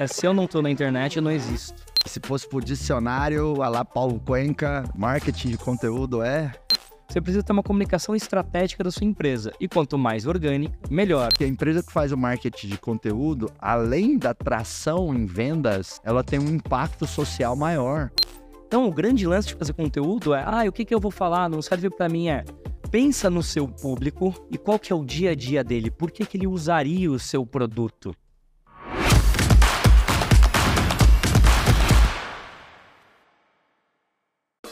[0.00, 1.74] É, se eu não tô na internet, eu não existo.
[2.06, 6.50] Se fosse por dicionário, a lá Paulo Cuenca, marketing de conteúdo é
[7.06, 9.52] você precisa ter uma comunicação estratégica da sua empresa.
[9.60, 11.28] E quanto mais orgânica, melhor.
[11.28, 16.24] Porque a empresa que faz o marketing de conteúdo, além da tração em vendas, ela
[16.24, 18.10] tem um impacto social maior.
[18.66, 21.50] Então, o grande lance de fazer conteúdo é, ah, o que, que eu vou falar?
[21.50, 22.42] Não serve para mim é
[22.90, 25.90] pensa no seu público e qual que é o dia a dia dele.
[25.90, 28.14] Por que, que ele usaria o seu produto?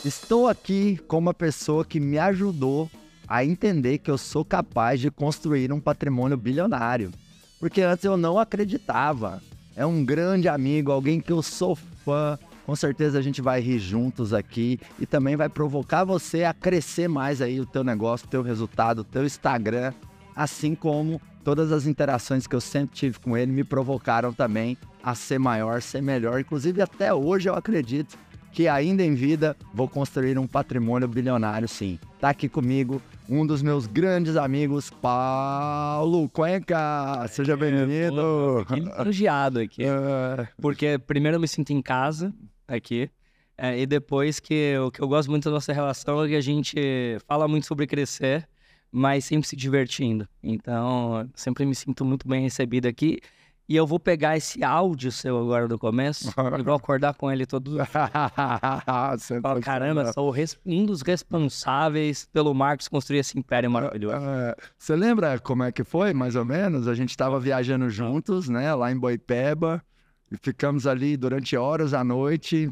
[0.05, 2.89] Estou aqui com uma pessoa que me ajudou
[3.27, 7.11] a entender que eu sou capaz de construir um patrimônio bilionário.
[7.59, 9.43] Porque antes eu não acreditava.
[9.75, 12.39] É um grande amigo, alguém que eu sou fã.
[12.65, 17.09] Com certeza a gente vai rir juntos aqui e também vai provocar você a crescer
[17.09, 19.93] mais aí o teu negócio, o teu resultado, o teu Instagram,
[20.37, 25.15] assim como todas as interações que eu sempre tive com ele me provocaram também a
[25.17, 26.39] ser maior, ser melhor.
[26.39, 28.17] Inclusive até hoje eu acredito
[28.59, 31.97] que ainda em vida vou construir um patrimônio bilionário, sim.
[32.19, 37.25] Tá aqui comigo um dos meus grandes amigos, Paulo Cuenca.
[37.29, 38.67] Seja bem-vindo.
[38.99, 39.85] Elogiado aqui.
[39.85, 40.49] É.
[40.61, 42.35] Porque primeiro eu me sinto em casa
[42.67, 43.09] aqui.
[43.57, 46.41] É, e depois que o que eu gosto muito da nossa relação é que a
[46.41, 46.77] gente
[47.29, 48.45] fala muito sobre crescer,
[48.91, 50.29] mas sempre se divertindo.
[50.43, 53.21] Então, sempre me sinto muito bem recebido aqui.
[53.69, 57.45] E eu vou pegar esse áudio seu agora do começo e vou acordar com ele
[57.45, 57.77] todo.
[59.43, 64.17] Fala, caramba, sou um dos responsáveis pelo Marcos construir esse império maravilhoso.
[64.17, 66.89] É, você lembra como é que foi, mais ou menos?
[66.89, 69.85] A gente estava viajando juntos, né, lá em Boipeba,
[70.33, 72.71] e ficamos ali durante horas à noite,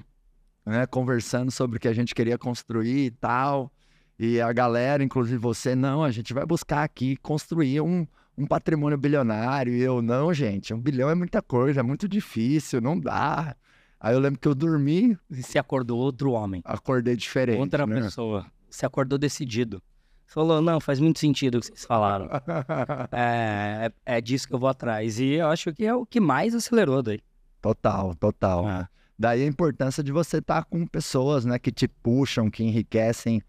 [0.65, 3.71] né, conversando sobre o que a gente queria construir e tal.
[4.19, 8.07] E a galera, inclusive você, não, a gente vai buscar aqui construir um
[8.37, 9.73] um patrimônio bilionário.
[9.73, 13.57] E eu, não, gente, um bilhão é muita coisa, é muito difícil, não dá.
[13.99, 15.19] Aí eu lembro que eu dormi.
[15.31, 16.61] E se acordou outro homem.
[16.65, 17.59] Acordei diferente.
[17.59, 18.03] Outra né?
[18.03, 18.47] pessoa.
[18.69, 19.83] Se acordou decidido.
[20.27, 22.29] Falou, não, faz muito sentido o que vocês falaram.
[23.13, 25.19] é, é, é, disso que eu vou atrás.
[25.19, 27.21] E eu acho que é o que mais acelerou daí.
[27.63, 28.69] Total, total.
[28.69, 28.89] É.
[29.19, 33.41] Daí a importância de você estar tá com pessoas, né, que te puxam, que enriquecem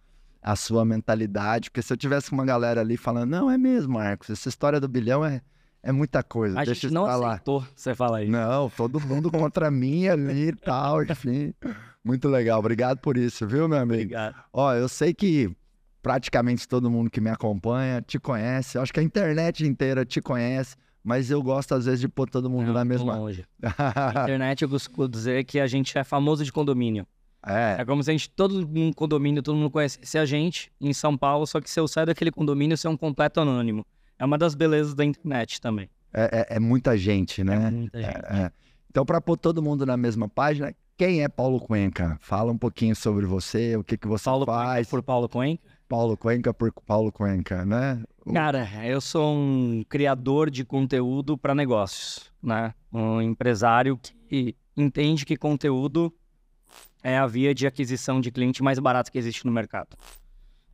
[0.48, 1.70] a sua mentalidade.
[1.70, 4.88] Porque se eu tivesse uma galera ali falando, não, é mesmo, Marcos, essa história do
[4.88, 5.42] bilhão é,
[5.84, 6.62] é muita coisa.
[6.62, 8.30] A deixa gente não aceitou, você fala aí.
[8.30, 11.54] Não, todo mundo contra mim ali e tal, enfim.
[12.02, 12.60] Muito legal.
[12.60, 14.04] Obrigado por isso, viu, meu amigo?
[14.04, 14.36] Obrigado.
[14.54, 15.54] Ó, eu sei que
[16.02, 18.78] praticamente todo mundo que me acompanha te conhece.
[18.78, 20.78] Eu acho que a internet inteira te conhece.
[21.04, 23.16] Mas eu gosto, às vezes, de pôr todo mundo não, na mesma.
[23.16, 23.46] Longe.
[23.64, 27.06] a internet, eu costumo dizer que a gente é famoso de condomínio.
[27.46, 27.78] É.
[27.80, 31.18] é como se a gente, todo um condomínio, todo mundo conhecesse a gente em São
[31.18, 33.86] Paulo, só que se eu sair daquele condomínio, você é um completo anônimo.
[34.20, 35.90] É uma das belezas da internet também.
[36.14, 37.68] É, é, é muita gente, né?
[37.68, 38.16] É muita gente.
[38.16, 38.52] É, é.
[38.90, 42.18] então, para pôr todo mundo na mesma página, quem é Paulo Cuenca?
[42.20, 44.88] Fala um pouquinho sobre você, o que, que você Paulo faz.
[44.88, 45.64] Cuenca por Paulo Cuenca?
[45.88, 48.04] Paulo Cuenca por Paulo Cuenca, né?
[48.34, 52.74] Cara, eu sou um criador de conteúdo para negócios, né?
[52.92, 53.98] Um empresário
[54.28, 56.14] que entende que conteúdo
[57.08, 59.96] é a via de aquisição de cliente mais barata que existe no mercado.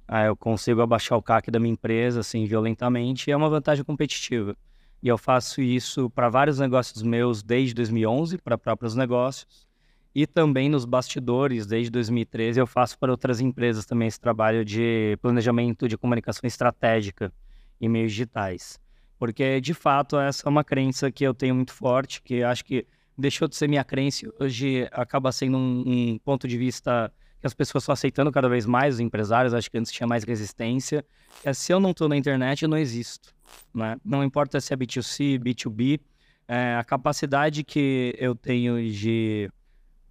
[0.08, 4.58] Aí eu consigo abaixar o CAC da minha empresa, assim, violentamente, é uma vantagem competitiva.
[5.02, 9.68] E eu faço isso para vários negócios meus desde 2011, para próprios negócios,
[10.16, 15.16] e também nos bastidores, desde 2013, eu faço para outras empresas também esse trabalho de
[15.22, 17.32] planejamento de comunicação estratégica
[17.80, 18.80] em meios digitais.
[19.20, 22.88] Porque, de fato, essa é uma crença que eu tenho muito forte, que acho que
[23.18, 27.54] deixou de ser minha crença, hoje acaba sendo um, um, ponto de vista que as
[27.54, 31.06] pessoas estão aceitando cada vez mais, os empresários, acho que antes tinha mais resistência.
[31.44, 33.34] É, se eu não estou na internet, eu não existo.
[33.74, 33.98] Né?
[34.04, 36.00] Não importa se é B2C, B2B,
[36.48, 39.50] é, a capacidade que eu tenho de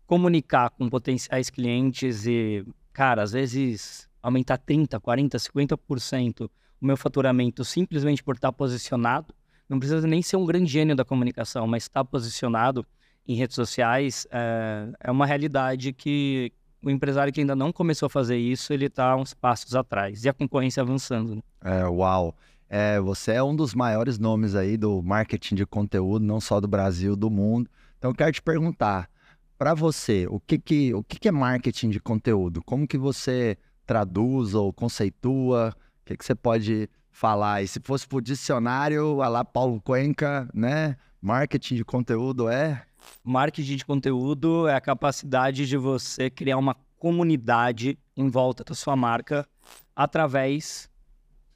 [0.07, 6.51] comunicar com potenciais clientes e, cara, às vezes aumentar 30, 40, 50%
[6.83, 9.33] o meu faturamento simplesmente por estar posicionado
[9.72, 12.87] não precisa nem ser um grande gênio da comunicação, mas estar posicionado
[13.27, 16.52] em redes sociais é, é uma realidade que
[16.85, 20.25] o empresário que ainda não começou a fazer isso, ele está uns passos atrás.
[20.25, 21.37] E a concorrência avançando.
[21.37, 21.43] Né?
[21.64, 22.37] É, uau.
[22.69, 26.69] É, você é um dos maiores nomes aí do marketing de conteúdo, não só do
[26.69, 27.70] Brasil, do mundo.
[27.99, 29.08] Então, eu quero te perguntar,
[29.56, 32.62] para você, o que, que, o que, que é marketing de conteúdo?
[32.64, 33.56] Como que você
[33.87, 35.75] traduz ou conceitua?
[36.00, 37.62] O que, que você pode falar.
[37.62, 40.97] E se fosse por dicionário, a lá Paulo Cuenca, né?
[41.20, 42.85] Marketing de conteúdo é?
[43.23, 48.97] Marketing de conteúdo é a capacidade de você criar uma comunidade em volta da sua
[48.97, 49.47] marca
[49.94, 50.91] através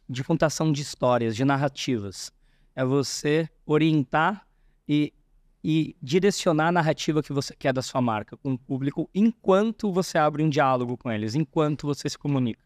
[0.09, 2.31] de contação de histórias, de narrativas.
[2.75, 4.47] É você orientar
[4.89, 5.13] e
[5.69, 10.17] e direcionar a narrativa que você quer da sua marca com o público enquanto você
[10.17, 12.66] abre um diálogo com eles, enquanto você se comunica.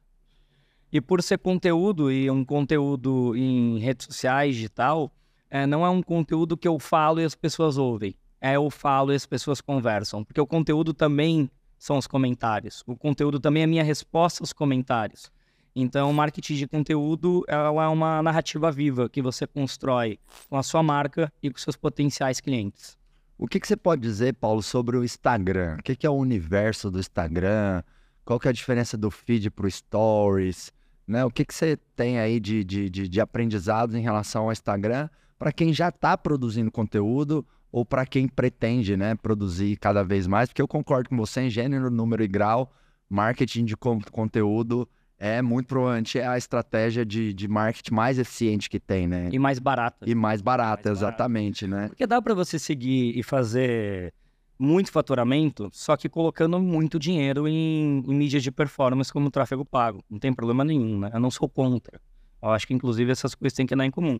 [0.93, 5.13] E por ser conteúdo e um conteúdo em redes sociais, digital,
[5.49, 8.15] é, não é um conteúdo que eu falo e as pessoas ouvem.
[8.41, 10.25] É eu falo e as pessoas conversam.
[10.25, 12.83] Porque o conteúdo também são os comentários.
[12.87, 15.31] O conteúdo também é minha resposta aos comentários.
[15.75, 20.83] Então, o marketing de conteúdo é uma narrativa viva que você constrói com a sua
[20.83, 22.99] marca e com seus potenciais clientes.
[23.39, 25.77] O que, que você pode dizer, Paulo, sobre o Instagram?
[25.79, 27.83] O que, que é o universo do Instagram?
[28.25, 30.73] Qual que é a diferença do feed para o Stories?
[31.11, 31.25] Né?
[31.25, 35.09] O que, que você tem aí de, de, de, de aprendizados em relação ao Instagram
[35.37, 40.49] para quem já está produzindo conteúdo ou para quem pretende né, produzir cada vez mais?
[40.49, 42.73] Porque eu concordo com você em gênero, número e grau,
[43.09, 48.79] marketing de conteúdo é muito provavelmente é a estratégia de, de marketing mais eficiente que
[48.79, 49.29] tem, né?
[49.33, 50.09] E mais barata.
[50.09, 51.83] E mais barata, mais exatamente, barata.
[51.83, 51.89] né?
[51.89, 54.15] Porque dá para você seguir e fazer
[54.61, 60.05] muito faturamento, só que colocando muito dinheiro em, em mídias de performance como tráfego pago.
[60.09, 61.11] Não tem problema nenhum, né?
[61.15, 61.99] Eu não sou contra.
[62.43, 64.19] Eu acho que, inclusive, essas coisas têm que andar em comum.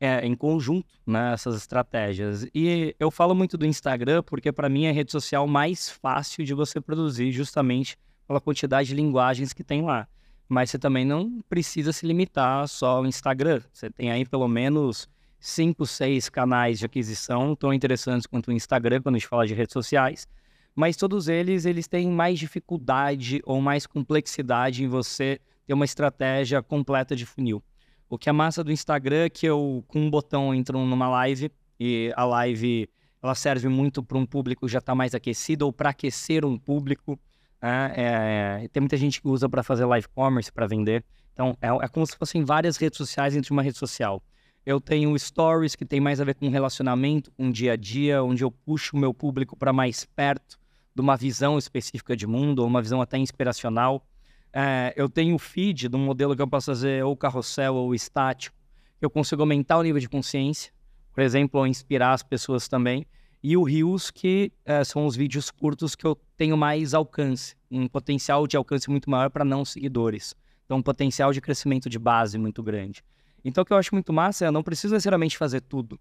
[0.00, 2.44] É, em conjunto, né, essas estratégias.
[2.52, 6.44] E eu falo muito do Instagram porque, para mim, é a rede social mais fácil
[6.44, 7.96] de você produzir, justamente
[8.26, 10.08] pela quantidade de linguagens que tem lá
[10.52, 13.62] mas você também não precisa se limitar só ao Instagram.
[13.72, 15.08] Você tem aí pelo menos
[15.42, 19.54] cinco, seis canais de aquisição tão interessantes quanto o Instagram quando a gente fala de
[19.54, 20.28] redes sociais,
[20.72, 26.62] mas todos eles eles têm mais dificuldade ou mais complexidade em você ter uma estratégia
[26.62, 27.60] completa de funil.
[28.08, 31.50] O que é massa do Instagram é que eu com um botão entro numa live
[31.78, 32.88] e a live
[33.20, 37.18] ela serve muito para um público já está mais aquecido ou para aquecer um público.
[37.60, 37.92] Né?
[37.96, 41.04] É, tem muita gente que usa para fazer live commerce, para vender.
[41.32, 44.22] Então, é, é, como se fossem várias redes sociais entre uma rede social.
[44.64, 48.44] Eu tenho stories que tem mais a ver com relacionamento, com dia a dia, onde
[48.44, 50.58] eu puxo o meu público para mais perto
[50.94, 54.06] de uma visão específica de mundo, ou uma visão até inspiracional.
[54.52, 57.94] É, eu tenho o feed de um modelo que eu posso fazer ou carrossel ou
[57.94, 58.56] estático,
[59.00, 60.72] eu consigo aumentar o nível de consciência,
[61.12, 63.06] por exemplo, ou inspirar as pessoas também
[63.42, 67.88] e o Reels, que é, são os vídeos curtos que eu tenho mais alcance, um
[67.88, 70.36] potencial de alcance muito maior para não seguidores.
[70.64, 73.02] Então, um potencial de crescimento de base muito grande.
[73.44, 75.98] Então, o que eu acho muito massa é eu não preciso necessariamente fazer tudo.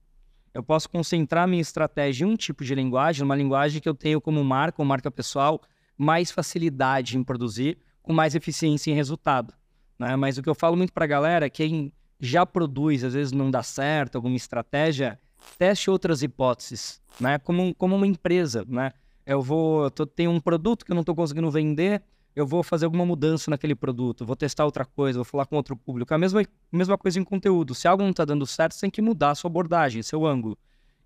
[0.53, 4.19] Eu posso concentrar minha estratégia em um tipo de linguagem, uma linguagem que eu tenho
[4.19, 5.61] como marca ou marca pessoal,
[5.97, 9.53] mais facilidade em produzir, com mais eficiência em resultado.
[9.97, 10.15] Né?
[10.15, 13.49] Mas o que eu falo muito para a galera, quem já produz, às vezes não
[13.49, 15.19] dá certo, alguma estratégia,
[15.57, 17.39] teste outras hipóteses, né?
[17.39, 18.91] Como, como uma empresa, né?
[19.25, 22.03] Eu vou, eu tô, tenho um produto que eu não estou conseguindo vender,
[22.36, 25.75] eu vou fazer alguma mudança naquele produto, vou testar outra coisa, vou falar com outro
[25.75, 26.13] público.
[26.13, 27.75] A mesma, mesma coisa em conteúdo.
[27.75, 30.57] Se algo não está dando certo, você tem que mudar a sua abordagem, seu ângulo.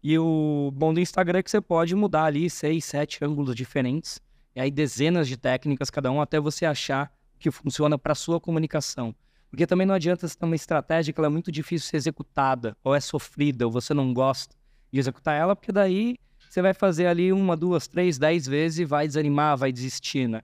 [0.04, 4.22] E o bom do Instagram é que você pode mudar ali seis, sete ângulos diferentes,
[4.56, 9.16] e aí dezenas de técnicas cada um até você achar que funciona para sua comunicação.
[9.50, 11.98] Porque também não adianta você ter uma estratégia que ela é muito difícil de ser
[11.98, 14.56] executada, ou é sofrida, ou você não gosta
[14.92, 16.18] de executar ela, porque daí
[16.50, 20.42] você vai fazer ali uma, duas, três, dez vezes e vai desanimar, vai desistir, né?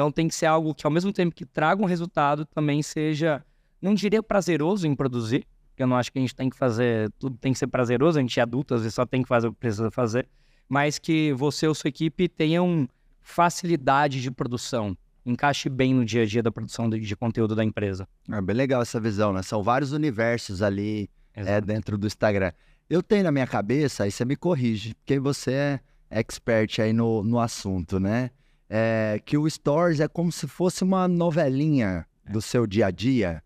[0.00, 3.44] Então tem que ser algo que ao mesmo tempo que traga um resultado, também seja,
[3.82, 7.12] não diria prazeroso em produzir, porque eu não acho que a gente tem que fazer,
[7.18, 9.48] tudo tem que ser prazeroso, a gente é adulto, às vezes só tem que fazer
[9.48, 10.26] o que precisa fazer,
[10.66, 12.88] mas que você ou sua equipe tenham
[13.20, 14.96] facilidade de produção,
[15.26, 18.08] encaixe bem no dia a dia da produção de, de conteúdo da empresa.
[18.32, 19.42] É bem legal essa visão, né?
[19.42, 22.52] São vários universos ali é, dentro do Instagram.
[22.88, 27.22] Eu tenho na minha cabeça, aí você me corrige, porque você é expert aí no,
[27.22, 28.30] no assunto, né?
[28.72, 32.32] É, que o Stories é como se fosse uma novelinha é.
[32.32, 33.42] do seu dia a dia,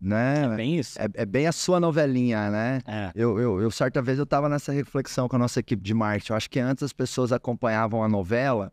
[0.00, 0.44] né?
[0.44, 0.98] É bem isso.
[0.98, 2.80] É, é bem a sua novelinha, né?
[2.86, 3.12] É.
[3.14, 6.32] Eu, eu, eu, certa vez, eu tava nessa reflexão com a nossa equipe de marketing.
[6.32, 8.72] Eu acho que antes as pessoas acompanhavam a novela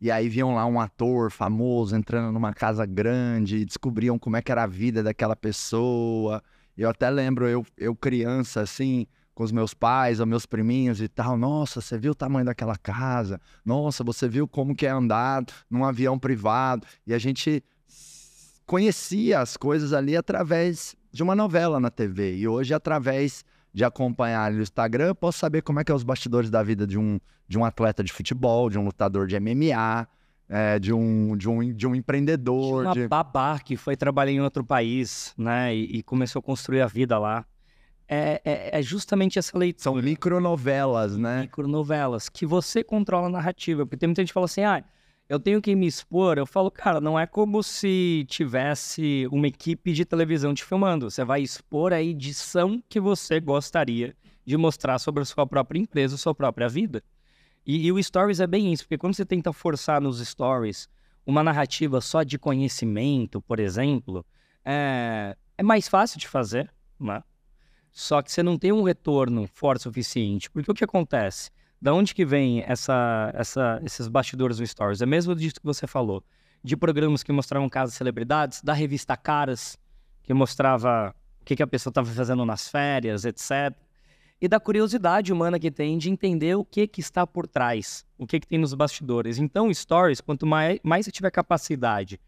[0.00, 4.52] e aí viam lá um ator famoso entrando numa casa grande, descobriam como é que
[4.52, 6.42] era a vida daquela pessoa.
[6.76, 11.08] Eu até lembro, eu, eu criança, assim, com os meus pais ou meus priminhos e
[11.08, 11.36] tal.
[11.36, 13.38] Nossa, você viu o tamanho daquela casa?
[13.62, 16.86] Nossa, você viu como que é andar num avião privado?
[17.06, 17.62] E a gente
[18.64, 22.34] conhecia as coisas ali através de uma novela na TV.
[22.34, 26.02] E hoje, através de acompanhar no Instagram, eu posso saber como é que é os
[26.02, 30.08] bastidores da vida de um, de um atleta de futebol, de um lutador de MMA,
[30.48, 32.84] é, de, um, de, um, de um empreendedor.
[32.84, 33.06] De uma de...
[33.08, 35.76] babá que foi trabalhar em outro país, né?
[35.76, 37.44] E, e começou a construir a vida lá.
[38.08, 39.82] É, é, é, justamente essa leitura.
[39.82, 41.42] São micronovelas, né?
[41.42, 43.84] Micronovelas, que você controla a narrativa.
[43.84, 44.84] Porque tem muita gente que fala assim, ah,
[45.28, 49.92] eu tenho que me expor, eu falo, cara, não é como se tivesse uma equipe
[49.92, 51.10] de televisão te filmando.
[51.10, 56.16] Você vai expor a edição que você gostaria de mostrar sobre a sua própria empresa,
[56.16, 57.02] sua própria vida.
[57.66, 60.88] E, e o Stories é bem isso, porque quando você tenta forçar nos Stories
[61.26, 64.24] uma narrativa só de conhecimento, por exemplo,
[64.64, 67.20] é, é mais fácil de fazer, né?
[67.96, 70.50] Só que você não tem um retorno forte o suficiente.
[70.50, 71.50] Porque o que acontece?
[71.80, 75.00] Da onde que vem essa, essa, esses bastidores do Stories?
[75.00, 76.22] É mesmo disso que você falou.
[76.62, 79.78] De programas que mostravam casos de celebridades, da revista Caras,
[80.22, 83.74] que mostrava o que, que a pessoa estava fazendo nas férias, etc.
[84.42, 88.26] E da curiosidade humana que tem de entender o que, que está por trás, o
[88.26, 89.38] que, que tem nos bastidores.
[89.38, 92.20] Então, Stories, quanto mais, mais você tiver capacidade.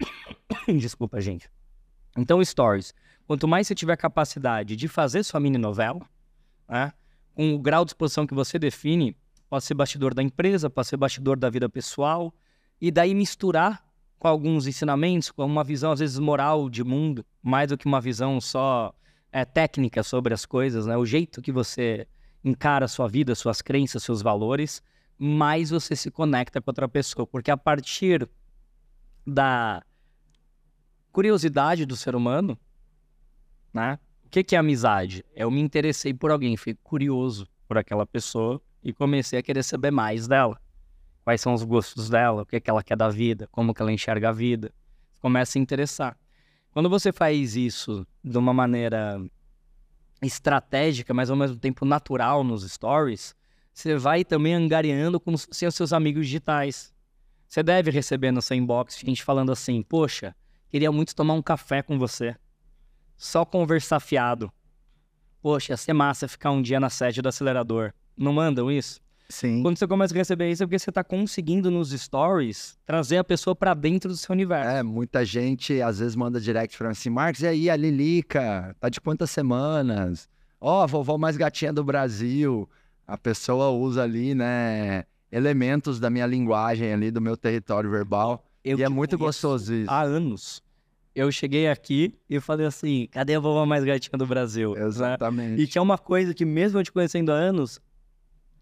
[0.66, 1.48] Desculpa, gente.
[2.16, 2.94] Então, Stories,
[3.26, 6.00] quanto mais você tiver capacidade de fazer sua mini novela,
[6.68, 6.92] né,
[7.34, 9.16] com o grau de exposição que você define,
[9.48, 12.32] pode ser bastidor da empresa, pode ser bastidor da vida pessoal,
[12.80, 13.84] e daí misturar
[14.18, 18.00] com alguns ensinamentos, com uma visão às vezes moral de mundo, mais do que uma
[18.00, 18.94] visão só
[19.32, 20.96] é, técnica sobre as coisas, né?
[20.96, 22.06] O jeito que você
[22.42, 24.82] encara a sua vida, suas crenças, seus valores,
[25.18, 28.28] mais você se conecta com outra pessoa, porque a partir
[29.26, 29.82] da
[31.14, 32.58] curiosidade do ser humano,
[33.72, 34.00] né?
[34.26, 35.24] O que, que é amizade?
[35.32, 39.92] Eu me interessei por alguém, fui curioso por aquela pessoa e comecei a querer saber
[39.92, 40.60] mais dela.
[41.22, 43.92] Quais são os gostos dela, o que, que ela quer da vida, como que ela
[43.92, 44.74] enxerga a vida.
[45.20, 46.18] começa a interessar.
[46.72, 49.24] Quando você faz isso de uma maneira
[50.20, 53.36] estratégica, mas ao mesmo tempo natural nos stories,
[53.72, 56.92] você vai também angariando fossem os seus amigos digitais.
[57.48, 60.34] Você deve receber no seu inbox gente falando assim: Poxa,
[60.70, 62.36] queria muito tomar um café com você
[63.16, 64.52] só conversar fiado.
[65.40, 67.92] Poxa, ia ser massa ficar um dia na sede do acelerador.
[68.16, 69.00] Não mandam isso?
[69.28, 69.62] Sim.
[69.62, 73.24] Quando você começa a receber isso é porque você está conseguindo nos stories trazer a
[73.24, 74.70] pessoa para dentro do seu universo.
[74.70, 78.76] É, muita gente às vezes manda direct para mim assim, Marcos, e aí a Lilica?
[78.78, 80.28] Tá de quantas semanas?
[80.60, 82.68] Ó, oh, a vovó mais gatinha do Brasil.
[83.06, 88.44] A pessoa usa ali, né, elementos da minha linguagem ali, do meu território verbal.
[88.64, 89.90] Eu e é muito gostoso isso.
[89.90, 90.62] Há anos
[91.14, 94.76] eu cheguei aqui e falei assim: cadê a vovó mais gatinha do Brasil?
[94.76, 95.56] Exatamente.
[95.56, 95.62] Né?
[95.62, 97.80] E que é uma coisa que, mesmo eu te conhecendo há anos,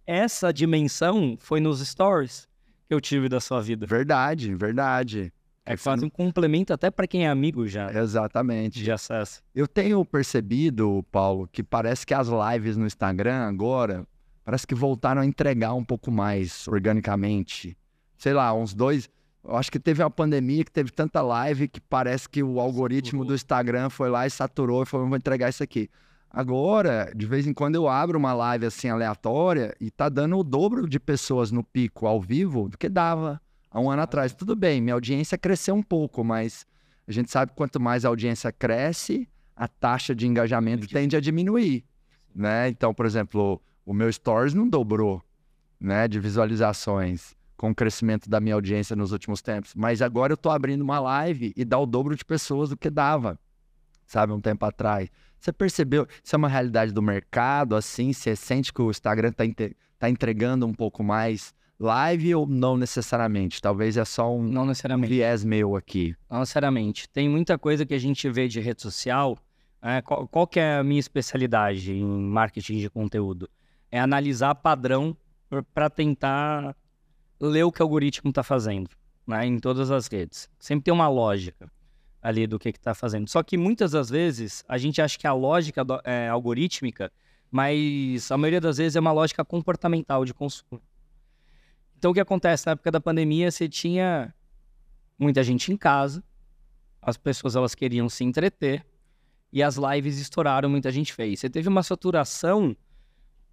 [0.06, 2.46] essa dimensão foi nos stories
[2.86, 3.86] que eu tive da sua vida.
[3.86, 5.32] Verdade, verdade.
[5.64, 7.90] É quase um complemento até para quem é amigo já.
[7.92, 8.82] Exatamente.
[8.82, 9.40] De acesso.
[9.54, 14.04] Eu tenho percebido, Paulo, que parece que as lives no Instagram agora
[14.44, 17.76] parece que voltaram a entregar um pouco mais organicamente.
[18.18, 19.08] Sei lá, uns dois
[19.44, 23.20] eu acho que teve uma pandemia que teve tanta live que parece que o algoritmo
[23.20, 23.26] saturou.
[23.26, 25.90] do Instagram foi lá e saturou e falou: vou entregar isso aqui.
[26.30, 30.44] Agora, de vez em quando eu abro uma live assim aleatória e tá dando o
[30.44, 34.32] dobro de pessoas no pico ao vivo do que dava há um ano atrás.
[34.32, 36.64] Tudo bem, minha audiência cresceu um pouco, mas
[37.06, 41.20] a gente sabe que quanto mais a audiência cresce, a taxa de engajamento tende a
[41.20, 41.84] diminuir,
[42.34, 42.68] né?
[42.68, 45.20] Então, por exemplo, o meu stories não dobrou,
[45.78, 49.72] né, de visualizações com o crescimento da minha audiência nos últimos tempos.
[49.76, 52.90] Mas agora eu tô abrindo uma live e dá o dobro de pessoas do que
[52.90, 53.38] dava,
[54.04, 55.08] sabe, um tempo atrás.
[55.38, 56.04] Você percebeu?
[56.24, 58.12] Isso é uma realidade do mercado, assim?
[58.12, 59.44] Você sente que o Instagram tá,
[59.96, 63.62] tá entregando um pouco mais live ou não necessariamente?
[63.62, 65.12] Talvez é só um não necessariamente.
[65.12, 66.16] viés meu aqui.
[66.28, 67.08] Não necessariamente.
[67.10, 69.38] Tem muita coisa que a gente vê de rede social.
[69.80, 73.48] É, qual, qual que é a minha especialidade em marketing de conteúdo?
[73.88, 75.16] É analisar padrão
[75.72, 76.74] para tentar
[77.42, 78.88] ler o que o algoritmo está fazendo,
[79.26, 80.48] né, em todas as redes.
[80.60, 81.70] Sempre tem uma lógica
[82.22, 83.28] ali do que está fazendo.
[83.28, 87.12] Só que muitas das vezes a gente acha que a lógica é algorítmica,
[87.50, 90.80] mas a maioria das vezes é uma lógica comportamental de consumo.
[91.98, 94.32] Então o que acontece na época da pandemia, você tinha
[95.18, 96.22] muita gente em casa,
[97.00, 98.86] as pessoas elas queriam se entreter
[99.52, 101.40] e as lives estouraram, muita gente fez.
[101.40, 102.76] Você teve uma saturação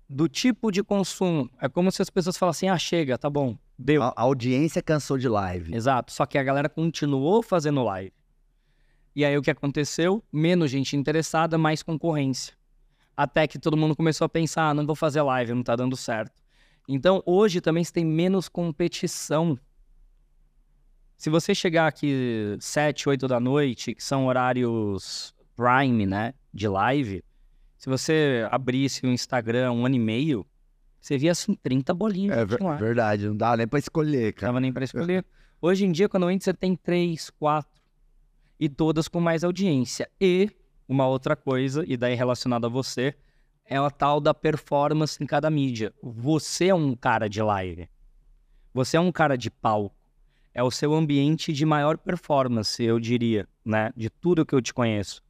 [0.10, 1.50] do tipo de consumo.
[1.62, 4.04] É como se as pessoas falassem: "Ah, chega, tá bom, Deu.
[4.04, 5.74] A, audiência cansou de live.
[5.74, 6.12] Exato.
[6.12, 8.12] Só que a galera continuou fazendo live.
[9.16, 10.22] E aí o que aconteceu?
[10.32, 12.54] Menos gente interessada, mais concorrência.
[13.16, 15.96] Até que todo mundo começou a pensar, ah, não vou fazer live, não tá dando
[15.96, 16.42] certo.
[16.89, 19.58] Então hoje também você tem menos competição.
[21.18, 27.24] Se você chegar aqui 7, 8 da noite, que são horários prime, né, de live,
[27.79, 30.45] se você abrisse o Instagram um ano e meio,
[31.00, 32.38] você via assim 30 bolinhas.
[32.38, 34.48] É ver, verdade, não dá nem pra escolher, cara.
[34.48, 35.25] Não dava nem pra escolher.
[35.62, 37.81] Hoje em dia, quando entra, você tem 3, 4.
[38.59, 40.09] E todas com mais audiência.
[40.19, 40.51] E
[40.89, 43.15] uma outra coisa, e daí relacionada a você,
[43.63, 45.93] é a tal da performance em cada mídia.
[46.03, 47.88] Você é um cara de live.
[48.74, 49.95] Você é um cara de palco.
[50.53, 53.93] É o seu ambiente de maior performance, eu diria, né?
[53.95, 55.21] De tudo que eu te conheço.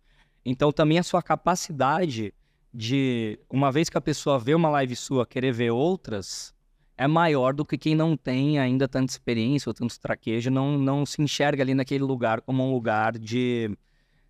[0.43, 2.33] Então, também a sua capacidade
[2.73, 6.53] de, uma vez que a pessoa vê uma live sua querer ver outras,
[6.97, 11.05] é maior do que quem não tem ainda tanta experiência ou tanto traquejo, não, não
[11.05, 13.75] se enxerga ali naquele lugar como um lugar de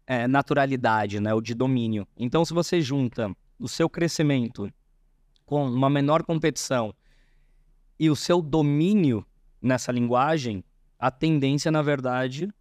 [0.06, 2.08] é, naturalidade, né, ou de domínio.
[2.16, 4.72] Então, se você junta o seu crescimento
[5.46, 6.94] com uma menor competição
[8.00, 9.26] e o seu domínio
[9.62, 10.64] nessa linguagem,
[10.98, 12.54] a tendência, na verdade,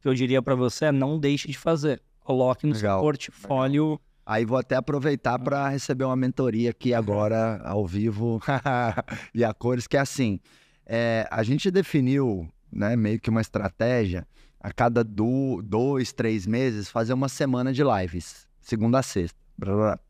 [0.00, 2.02] que eu diria para você é não deixe de fazer.
[2.20, 2.98] Coloque no Legal.
[2.98, 3.84] seu portfólio.
[3.84, 4.00] Legal.
[4.26, 8.40] Aí vou até aproveitar para receber uma mentoria aqui agora, ao vivo,
[9.34, 10.40] e a cores, que é assim,
[10.86, 14.26] é, a gente definiu né, meio que uma estratégia
[14.58, 19.38] a cada do, dois, três meses fazer uma semana de lives, segunda a sexta.
[19.58, 20.00] Blá, blá.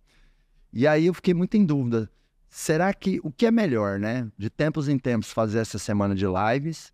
[0.72, 2.08] E aí eu fiquei muito em dúvida.
[2.48, 4.30] Será que o que é melhor, né?
[4.38, 6.92] De tempos em tempos fazer essa semana de lives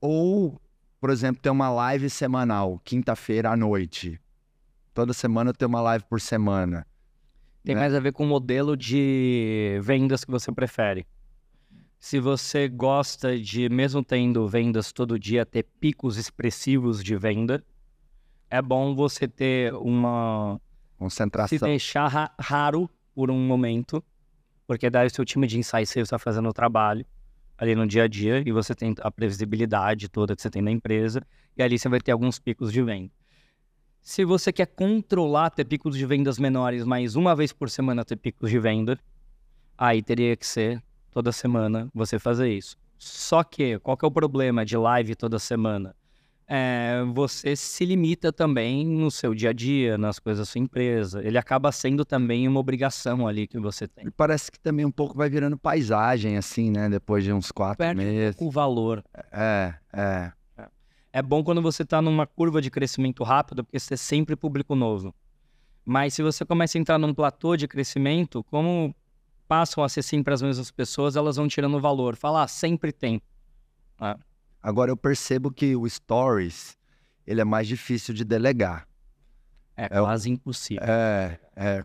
[0.00, 0.60] ou,
[1.00, 4.20] por exemplo, ter uma live semanal, quinta-feira à noite.
[4.92, 6.86] Toda semana ter uma live por semana.
[7.64, 7.82] Tem né?
[7.82, 11.06] mais a ver com o modelo de vendas que você prefere.
[11.98, 17.62] Se você gosta de, mesmo tendo vendas todo dia, ter picos expressivos de venda,
[18.48, 20.60] é bom você ter uma.
[20.98, 21.58] Concentração.
[21.58, 24.02] Se deixar ra raro por um momento,
[24.66, 27.04] porque daí o seu time de insights está fazendo o trabalho
[27.56, 30.70] ali no dia a dia e você tem a previsibilidade toda que você tem na
[30.70, 31.22] empresa
[31.56, 33.10] e ali você vai ter alguns picos de venda.
[34.02, 38.16] Se você quer controlar ter picos de vendas menores, mas uma vez por semana ter
[38.16, 38.98] picos de venda,
[39.76, 42.76] aí teria que ser toda semana você fazer isso.
[42.98, 45.94] Só que, qual que é o problema de live toda semana?
[46.52, 51.24] É, você se limita também no seu dia a dia, nas coisas da sua empresa.
[51.24, 54.08] Ele acaba sendo também uma obrigação ali que você tem.
[54.08, 56.88] E parece que também um pouco vai virando paisagem, assim, né?
[56.88, 58.36] Depois de uns quatro Perde meses.
[58.40, 59.04] o valor.
[59.32, 60.32] É, é.
[61.12, 64.74] É, bom quando você está numa curva de crescimento rápido, porque você é sempre público
[64.74, 65.14] novo.
[65.84, 68.94] Mas se você começa a entrar num platô de crescimento, como
[69.48, 72.14] passam a ser sempre as mesmas pessoas, elas vão tirando o valor.
[72.14, 73.20] Falar, ah, sempre tem.
[74.00, 74.16] É.
[74.62, 76.76] Agora eu percebo que o Stories,
[77.26, 78.86] ele é mais difícil de delegar.
[79.76, 80.84] É, é quase impossível.
[80.86, 81.84] É, é.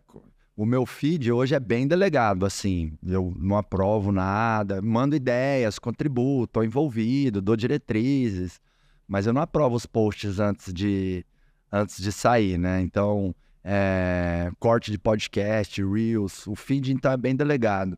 [0.55, 2.93] O meu feed hoje é bem delegado, assim.
[3.03, 8.61] Eu não aprovo nada, mando ideias, contribuo, estou envolvido, dou diretrizes,
[9.07, 11.25] mas eu não aprovo os posts antes de,
[11.71, 12.81] antes de sair, né?
[12.81, 17.97] Então, é, corte de podcast, Reels, o feed é bem delegado.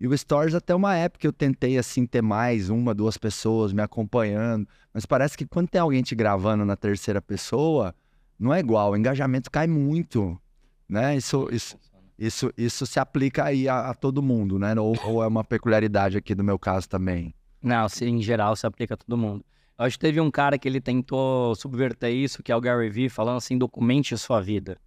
[0.00, 3.82] E o Stories até uma época eu tentei assim ter mais uma, duas pessoas me
[3.82, 7.94] acompanhando, mas parece que quando tem alguém te gravando na terceira pessoa,
[8.38, 10.40] não é igual, o engajamento cai muito,
[10.88, 11.14] né?
[11.16, 11.76] Isso, isso,
[12.18, 14.74] isso, isso se aplica aí a, a todo mundo, né?
[14.80, 17.34] Ou, ou, é uma peculiaridade aqui do meu caso também?
[17.62, 19.44] Não, em geral se aplica a todo mundo.
[19.80, 23.08] Acho que teve um cara que ele tentou subverter isso, que é o Gary Vee,
[23.08, 24.78] falando assim, documente a sua vida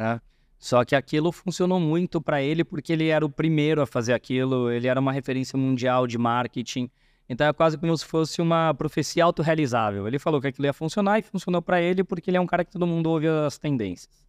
[0.00, 0.20] né?
[0.58, 4.70] Só que aquilo funcionou muito para ele porque ele era o primeiro a fazer aquilo,
[4.70, 6.90] ele era uma referência mundial de marketing.
[7.28, 10.06] Então é quase como se fosse uma profecia autorrealizável.
[10.06, 12.64] Ele falou que aquilo ia funcionar e funcionou para ele porque ele é um cara
[12.64, 14.26] que todo mundo ouve as tendências.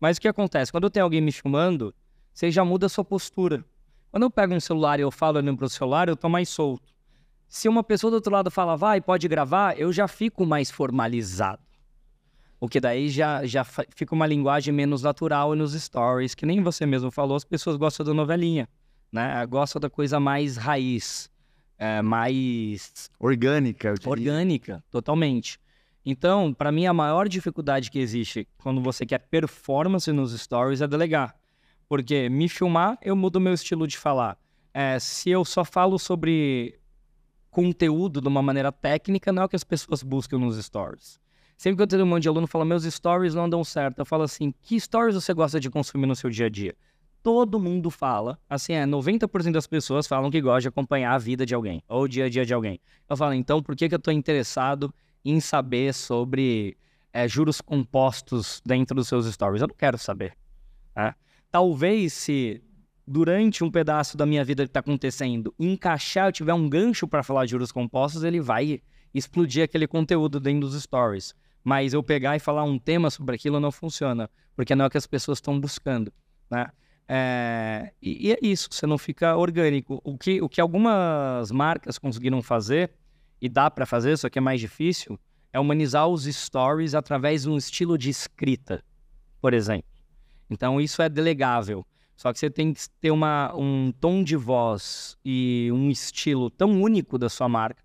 [0.00, 0.72] Mas o que acontece?
[0.72, 1.94] Quando tem alguém me filmando,
[2.32, 3.64] você já muda a sua postura.
[4.10, 6.48] Quando eu pego um celular e eu falo olhando para o celular, eu tô mais
[6.48, 6.92] solto.
[7.52, 11.62] Se uma pessoa do outro lado fala, vai, pode gravar, eu já fico mais formalizado.
[12.58, 16.86] O que daí já, já fica uma linguagem menos natural nos stories, que nem você
[16.86, 18.66] mesmo falou, as pessoas gostam da novelinha,
[19.12, 19.44] né?
[19.44, 21.30] Gostam da coisa mais raiz,
[21.76, 23.10] é, mais...
[23.20, 23.96] Orgânica.
[24.06, 25.60] Orgânica, totalmente.
[26.06, 30.88] Então, para mim, a maior dificuldade que existe quando você quer performance nos stories é
[30.88, 31.36] delegar.
[31.86, 34.38] Porque me filmar, eu mudo meu estilo de falar.
[34.72, 36.80] É, se eu só falo sobre
[37.52, 41.20] conteúdo de uma maneira técnica, não é o que as pessoas buscam nos stories.
[41.56, 43.98] Sempre que eu tenho um monte de aluno fala, meus stories não dão certo.
[43.98, 46.74] Eu falo assim, que stories você gosta de consumir no seu dia a dia?
[47.22, 51.46] Todo mundo fala, assim, é 90% das pessoas falam que gostam de acompanhar a vida
[51.46, 52.80] de alguém, ou o dia a dia de alguém.
[53.08, 56.76] Eu falo, então, por que, que eu estou interessado em saber sobre
[57.12, 59.60] é, juros compostos dentro dos seus stories?
[59.60, 60.34] Eu não quero saber.
[60.96, 61.14] Né?
[61.50, 62.62] Talvez se
[63.12, 67.22] durante um pedaço da minha vida que está acontecendo, encaixar, eu tiver um gancho para
[67.22, 68.80] falar de juros compostos, ele vai
[69.12, 73.60] explodir aquele conteúdo dentro dos stories mas eu pegar e falar um tema sobre aquilo
[73.60, 76.12] não funciona, porque não é o que as pessoas estão buscando,
[76.50, 76.68] né?
[77.08, 80.00] É, e, e, é isso, você não fica orgânico.
[80.02, 82.92] O que, o que algumas marcas conseguiram fazer,
[83.40, 85.18] e dá para fazer, só que é mais difícil,
[85.52, 88.82] é humanizar os stories através de um estilo de escrita,
[89.40, 89.90] por exemplo.
[90.48, 91.84] Então isso é delegável.
[92.16, 96.80] Só que você tem que ter uma, um tom de voz e um estilo tão
[96.80, 97.82] único da sua marca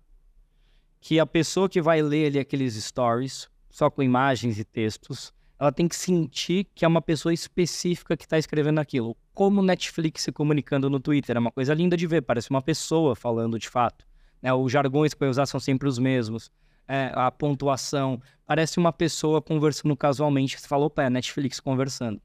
[1.00, 5.72] que a pessoa que vai ler ali aqueles stories só com imagens e textos, ela
[5.72, 9.16] tem que sentir que é uma pessoa específica que está escrevendo aquilo.
[9.34, 13.16] Como Netflix se comunicando no Twitter, é uma coisa linda de ver, parece uma pessoa
[13.16, 14.06] falando de fato.
[14.42, 14.52] Né?
[14.52, 16.50] Os jargões que vai usar são sempre os mesmos.
[16.86, 20.58] É, a pontuação, parece uma pessoa conversando casualmente.
[20.58, 22.20] Você falou, opa, é Netflix conversando.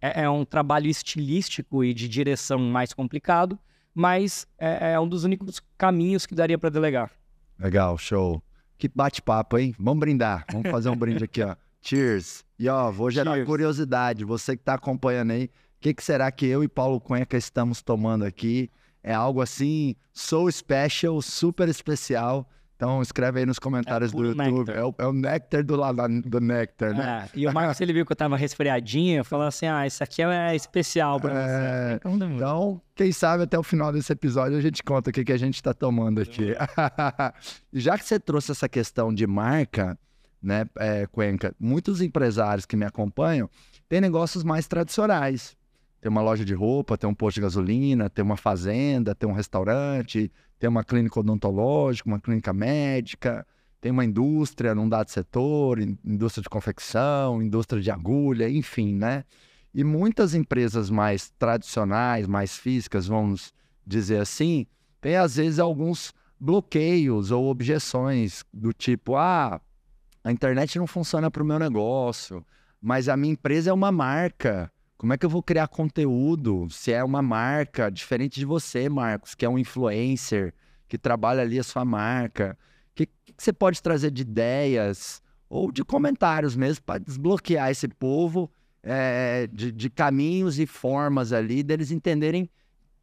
[0.00, 3.58] É, é, um trabalho estilístico e de direção mais complicado,
[3.94, 7.10] mas é, é um dos únicos caminhos que daria para delegar.
[7.58, 8.42] Legal, show.
[8.78, 9.74] Que bate-papo, hein?
[9.78, 10.44] Vamos brindar.
[10.52, 11.56] Vamos fazer um brinde aqui, ó.
[11.82, 12.44] Cheers.
[12.58, 13.46] E ó, vou gerar Cheers.
[13.46, 14.24] curiosidade.
[14.24, 17.82] Você que está acompanhando aí, o que, que, será que eu e Paulo Cuenca estamos
[17.82, 18.70] tomando aqui?
[19.02, 22.48] É algo assim, so special, super especial.
[22.78, 24.70] Então escreve aí nos comentários é do YouTube.
[24.70, 27.28] É o, é o néctar do, lado do néctar, né?
[27.34, 30.22] É, e o Marcos, ele viu que eu tava resfriadinho, falou assim, ah, isso aqui
[30.22, 31.98] é especial pra é...
[31.98, 32.24] você.
[32.24, 35.36] Então, quem sabe até o final desse episódio a gente conta o que, que a
[35.36, 36.54] gente tá tomando aqui.
[37.74, 39.98] Já que você trouxe essa questão de marca,
[40.40, 43.50] né, é, Cuenca, muitos empresários que me acompanham
[43.88, 45.57] têm negócios mais tradicionais.
[46.00, 49.32] Tem uma loja de roupa, tem um posto de gasolina, tem uma fazenda, tem um
[49.32, 53.46] restaurante, tem uma clínica odontológica, uma clínica médica,
[53.80, 59.24] tem uma indústria num dado setor, indústria de confecção, indústria de agulha, enfim, né?
[59.74, 63.52] E muitas empresas mais tradicionais, mais físicas, vamos
[63.86, 64.66] dizer assim,
[65.00, 69.60] tem às vezes alguns bloqueios ou objeções do tipo: ah,
[70.24, 72.44] a internet não funciona para o meu negócio,
[72.80, 74.70] mas a minha empresa é uma marca.
[74.98, 79.32] Como é que eu vou criar conteúdo se é uma marca diferente de você, Marcos,
[79.32, 80.52] que é um influencer,
[80.88, 82.58] que trabalha ali a sua marca?
[82.90, 87.86] O que, que você pode trazer de ideias ou de comentários mesmo para desbloquear esse
[87.86, 88.50] povo
[88.82, 92.50] é, de, de, caminhos e formas ali deles entenderem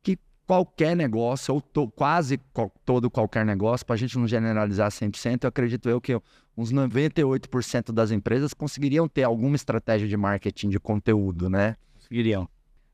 [0.03, 2.37] que qualquer negócio, ou to, quase
[2.83, 6.19] todo qualquer negócio, para a gente não generalizar 100%, eu acredito eu que
[6.57, 11.77] uns 98% das empresas conseguiriam ter alguma estratégia de marketing de conteúdo, né?
[12.05, 12.47] Conseguiriam.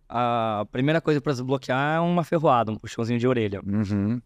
[0.08, 3.62] A primeira coisa para desbloquear é uma ferroada, um puxãozinho de orelha.
[3.65, 4.21] Uhum.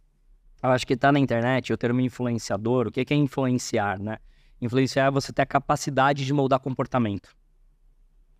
[0.61, 2.87] Eu acho que tá na internet o termo influenciador.
[2.87, 4.17] O que é influenciar, né?
[4.61, 7.35] Influenciar é você ter a capacidade de moldar comportamento.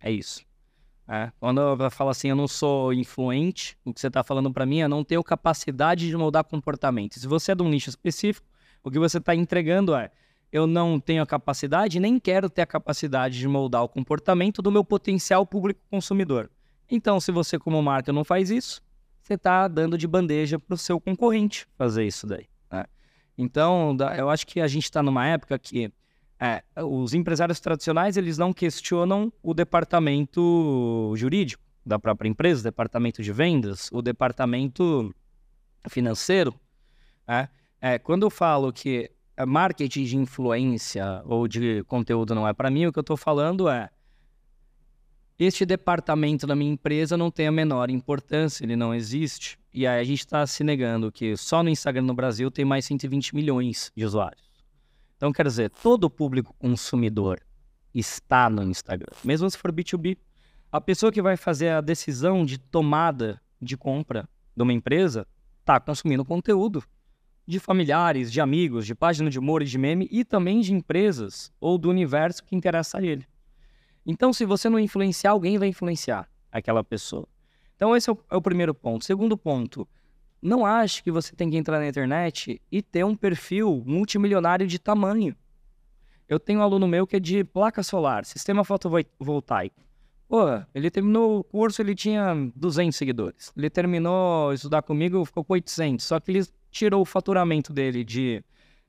[0.00, 0.44] É isso.
[1.08, 1.30] É.
[1.38, 4.80] Quando eu falo assim, eu não sou influente, o que você está falando para mim
[4.80, 7.18] é não ter a capacidade de moldar comportamento.
[7.18, 8.46] Se você é de um nicho específico,
[8.82, 10.10] o que você está entregando é
[10.52, 14.70] eu não tenho a capacidade, nem quero ter a capacidade de moldar o comportamento do
[14.70, 16.50] meu potencial público consumidor.
[16.90, 18.80] Então, se você, como marca, não faz isso,
[19.20, 22.46] você está dando de bandeja para o seu concorrente fazer isso daí.
[22.70, 22.84] Né?
[23.36, 25.92] Então, eu acho que a gente está numa época que
[26.38, 33.22] é, os empresários tradicionais eles não questionam o departamento jurídico da própria empresa, o departamento
[33.22, 35.14] de vendas, o departamento
[35.88, 36.54] financeiro.
[37.26, 37.48] É,
[37.80, 39.10] é, quando eu falo que
[39.44, 43.68] marketing de influência ou de conteúdo não é para mim, o que eu estou falando
[43.68, 43.90] é
[45.38, 49.58] este departamento da minha empresa não tem a menor importância, ele não existe.
[49.72, 52.86] E aí a gente está se negando que só no Instagram no Brasil tem mais
[52.86, 54.46] 120 milhões de usuários.
[55.16, 57.40] Então, quer dizer, todo público consumidor
[57.94, 60.16] está no Instagram, mesmo se for B2B.
[60.72, 65.26] A pessoa que vai fazer a decisão de tomada de compra de uma empresa
[65.60, 66.82] está consumindo conteúdo
[67.46, 71.52] de familiares, de amigos, de página de humor e de meme e também de empresas
[71.60, 73.24] ou do universo que interessa a ele.
[74.04, 77.28] Então, se você não influenciar, alguém vai influenciar aquela pessoa.
[77.76, 79.04] Então, esse é o, é o primeiro ponto.
[79.04, 79.86] Segundo ponto,
[80.40, 84.78] não ache que você tem que entrar na internet e ter um perfil multimilionário de
[84.78, 85.36] tamanho.
[86.28, 89.85] Eu tenho um aluno meu que é de placa solar, sistema fotovoltaico.
[90.28, 93.52] Pô, ele terminou o curso, ele tinha 200 seguidores.
[93.56, 96.04] Ele terminou estudar comigo, ficou com 800.
[96.04, 98.42] Só que ele tirou o faturamento dele de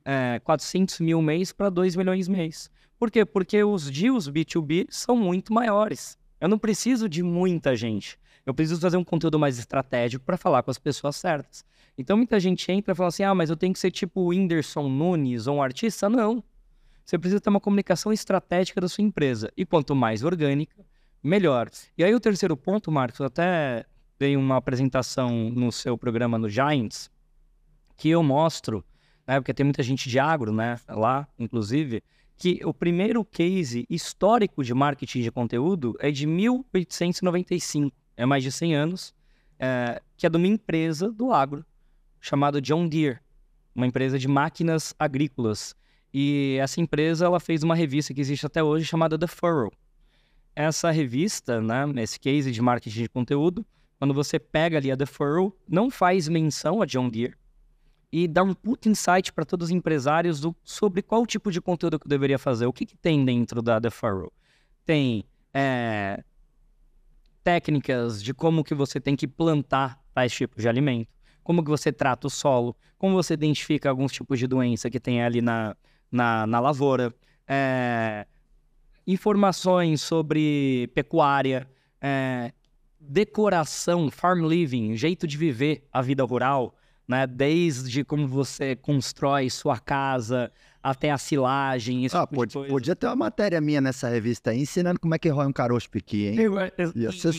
[0.03, 2.71] é, 400 mil mês para 2 milhões mês.
[2.97, 3.23] Por quê?
[3.23, 6.17] Porque os deals B2B são muito maiores.
[6.41, 8.17] Eu não preciso de muita gente.
[8.45, 11.63] Eu preciso fazer um conteúdo mais estratégico para falar com as pessoas certas.
[11.97, 14.27] Então muita gente entra e fala assim: ah, mas eu tenho que ser tipo o
[14.27, 16.09] Whindersson Nunes ou um artista.
[16.09, 16.43] Não.
[17.03, 19.51] Você precisa ter uma comunicação estratégica da sua empresa.
[19.55, 20.85] E quanto mais orgânica,
[21.23, 21.69] melhor.
[21.97, 23.85] E aí o terceiro ponto, Marcos, até
[24.19, 27.09] dei uma apresentação no seu programa no Giants,
[27.95, 28.83] que eu mostro,
[29.27, 32.03] né, porque tem muita gente de agro, né, lá, inclusive,
[32.35, 38.51] que o primeiro case histórico de marketing de conteúdo é de 1895, é mais de
[38.51, 39.13] 100 anos,
[39.59, 41.65] é, que é de uma empresa do agro
[42.21, 43.19] chamada John Deere,
[43.73, 45.75] uma empresa de máquinas agrícolas.
[46.13, 49.71] E essa empresa ela fez uma revista que existe até hoje chamada The Furrow.
[50.59, 53.63] Essa revista, né, nesse case de marketing de conteúdo,
[53.99, 57.35] quando você pega ali a Furrow, não faz menção a John Deere,
[58.11, 61.99] e dar um puto insight para todos os empresários do, sobre qual tipo de conteúdo
[61.99, 64.33] que eu deveria fazer, o que, que tem dentro da Furrow.
[64.83, 66.23] tem é,
[67.43, 71.09] técnicas de como que você tem que plantar tais tipos de alimento,
[71.43, 75.21] como que você trata o solo, como você identifica alguns tipos de doença que tem
[75.21, 75.77] ali na,
[76.11, 77.13] na, na lavoura,
[77.47, 78.25] é,
[79.07, 81.65] informações sobre pecuária,
[82.01, 82.51] é,
[82.99, 86.75] decoração, farm living, jeito de viver a vida rural,
[87.07, 87.25] né?
[87.25, 90.51] Desde como você constrói sua casa
[90.83, 92.05] até a silagem.
[92.07, 95.29] Ah, tipo pode, podia ter uma matéria minha nessa revista aí ensinando como é que
[95.29, 96.35] rói um caroço piqui, hein?
[96.39, 96.47] E,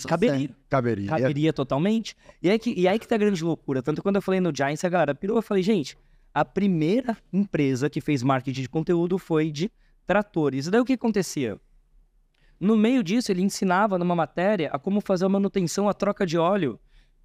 [0.08, 0.50] caberia.
[0.70, 1.08] Caberia.
[1.08, 2.16] Caberia totalmente.
[2.42, 3.82] E aí, que, e aí que tá a grande loucura.
[3.82, 5.98] Tanto quando eu falei no Giants, a galera pirou, eu falei, gente,
[6.32, 9.70] a primeira empresa que fez marketing de conteúdo foi de
[10.08, 10.66] tratores.
[10.66, 11.60] E daí o que acontecia?
[12.58, 16.38] No meio disso, ele ensinava numa matéria a como fazer a manutenção, a troca de
[16.38, 16.80] óleo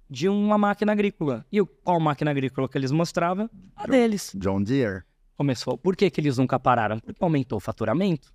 [0.08, 1.46] de uma máquina agrícola.
[1.50, 3.48] E qual máquina agrícola que eles mostravam?
[3.74, 4.32] A deles.
[4.36, 5.02] John Deere.
[5.34, 5.78] Começou.
[5.78, 7.00] Por que, que eles nunca pararam?
[7.00, 8.32] Porque aumentou o faturamento.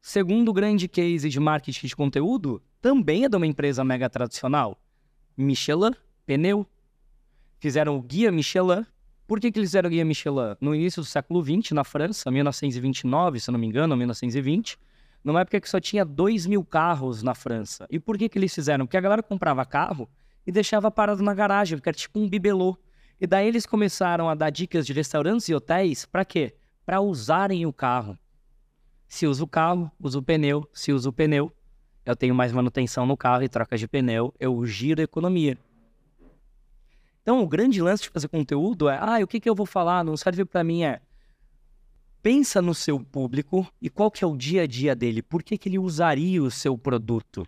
[0.00, 4.80] Segundo grande case de marketing de conteúdo, também é de uma empresa mega tradicional.
[5.36, 5.92] Michelin,
[6.24, 6.66] pneu.
[7.60, 8.86] Fizeram o guia Michelin.
[9.28, 10.56] Por que, que eles fizeram o guia Michelin?
[10.58, 14.78] No início do século XX, na França, 1929, se não me engano, 1920
[15.22, 17.86] numa época que só tinha 2 mil carros na França.
[17.90, 18.86] E por que, que eles fizeram?
[18.86, 20.08] Porque a galera comprava carro
[20.46, 22.78] e deixava parado na garagem, porque era tipo um bibelô.
[23.20, 26.54] E daí eles começaram a dar dicas de restaurantes e hotéis para quê?
[26.86, 28.16] Para usarem o carro.
[29.06, 30.66] Se usa o carro, usa o pneu.
[30.72, 31.52] Se usa o pneu,
[32.06, 35.58] eu tenho mais manutenção no carro e troca de pneu, eu giro a economia.
[37.28, 40.02] Então, o grande lance de fazer conteúdo é, ah, o que, que eu vou falar?
[40.02, 40.98] Não serve para mim, é
[42.22, 45.58] pensa no seu público e qual que é o dia a dia dele, por que,
[45.58, 47.46] que ele usaria o seu produto.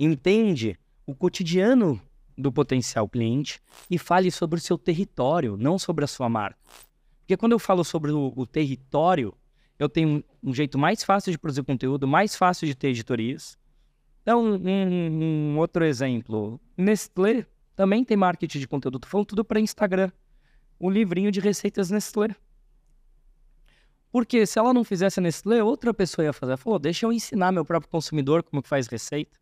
[0.00, 2.00] Entende o cotidiano
[2.38, 6.58] do potencial cliente e fale sobre o seu território, não sobre a sua marca.
[7.18, 9.34] Porque quando eu falo sobre o, o território,
[9.78, 13.58] eu tenho um, um, jeito mais fácil de produzir conteúdo, mais fácil de ter editorias.
[14.22, 17.46] Então, um, um outro exemplo, Nestlé
[17.76, 18.98] também tem marketing de conteúdo.
[18.98, 20.10] Tô falando tudo para Instagram.
[20.78, 22.34] O livrinho de receitas Nestlé.
[24.10, 26.52] Porque se ela não fizesse Nestlé, outra pessoa ia fazer.
[26.52, 29.38] Ela falou, deixa eu ensinar meu próprio consumidor como que faz receita.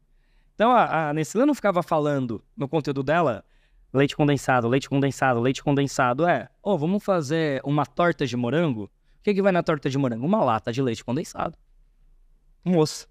[0.55, 3.45] Então a, a Nestlé não ficava falando no conteúdo dela
[3.93, 6.27] leite condensado, leite condensado, leite condensado.
[6.27, 8.85] É, ó, oh, vamos fazer uma torta de morango?
[8.85, 10.25] O que, que vai na torta de morango?
[10.25, 11.57] Uma lata de leite condensado.
[12.65, 13.07] Moça.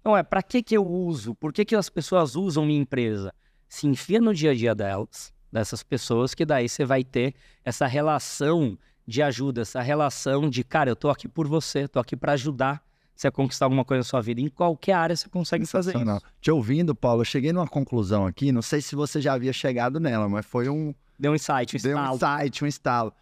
[0.00, 1.34] Então é, para que que eu uso?
[1.34, 3.34] Por que que as pessoas usam minha empresa?
[3.74, 7.34] Se enfia no dia a dia delas, dessas pessoas, que daí você vai ter
[7.64, 12.14] essa relação de ajuda, essa relação de, cara, eu tô aqui por você, tô aqui
[12.14, 12.80] para ajudar
[13.16, 14.40] você a conquistar alguma coisa na sua vida.
[14.40, 16.22] Em qualquer área você consegue fazer isso.
[16.40, 19.98] Te ouvindo, Paulo, eu cheguei numa conclusão aqui, não sei se você já havia chegado
[19.98, 20.94] nela, mas foi um...
[21.18, 23.12] Deu um insight, um Deu um insight, um estalo.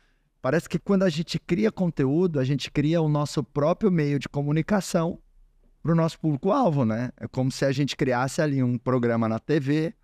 [0.43, 4.29] Parece que quando a gente cria conteúdo, a gente cria o nosso próprio meio de
[4.29, 5.19] comunicação
[5.83, 7.11] para o nosso público-alvo, né?
[7.19, 9.95] É como se a gente criasse ali um programa na TV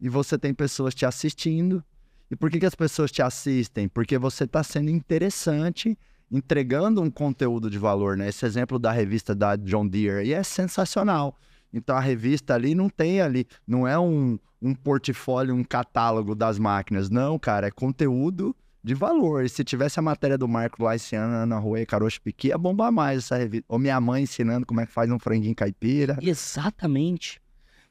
[0.00, 1.82] e você tem pessoas te assistindo
[2.30, 3.88] e por que, que as pessoas te assistem?
[3.88, 5.98] Porque você está sendo interessante,
[6.30, 8.28] entregando um conteúdo de valor, né?
[8.28, 11.36] Esse exemplo da revista da John Deere aí é sensacional.
[11.72, 16.58] Então a revista ali não tem ali, não é um, um portfólio, um catálogo das
[16.58, 17.08] máquinas.
[17.08, 19.44] Não, cara, é conteúdo de valor.
[19.44, 22.58] E se tivesse a matéria do Marco lá esse ano na rua Carocho Piqui, ia
[22.58, 23.64] bombar mais essa revista.
[23.68, 26.18] Ou minha mãe ensinando como é que faz um franguinho caipira.
[26.20, 27.40] Exatamente.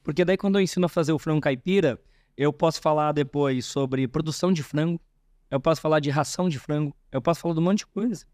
[0.07, 1.99] Porque daí quando eu ensino a fazer o frango caipira,
[2.37, 5.01] eu posso falar depois sobre produção de frango.
[5.51, 6.95] Eu posso falar de ração de frango.
[7.11, 8.25] Eu posso falar de um monte de coisa.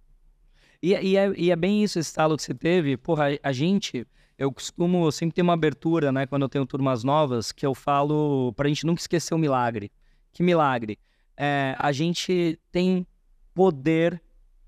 [0.83, 2.95] E, e, é, e é, bem isso, esse estalo que você teve.
[2.95, 4.05] Porra, a gente,
[4.37, 6.27] eu costumo sempre ter uma abertura, né?
[6.27, 9.91] Quando eu tenho turmas novas, que eu falo pra gente nunca esquecer o milagre.
[10.31, 10.99] Que milagre?
[11.35, 13.03] É, a gente tem
[13.51, 14.21] poder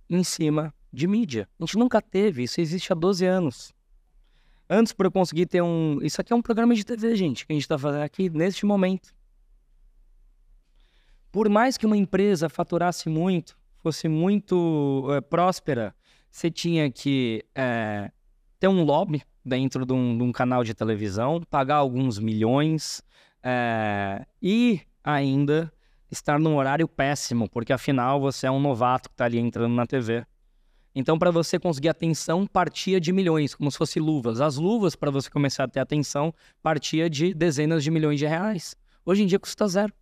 [0.10, 1.48] em cima de mídia.
[1.60, 3.75] A gente nunca teve, isso existe há 12 anos.
[4.70, 6.00] Antes, para eu conseguir ter um.
[6.02, 8.66] Isso aqui é um programa de TV, gente, que a gente está fazendo aqui neste
[8.66, 9.14] momento.
[11.32, 15.94] Por mais que uma empresa faturasse muito, fosse muito é, próspera,
[16.32, 18.10] você tinha que é,
[18.60, 23.04] ter um lobby dentro de um, de um, canal de televisão, pagar alguns milhões
[23.44, 25.72] é, e ainda
[26.10, 29.86] estar num horário péssimo, porque afinal você é um novato que está ali entrando na
[29.86, 30.26] TV.
[30.96, 34.40] Então, para você conseguir atenção, partia de milhões, como se fosse luvas.
[34.40, 38.78] As luvas, para você começar a ter atenção, partia de dezenas de milhões de reais.
[39.06, 39.94] Hoje em dia custa zero.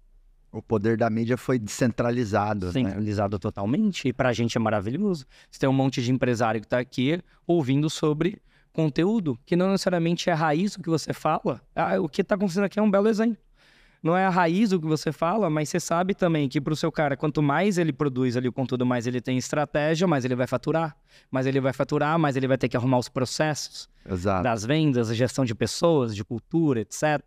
[0.51, 2.67] O poder da mídia foi descentralizado.
[2.67, 2.71] Né?
[2.73, 3.39] Centralizado né?
[3.39, 4.08] totalmente.
[4.08, 5.25] E para a gente é maravilhoso.
[5.49, 8.39] Você tem um monte de empresário que está aqui ouvindo sobre
[8.71, 11.60] conteúdo, que não necessariamente é a raiz do que você fala.
[11.75, 13.38] Ah, o que está acontecendo aqui é um belo exemplo.
[14.04, 16.76] Não é a raiz do que você fala, mas você sabe também que para o
[16.76, 20.36] seu cara, quanto mais ele produz ali o conteúdo, mais ele tem estratégia, mais ele
[20.36, 20.94] vai faturar.
[21.32, 24.44] Mais ele vai faturar, mais ele vai ter que arrumar os processos Exato.
[24.44, 27.24] das vendas, a gestão de pessoas, de cultura, etc.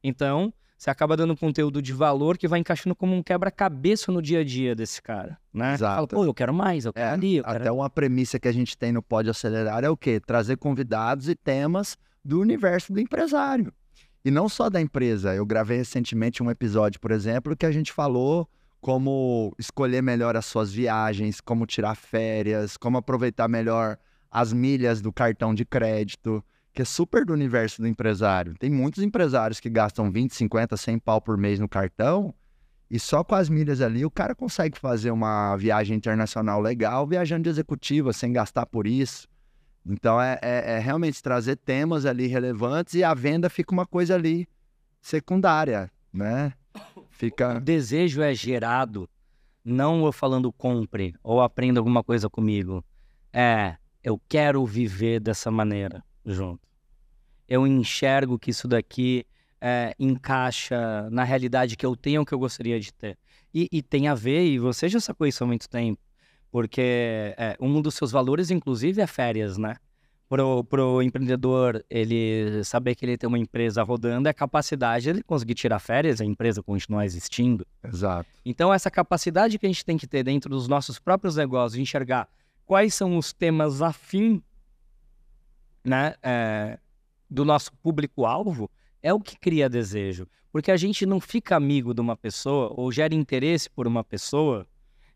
[0.00, 4.40] Então, você acaba dando conteúdo de valor que vai encaixando como um quebra-cabeça no dia
[4.40, 5.74] a dia desse cara, né?
[5.74, 5.94] Exato.
[5.94, 7.56] Fala, pô, eu quero mais, eu quero É, ali, eu quero...
[7.56, 10.20] Até uma premissa que a gente tem no Pode Acelerar é o quê?
[10.20, 13.72] Trazer convidados e temas do universo do empresário.
[14.24, 15.34] E não só da empresa.
[15.34, 18.48] Eu gravei recentemente um episódio, por exemplo, que a gente falou
[18.80, 23.96] como escolher melhor as suas viagens, como tirar férias, como aproveitar melhor
[24.30, 28.54] as milhas do cartão de crédito, que é super do universo do empresário.
[28.58, 32.34] Tem muitos empresários que gastam 20, 50, 100 pau por mês no cartão
[32.92, 37.44] e só com as milhas ali o cara consegue fazer uma viagem internacional legal, viajando
[37.44, 39.26] de executiva, sem gastar por isso.
[39.84, 44.14] Então é, é- é realmente trazer temas ali relevantes e a venda fica uma coisa
[44.14, 44.48] ali
[45.00, 46.52] secundária, né?
[46.96, 47.60] O Fica.
[47.60, 49.08] desejo é gerado,
[49.64, 52.84] não eu falando compre ou aprenda alguma coisa comigo.
[53.32, 56.60] É, eu quero viver dessa maneira junto.
[57.48, 59.26] Eu enxergo que isso daqui
[59.60, 63.18] é, encaixa na realidade que eu tenho, que eu gostaria de ter.
[63.54, 66.00] E, e tem a ver, e você já sacou isso há muito tempo,
[66.52, 69.76] porque é, um dos seus valores, inclusive, é férias, né?
[70.28, 75.10] Pro, pro empreendedor, ele saber que ele tem uma empresa rodando, é a capacidade de
[75.10, 77.66] ele conseguir tirar férias, a empresa continuar existindo.
[77.82, 78.28] Exato.
[78.44, 81.82] Então, essa capacidade que a gente tem que ter dentro dos nossos próprios negócios, de
[81.82, 82.28] enxergar
[82.66, 84.42] quais são os temas afim
[85.84, 86.78] né, é,
[87.28, 88.70] do nosso público-alvo,
[89.02, 90.26] é o que cria desejo.
[90.50, 94.66] Porque a gente não fica amigo de uma pessoa ou gera interesse por uma pessoa,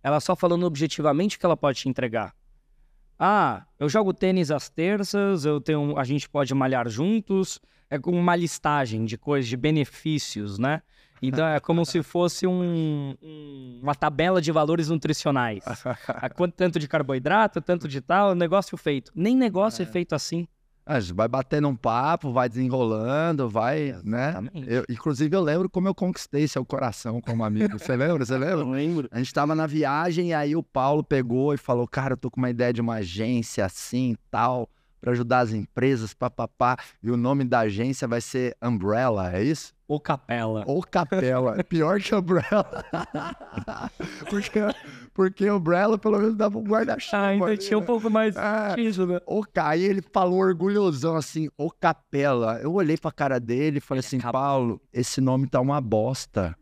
[0.06, 2.32] ela só falando objetivamente o que ela pode te entregar.
[3.18, 7.58] Ah, eu jogo tênis às terças, eu tenho, a gente pode malhar juntos,
[7.90, 10.80] é como uma listagem de coisas, de benefícios, né?
[11.20, 15.64] Então é como se fosse um- um- uma tabela de valores nutricionais.
[16.08, 19.10] A quanto tanto de carboidrato, tanto de tal, negócio feito.
[19.14, 20.46] Nem negócio é, feito assim.
[20.86, 24.34] Ah, vai batendo um papo, vai desenrolando, vai, né?
[24.66, 27.76] Eu- inclusive, eu lembro como eu conquistei seu coração como amigo.
[27.76, 28.24] Você lembra?
[28.24, 28.60] Você lembra?
[28.60, 29.08] Eu lembro.
[29.10, 32.30] A gente tava na viagem e aí o Paulo pegou e falou: Cara, eu tô
[32.30, 34.68] com uma ideia de uma agência assim tal,
[35.00, 36.76] pra ajudar as empresas, papapá.
[37.02, 39.74] E o nome da agência vai ser Umbrella, é isso?
[39.88, 40.64] Ou capela.
[40.66, 41.54] Ou Capela.
[41.58, 42.84] É pior que Umbrella.
[44.28, 44.60] porque,
[45.14, 47.16] porque Umbrella pelo menos dava um guarda-chuva.
[47.16, 47.86] Ah, ainda ali, tinha um né?
[47.86, 48.34] pouco mais
[48.74, 49.20] disso, né?
[49.26, 52.58] O Caí, ele falou orgulhosão assim, o Capela.
[52.60, 54.18] Eu olhei pra cara dele e falei Ele assim.
[54.18, 56.56] Paulo, esse nome tá uma bosta.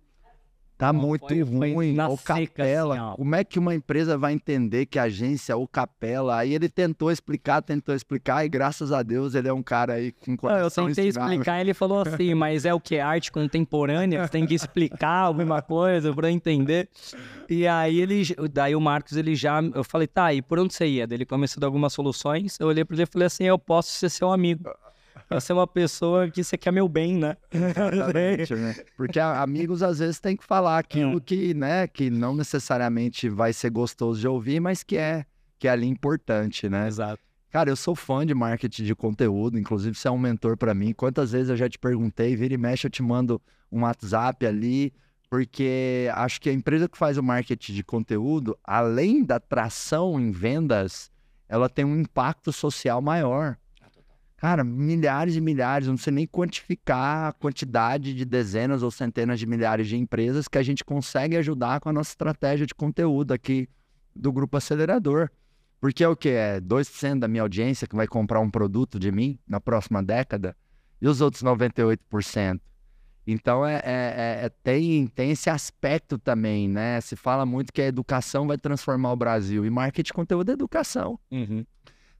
[0.76, 1.94] Tá Não, muito foi- foi ruim.
[1.94, 2.34] na O seca,
[2.64, 2.96] Capela.
[3.08, 3.16] assim.
[3.16, 6.36] Como é que uma empresa vai entender que a agência é o Capela?
[6.38, 10.10] Aí ele tentou explicar, tentou explicar, e graças a Deus ele é um cara aí
[10.10, 11.32] com Não, eu coração tentei ensinável.
[11.34, 12.98] explicar, ele falou assim, mas é o que?
[12.98, 14.24] Arte contemporânea?
[14.26, 16.88] Você tem que explicar alguma coisa pra eu entender.
[17.48, 20.86] E aí ele, daí o Marcos, ele já, eu falei, tá, e por onde você
[20.86, 21.06] ia?
[21.08, 23.92] Ele começou a dar algumas soluções, eu olhei pra ele e falei assim, eu posso
[23.92, 24.68] ser seu amigo.
[25.30, 27.36] Você é uma pessoa que você quer meu bem, né?
[27.52, 28.74] Exatamente, né?
[28.96, 33.70] Porque amigos às vezes tem que falar aquilo que, né, que não necessariamente vai ser
[33.70, 35.24] gostoso de ouvir, mas que é
[35.58, 36.86] que é ali importante, né?
[36.86, 37.22] Exato.
[37.50, 40.92] Cara, eu sou fã de marketing de conteúdo, inclusive você é um mentor pra mim.
[40.92, 44.92] Quantas vezes eu já te perguntei, vira e mexe, eu te mando um WhatsApp ali,
[45.30, 50.30] porque acho que a empresa que faz o marketing de conteúdo, além da tração em
[50.32, 51.10] vendas,
[51.48, 53.56] ela tem um impacto social maior.
[54.44, 59.46] Cara, milhares e milhares, não sei nem quantificar a quantidade de dezenas ou centenas de
[59.46, 63.66] milhares de empresas que a gente consegue ajudar com a nossa estratégia de conteúdo aqui
[64.14, 65.30] do Grupo Acelerador.
[65.80, 66.28] Porque é o que?
[66.28, 70.54] É 2% da minha audiência que vai comprar um produto de mim na próxima década
[71.00, 72.60] e os outros 98%.
[73.26, 77.00] Então é, é- é- é- tem, tem esse aspecto também, né?
[77.00, 80.52] Se fala muito que a educação vai transformar o Brasil e marketing de conteúdo é
[80.52, 81.18] educação.
[81.30, 81.64] Uhum.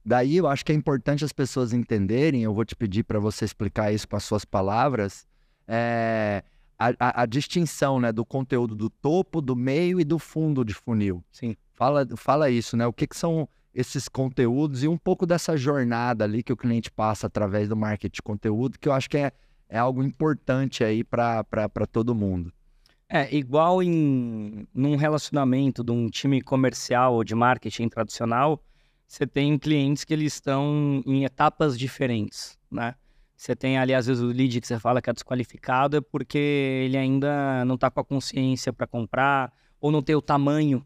[0.05, 3.43] Daí eu acho que é importante as pessoas entenderem, eu vou te pedir para você
[3.43, 5.25] explicar isso com as suas palavras,
[5.67, 6.43] é,
[6.77, 10.73] a, a- a distinção né, do conteúdo do topo, do meio e do fundo de
[10.75, 11.23] funil.
[11.31, 11.55] Sim.
[11.73, 12.85] Fala, fala isso, né?
[12.85, 16.91] O que, que são esses conteúdos e um pouco dessa jornada ali que o cliente
[16.91, 19.31] passa através do marketing de conteúdo, que eu acho que é,
[19.67, 21.43] é algo importante aí para
[21.91, 22.53] todo mundo.
[23.09, 28.61] É, igual em num relacionamento de um time comercial ou de marketing tradicional,
[29.07, 32.95] você tem clientes que eles estão em etapas diferentes, né?
[33.35, 36.37] Você tem ali, às vezes, o lead que você fala que é desqualificado é porque
[36.37, 40.85] ele ainda não está com a consciência para comprar, ou não tem o tamanho,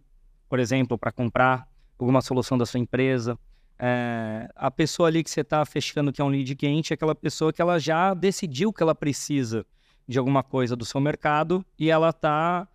[0.50, 1.68] por exemplo, para comprar
[1.98, 3.38] alguma solução da sua empresa.
[3.78, 7.16] É, a pessoa ali que você está fechando que é um lead quente é aquela
[7.16, 9.66] pessoa que ela já decidiu que ela precisa
[10.06, 12.68] de alguma coisa do seu mercado e ela está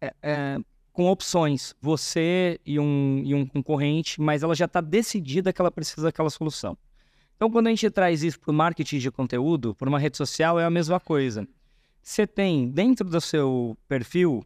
[0.00, 0.58] é, é,
[0.98, 5.70] com opções, você e um, e um concorrente, mas ela já está decidida que ela
[5.70, 6.76] precisa daquela solução.
[7.36, 10.58] Então, quando a gente traz isso para o marketing de conteúdo, para uma rede social,
[10.58, 11.46] é a mesma coisa.
[12.02, 14.44] Você tem dentro do seu perfil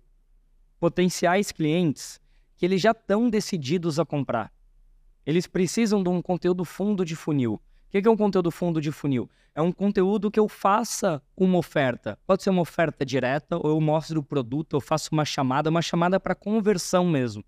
[0.78, 2.20] potenciais clientes
[2.54, 4.52] que eles já estão decididos a comprar.
[5.24, 7.58] Eles precisam de um conteúdo fundo de funil.
[7.94, 9.28] O que é um conteúdo fundo de funil?
[9.54, 12.18] É um conteúdo que eu faça uma oferta.
[12.26, 15.82] Pode ser uma oferta direta, ou eu mostro o produto, eu faço uma chamada, uma
[15.82, 17.44] chamada para conversão mesmo.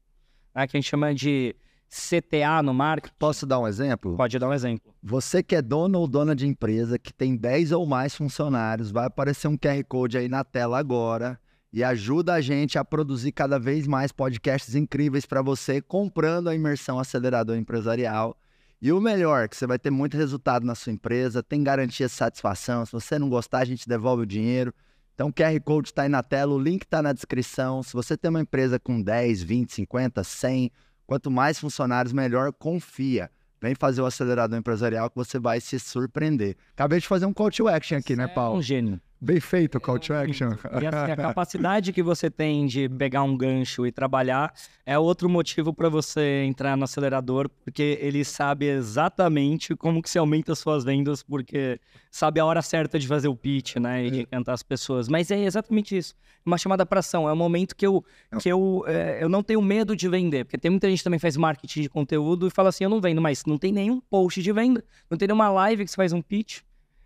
[0.55, 0.67] Né?
[0.67, 1.57] Que a gente chama de
[1.89, 3.15] CTA no marketing.
[3.19, 4.19] Posso dar um exemplo?
[4.19, 4.95] Pode dar um exemplo.
[5.03, 9.07] Você que é dono ou dona de empresa, que tem 10 ou mais funcionários, vai
[9.07, 11.41] aparecer um QR Code aí na tela agora
[11.73, 16.55] e ajuda a gente a produzir cada vez mais podcasts incríveis para você, comprando a
[16.55, 18.37] imersão acelerador empresarial.
[18.81, 22.13] E o melhor, que você vai ter muito resultado na sua empresa, tem garantia de
[22.13, 22.85] satisfação.
[22.85, 24.75] Se você não gostar, a gente devolve o dinheiro.
[25.15, 27.83] Então, o QR Code está aí na tela, o link está na descrição.
[27.83, 30.71] Se você tem uma empresa com 10, 20, 50, 100,
[31.07, 33.31] quanto mais funcionários, melhor, confia.
[33.63, 36.57] Vem fazer o acelerador empresarial que você vai se surpreender.
[36.75, 38.57] Acabei de fazer um call to action aqui, né, Paulo?
[38.57, 39.01] É um gênio.
[39.25, 40.51] Bem feito o call to action.
[40.83, 44.53] E assim, a capacidade que você tem de pegar um gancho e trabalhar
[44.85, 50.19] é outro motivo para você entrar no acelerador, porque ele sabe exatamente como que se
[50.19, 54.11] aumenta as suas vendas, porque sabe a hora certa de fazer o pitch, né, e
[54.11, 55.09] de cantar as pessoas.
[55.09, 56.15] Mas é exatamente isso.
[56.45, 57.27] Uma chamada para ação.
[57.27, 58.05] É um momento que eu,
[58.39, 61.19] que eu, é, eu não tenho medo de vender, porque tem muita gente que também
[61.19, 64.43] faz marketing de conteúdo e fala assim, eu não vendo, mas não tem nenhum post
[64.43, 66.61] de venda, não tem nenhuma live que você faz um pitch.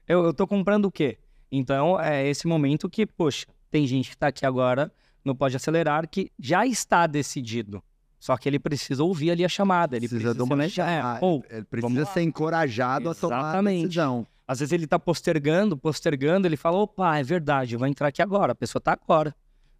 [0.08, 1.18] Eu, eu tô comprando o quê?
[1.51, 4.92] Então, é esse momento que, poxa, tem gente que está aqui agora
[5.24, 7.82] no Pode Acelerar que já está decidido.
[8.18, 9.96] Só que ele precisa ouvir ali a chamada.
[9.96, 10.90] Ele precisa, precisa manejar.
[10.90, 13.16] É, ou, ele precisa ser encorajado Exatamente.
[13.16, 14.26] a tomar a decisão.
[14.46, 18.22] Às vezes ele está postergando, postergando, ele fala, opa, é verdade, eu vou entrar aqui
[18.22, 18.53] agora.
[18.53, 19.34] A pessoa está agora.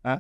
[0.05, 0.19] Né?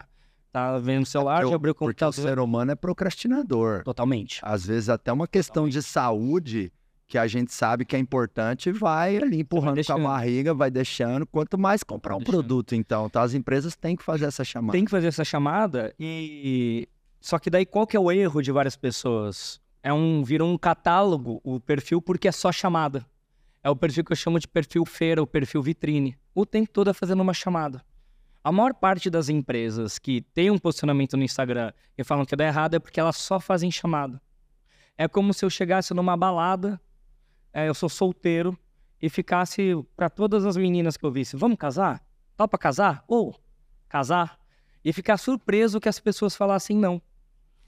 [0.50, 2.14] Tá vendo o celular, é já abriu o computador.
[2.14, 3.84] Porque o ser humano é procrastinador.
[3.84, 4.40] Totalmente.
[4.42, 5.74] Às vezes até uma questão Totalmente.
[5.74, 6.72] de saúde
[7.08, 10.70] que a gente sabe que é importante, vai ali empurrando vai com a barriga, vai
[10.70, 11.26] deixando.
[11.26, 14.72] Quanto mais comprar um produto, então, então, as empresas têm que fazer essa chamada.
[14.72, 16.86] Tem que fazer essa chamada e
[17.18, 19.58] só que daí qual que é o erro de várias pessoas?
[19.82, 23.06] É um vira um catálogo o perfil porque é só chamada.
[23.64, 26.14] É o perfil que eu chamo de perfil feira, o perfil vitrine.
[26.34, 27.82] O tempo todo é fazendo uma chamada.
[28.44, 32.44] A maior parte das empresas que tem um posicionamento no Instagram e falam que dá
[32.44, 34.20] errado é porque elas só fazem chamada.
[34.96, 36.78] É como se eu chegasse numa balada
[37.52, 38.58] é, eu sou solteiro
[39.00, 42.02] e ficasse para todas as meninas que eu visse, vamos casar?
[42.36, 43.04] Topa casar?
[43.06, 43.34] Ou
[43.88, 44.38] casar?
[44.84, 47.00] E ficar surpreso que as pessoas falassem não.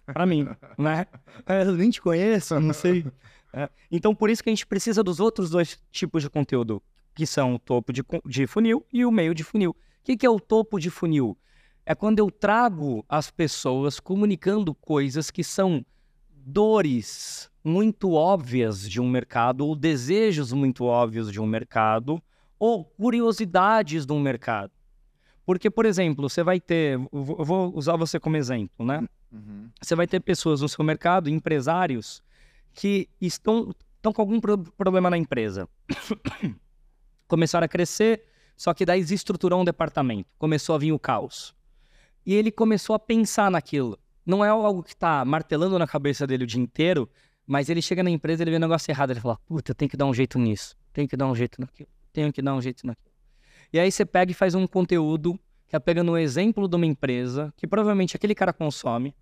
[0.06, 1.06] Para mim, né?
[1.46, 3.06] É, eu nem te conheço, não sei.
[3.52, 6.82] É, então, por isso que a gente precisa dos outros dois tipos de conteúdo,
[7.14, 9.70] que são o topo de, de funil e o meio de funil.
[9.70, 11.36] O que, que é o topo de funil?
[11.84, 15.84] É quando eu trago as pessoas comunicando coisas que são
[16.44, 22.22] dores muito óbvias de um mercado, ou desejos muito óbvios de um mercado,
[22.58, 24.72] ou curiosidades de um mercado.
[25.44, 29.06] Porque, por exemplo, você vai ter, eu vou usar você como exemplo, né?
[29.32, 29.68] Uhum.
[29.80, 32.22] Você vai ter pessoas no seu mercado, empresários,
[32.72, 35.68] que estão, estão com algum pro problema na empresa.
[37.26, 38.24] Começaram a crescer,
[38.56, 41.54] só que daí desestruturou um departamento, começou a vir o caos.
[42.24, 46.44] E ele começou a pensar naquilo não é algo que está martelando na cabeça dele
[46.44, 47.08] o dia inteiro,
[47.46, 49.96] mas ele chega na empresa, ele vê um negócio errado, ele fala, puta, tenho que
[49.96, 52.86] dar um jeito nisso, tenho que dar um jeito naquilo, tenho que dar um jeito
[52.86, 53.10] naquilo.
[53.72, 56.86] E aí você pega e faz um conteúdo que é pegando um exemplo de uma
[56.86, 59.14] empresa que provavelmente aquele cara consome,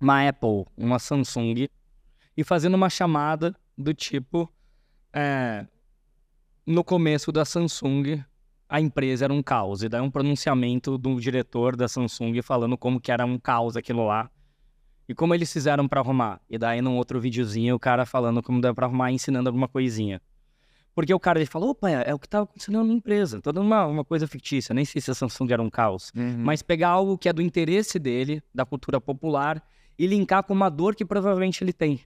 [0.00, 1.68] uma Apple, uma Samsung,
[2.36, 4.52] e fazendo uma chamada do tipo,
[5.12, 5.66] é,
[6.66, 8.24] no começo da Samsung,
[8.70, 9.82] a empresa era um caos.
[9.82, 14.06] E daí um pronunciamento do diretor da Samsung falando como que era um caos aquilo
[14.06, 14.30] lá.
[15.08, 16.40] E como eles fizeram para arrumar.
[16.48, 20.22] E daí num outro videozinho o cara falando como dá para arrumar, ensinando alguma coisinha.
[20.94, 23.40] Porque o cara ele falou, opa, é, o que estava acontecendo na minha empresa.
[23.40, 26.12] Tô dando uma, uma coisa fictícia, nem sei se a Samsung era um caos.
[26.14, 26.36] Uhum.
[26.38, 29.60] Mas pegar algo que é do interesse dele, da cultura popular,
[29.98, 32.00] e linkar com uma dor que provavelmente ele tem.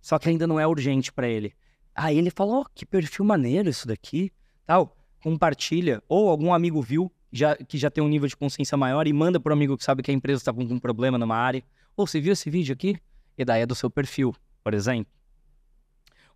[0.00, 1.54] Só que ainda não é urgente para ele.
[1.94, 4.32] Aí ele falou, oh, que perfil maneiro isso daqui,
[4.66, 9.06] tal compartilha, ou algum amigo viu, já, que já tem um nível de consciência maior,
[9.06, 11.36] e manda para um amigo que sabe que a empresa está com um problema numa
[11.36, 11.62] área.
[11.96, 12.96] Ou você viu esse vídeo aqui?
[13.36, 15.12] E daí é do seu perfil, por exemplo.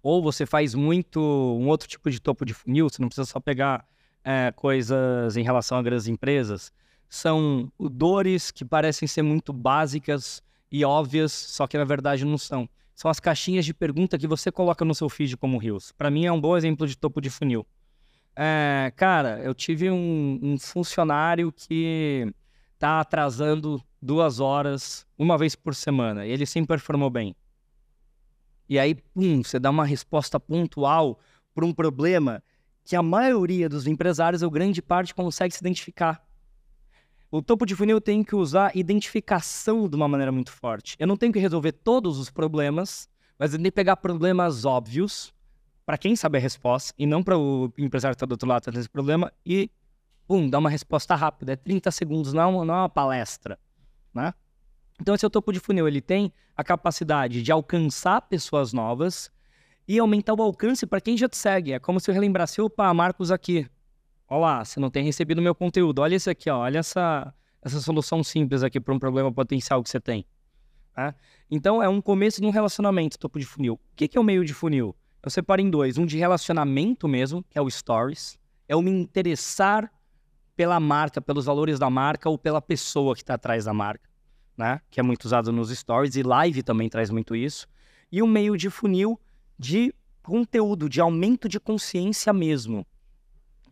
[0.02, 3.38] Ou você faz muito um outro tipo de topo de funil, você não precisa só
[3.38, 3.86] pegar
[4.24, 6.72] é, coisas em relação a grandes empresas.
[7.08, 12.68] São dores que parecem ser muito básicas e óbvias, só que na verdade não são.
[12.94, 15.92] São as caixinhas de pergunta que você coloca no seu feed como Rios.
[15.92, 17.66] Para mim é um bom exemplo de topo de funil
[18.42, 22.32] É, cara, eu tive um, um funcionário que
[22.78, 26.24] tá atrasando duas horas uma vez por semana.
[26.24, 27.36] E ele sempre performou bem.
[28.66, 31.20] E aí, pum, você dá uma resposta pontual
[31.54, 32.42] para um problema
[32.82, 36.26] que a maioria dos empresários, ou grande parte, consegue se identificar.
[37.30, 40.96] O topo de funil tem que usar identificação de uma maneira muito forte.
[40.98, 43.06] Eu não tenho que resolver todos os problemas,
[43.38, 45.30] mas eu tenho que pegar problemas óbvios
[45.90, 48.70] para quem sabe a resposta e não para o empresário que está do outro lado
[48.70, 49.68] desse problema e,
[50.24, 51.54] pum, dar uma resposta rápida.
[51.54, 53.58] É 30 segundos, não, é não é uma palestra,
[54.14, 54.32] né?
[55.00, 55.88] Então, esse é o topo de funil.
[55.88, 59.32] Ele tem a capacidade de alcançar pessoas novas
[59.88, 61.72] e aumentar o alcance para quem já te segue.
[61.72, 63.68] É como se eu relembrasse, opa, Marcos aqui.
[64.28, 66.02] Olá, você não tem recebido meu conteúdo.
[66.02, 66.58] Olha esse aqui, ó.
[66.58, 70.24] olha essa, essa solução simples aqui para um problema potencial que você tem.
[70.94, 71.16] Tá?
[71.50, 73.74] Então, é um começo de um relacionamento, topo de funil.
[73.74, 74.94] O que, que é o meio de funil?
[75.22, 75.98] Eu separo em dois.
[75.98, 78.38] Um de relacionamento mesmo, que é o Stories.
[78.68, 79.92] É o me interessar
[80.56, 84.10] pela marca, pelos valores da marca ou pela pessoa que está atrás da marca
[84.60, 84.80] né?
[84.90, 87.66] Que é muito usado nos stories e live também traz muito isso.
[88.12, 89.18] E o meio de funil
[89.58, 92.86] de conteúdo, de aumento de consciência mesmo.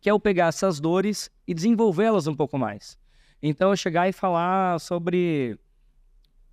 [0.01, 2.99] Que é eu pegar essas dores e desenvolvê-las um pouco mais.
[3.43, 5.59] Então eu chegar e falar sobre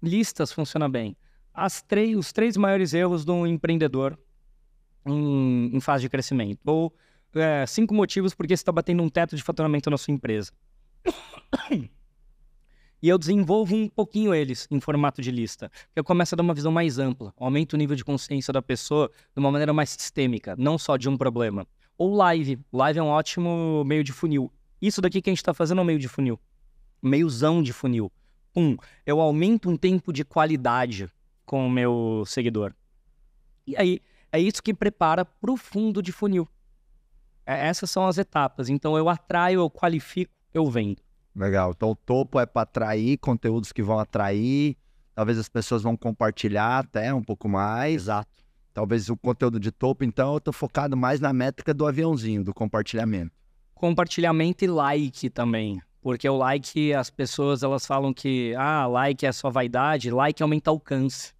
[0.04, 1.16] listas funciona bem.
[1.54, 4.20] As três, os três maiores erros de um empreendedor
[5.06, 6.60] em, em fase de crescimento.
[6.66, 6.94] Ou
[7.36, 10.52] é, cinco motivos porque você está batendo um teto de faturamento na sua empresa
[13.02, 15.72] e eu desenvolvo um pouquinho eles em formato de lista.
[15.96, 19.12] Eu começo a dar uma visão mais ampla, aumento o nível de consciência da pessoa
[19.34, 21.68] de uma maneira mais sistêmica, não só de um problema.
[21.98, 22.60] Ou live.
[22.74, 24.52] Live é um ótimo meio de funil.
[24.82, 26.40] Isso daqui que a gente está fazendo é um meio de funil.
[27.02, 28.12] Meiozão de funil.
[28.56, 31.10] Um, eu aumento um tempo de qualidade
[31.46, 32.74] com o meu seguidor.
[33.68, 34.00] E aí,
[34.36, 36.48] é isso que prepara para o fundo de funil.
[37.46, 38.70] É, essas são as etapas.
[38.70, 41.06] Então, eu atraio, eu qualifico, eu vendo.
[41.36, 41.72] Legal.
[41.72, 44.78] Então o topo é para atrair conteúdos que vão atrair.
[45.14, 48.04] Talvez as pessoas vão compartilhar até um pouco mais.
[48.04, 48.30] Exato.
[48.74, 52.54] Talvez o conteúdo de topo, então eu tô focado mais na métrica do aviãozinho, do
[52.54, 53.32] compartilhamento.
[53.74, 55.82] Compartilhamento e like também.
[56.02, 60.72] Porque o like, as pessoas elas falam que ah, like é só vaidade, like aumenta
[60.72, 61.34] o alcance.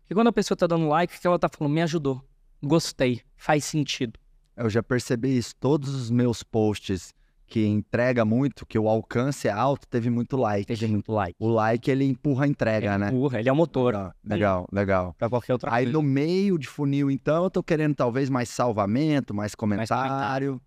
[0.00, 1.72] Porque quando a pessoa tá dando like, o que ela tá falando?
[1.72, 2.22] Me ajudou.
[2.62, 3.20] Gostei.
[3.36, 4.18] Faz sentido.
[4.56, 5.54] Eu já percebi isso.
[5.56, 7.14] Todos os meus posts
[7.46, 10.66] que entrega muito, que o alcance é alto, teve muito like.
[10.66, 11.34] Teve muito like.
[11.38, 13.08] O like, ele empurra a entrega, ele né?
[13.08, 13.92] Empurra, ele é o motor.
[13.92, 14.68] Legal, legal.
[14.72, 15.14] legal.
[15.18, 15.98] Pra qualquer outra Aí coisa.
[15.98, 20.10] no meio de funil, então, eu tô querendo talvez mais salvamento, mais comentário.
[20.10, 20.60] comentário.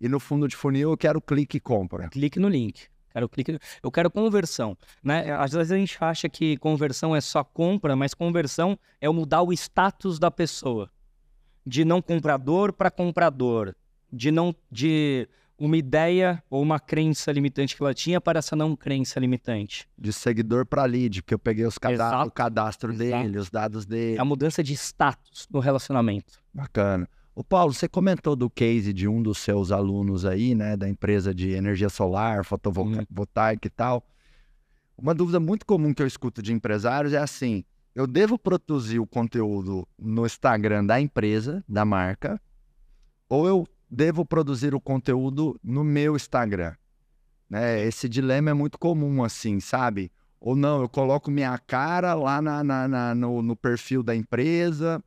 [0.00, 2.08] E no fundo de funil, eu quero clique e compra.
[2.08, 2.88] Clique no link.
[3.12, 5.30] Quero clique, eu quero conversão, né?
[5.32, 9.52] Às vezes a gente acha que conversão é só compra, mas conversão é mudar o
[9.52, 10.90] status da pessoa,
[11.66, 13.74] de não comprador para comprador,
[14.12, 18.74] de não de uma ideia ou uma crença limitante que ela tinha para essa não
[18.74, 19.88] crença limitante.
[19.96, 22.28] De seguidor para lead, porque eu peguei os cada Exato.
[22.28, 23.22] o cadastro Exato.
[23.22, 24.16] dele, os dados dele.
[24.16, 26.40] É a mudança de status no relacionamento.
[26.52, 27.08] Bacana.
[27.34, 31.32] O Paulo, você comentou do case de um dos seus alunos aí, né, da empresa
[31.34, 32.44] de energia solar, Hum.
[32.44, 34.04] fotovoltaica e tal.
[34.98, 37.64] Uma dúvida muito comum que eu escuto de empresários é assim:
[37.94, 42.40] eu devo produzir o conteúdo no Instagram da empresa, da marca,
[43.28, 46.74] ou eu devo produzir o conteúdo no meu Instagram?
[47.48, 47.84] Né?
[47.84, 50.10] Esse dilema é muito comum, assim, sabe?
[50.40, 55.02] Ou não, eu coloco minha cara lá na, na- na- no, no perfil da empresa,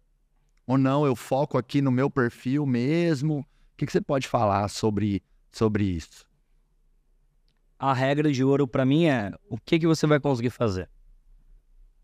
[0.67, 3.39] ou não, eu foco aqui no meu perfil mesmo.
[3.39, 3.45] O
[3.77, 5.21] que, que você pode falar sobre,
[5.51, 6.25] sobre isso?
[7.77, 10.89] A regra de ouro para mim é o que, que você vai conseguir fazer.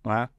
[0.04, 0.30] Não é?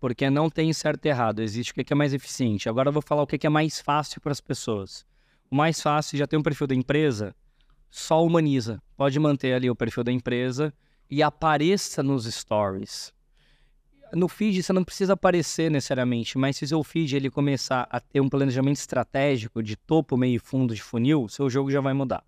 [0.00, 2.68] Porque não tem certo e errado, existe o que, que é mais eficiente.
[2.68, 5.06] Agora eu vou falar o que, que é mais fácil para as pessoas.
[5.50, 7.34] O mais fácil, já tem um perfil da empresa,
[7.90, 8.82] só humaniza.
[8.96, 10.74] Pode manter ali o perfil da empresa
[11.08, 13.12] e apareça nos stories.
[14.12, 17.98] No feed você não precisa aparecer necessariamente, mas se o seu feed ele começar a
[18.00, 21.94] ter um planejamento estratégico de topo, meio e fundo de funil, seu jogo já vai
[21.94, 22.24] mudar.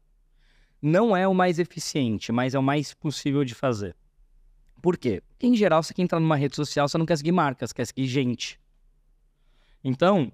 [0.81, 3.95] Não é o mais eficiente, mas é o mais possível de fazer.
[4.87, 5.21] Por quê?
[5.31, 7.85] Porque, em geral, você quer entrar numa rede social, você não quer seguir marcas, quer
[7.85, 8.57] seguir gente.
[9.83, 10.31] Então,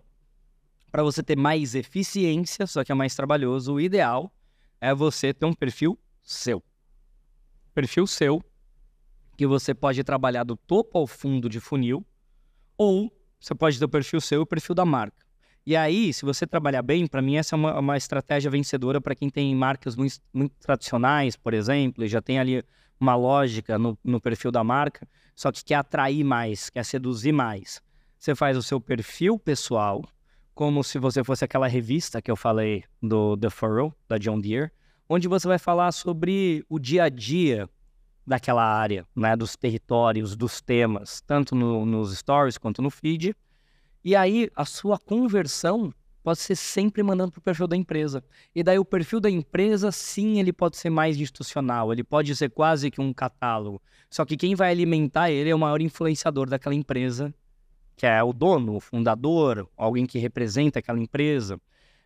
[0.91, 4.31] para você ter mais eficiência, só que é mais trabalhoso, o ideal
[4.79, 6.63] é você ter um perfil seu.
[7.73, 8.45] Perfil seu,
[9.39, 12.05] que você pode trabalhar do topo ao fundo de funil,
[12.77, 15.25] ou você pode ter o perfil seu e o perfil da marca.
[15.65, 19.15] E aí, se você trabalhar bem, para mim essa é uma, uma estratégia vencedora para
[19.15, 22.63] quem tem marcas muito, muito tradicionais, por exemplo, e já tem ali
[23.03, 27.83] uma lógica no, no perfil da marca, só que quer atrair mais, quer seduzir mais.
[28.17, 30.05] Você faz o seu perfil pessoal
[30.55, 34.71] como se você fosse aquela revista que eu falei do The Furrow, da John Deere,
[35.09, 37.69] onde você vai falar sobre o dia a dia
[38.25, 43.35] daquela área, né, dos territórios, dos temas, tanto no, nos stories quanto no feed.
[44.05, 45.93] E aí a sua conversão
[46.23, 48.23] pode ser sempre mandando para o perfil da empresa.
[48.55, 52.51] E daí o perfil da empresa, sim, ele pode ser mais institucional, ele pode ser
[52.51, 53.83] quase que um catálogo.
[54.09, 57.35] Só que quem vai alimentar ele é o maior influenciador daquela empresa,
[57.97, 61.61] que é o dono, o fundador, alguém que representa aquela empresa.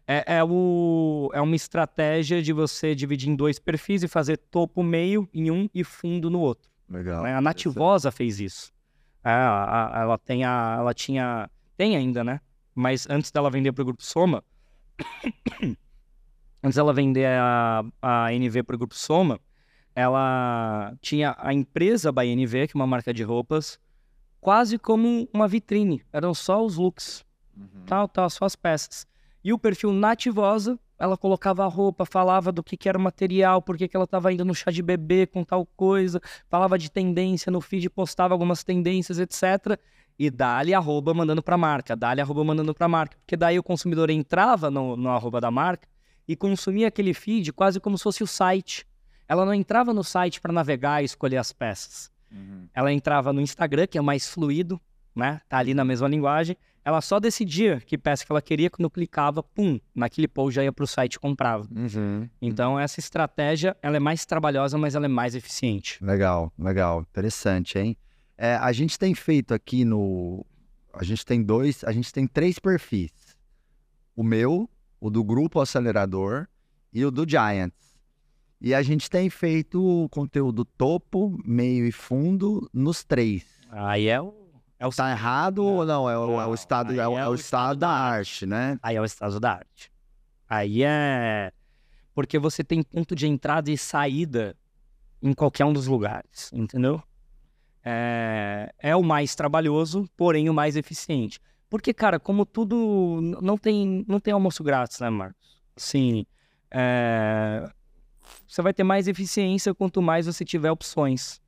[0.06, 4.82] É, é, o, é uma estratégia de você dividir em dois perfis e fazer topo
[4.82, 6.70] meio em um e fundo no outro.
[6.88, 7.24] Legal.
[7.24, 7.34] Né?
[7.34, 8.72] A Nativosa fez isso.
[9.24, 11.50] É, ela, tem a, ela tinha.
[11.76, 12.40] Tem ainda, né?
[12.76, 14.44] Mas antes dela vender para o Grupo Soma.
[16.62, 19.40] antes dela vender a, a NV para o Grupo Soma,
[19.94, 23.80] ela tinha a empresa by NV, que é uma marca de roupas,
[24.38, 26.04] quase como uma vitrine.
[26.12, 27.24] Eram só os looks.
[27.56, 27.84] Uhum.
[27.86, 29.06] Tal, tal, só as peças.
[29.42, 33.62] E o perfil Nativosa, ela colocava a roupa, falava do que, que era o material,
[33.62, 36.90] por que, que ela estava indo no chá de bebê com tal coisa, falava de
[36.90, 39.80] tendência no feed, postava algumas tendências, etc.
[40.18, 43.16] E dá-lhe arroba mandando para a marca, dá-lhe arroba mandando para a marca.
[43.18, 45.86] Porque daí o consumidor entrava no, no arroba da marca
[46.26, 48.86] e consumia aquele feed quase como se fosse o site.
[49.28, 52.10] Ela não entrava no site para navegar e escolher as peças.
[52.30, 52.68] Uhum.
[52.74, 54.80] Ela entrava no Instagram, que é mais fluido,
[55.14, 55.40] né?
[55.48, 56.56] Tá ali na mesma linguagem.
[56.84, 60.72] Ela só decidia que peça que ela queria, quando clicava, pum, naquele post já ia
[60.72, 61.66] para o site e comprava.
[61.74, 62.28] Uhum.
[62.40, 65.98] Então, essa estratégia, ela é mais trabalhosa, mas ela é mais eficiente.
[66.04, 67.00] Legal, legal.
[67.00, 67.96] Interessante, hein?
[68.38, 70.44] É, a gente tem feito aqui no...
[70.92, 73.12] A gente tem dois, a gente tem três perfis.
[74.14, 74.68] O meu,
[75.00, 76.46] o do Grupo Acelerador
[76.92, 77.96] e o do Giants.
[78.60, 83.44] E a gente tem feito conteúdo topo, meio e fundo nos três.
[83.70, 84.46] Aí é o
[84.78, 84.90] é o...
[84.90, 86.10] Tá errado não, ou não?
[86.10, 88.78] É o, é o estado, é, o, é, é o estado da arte, né?
[88.82, 89.90] Aí é o estado da arte.
[90.48, 91.52] Aí é.
[92.14, 94.56] Porque você tem ponto de entrada e saída
[95.22, 97.02] em qualquer um dos lugares, entendeu?
[97.88, 101.38] É, é o mais trabalhoso, porém o mais eficiente.
[101.70, 103.20] Porque, cara, como tudo.
[103.40, 105.60] Não tem, não tem almoço grátis, né, Marcos?
[105.76, 106.26] Sim.
[106.68, 107.70] É...
[108.44, 111.40] Você vai ter mais eficiência quanto mais você tiver opções.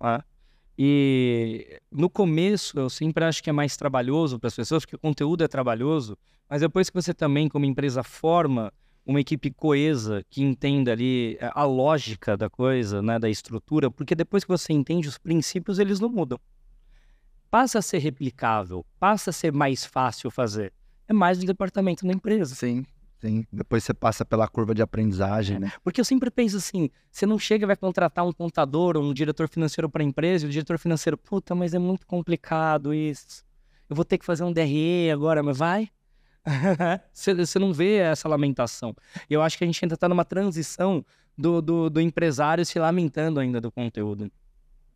[0.00, 0.24] Tá?
[0.76, 4.98] E no começo eu sempre acho que é mais trabalhoso para as pessoas, porque o
[4.98, 8.72] conteúdo é trabalhoso, mas depois que você também, como empresa, forma
[9.04, 14.14] uma equipe coesa que entenda ali eh, a lógica da coisa, né, da estrutura, porque
[14.14, 16.38] depois que você entende os princípios, eles não mudam.
[17.50, 20.72] Passa a ser replicável, passa a ser mais fácil fazer.
[21.08, 22.54] É mais um departamento da empresa.
[22.54, 22.86] Sim.
[23.20, 25.70] Sim, depois você passa pela curva de aprendizagem, né?
[25.84, 29.14] Porque eu sempre penso assim, você não chega e vai contratar um contador ou um
[29.14, 33.44] diretor financeiro para a empresa, e o diretor financeiro, puta, mas é muito complicado isso.
[33.88, 35.88] Eu vou ter que fazer um DRE agora, mas vai?
[37.12, 38.94] você, não vê essa lamentação.
[39.28, 41.04] E eu acho que a gente ainda está numa transição
[41.36, 44.30] do, do, do, empresário se lamentando ainda do conteúdo.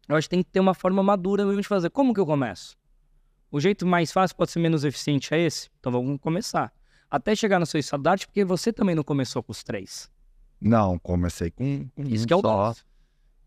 [0.08, 1.90] Eu acho que tem que ter uma forma madura mesmo de fazer.
[1.90, 2.76] Como que eu começo?
[3.50, 5.70] O jeito mais fácil pode ser menos eficiente é esse?
[5.78, 6.72] Então vamos começar
[7.10, 10.10] até chegar no seu estado de arte, porque você também não começou com os três.
[10.60, 12.56] Não, comecei com, com isso um que é o só.
[12.56, 12.84] Nosso.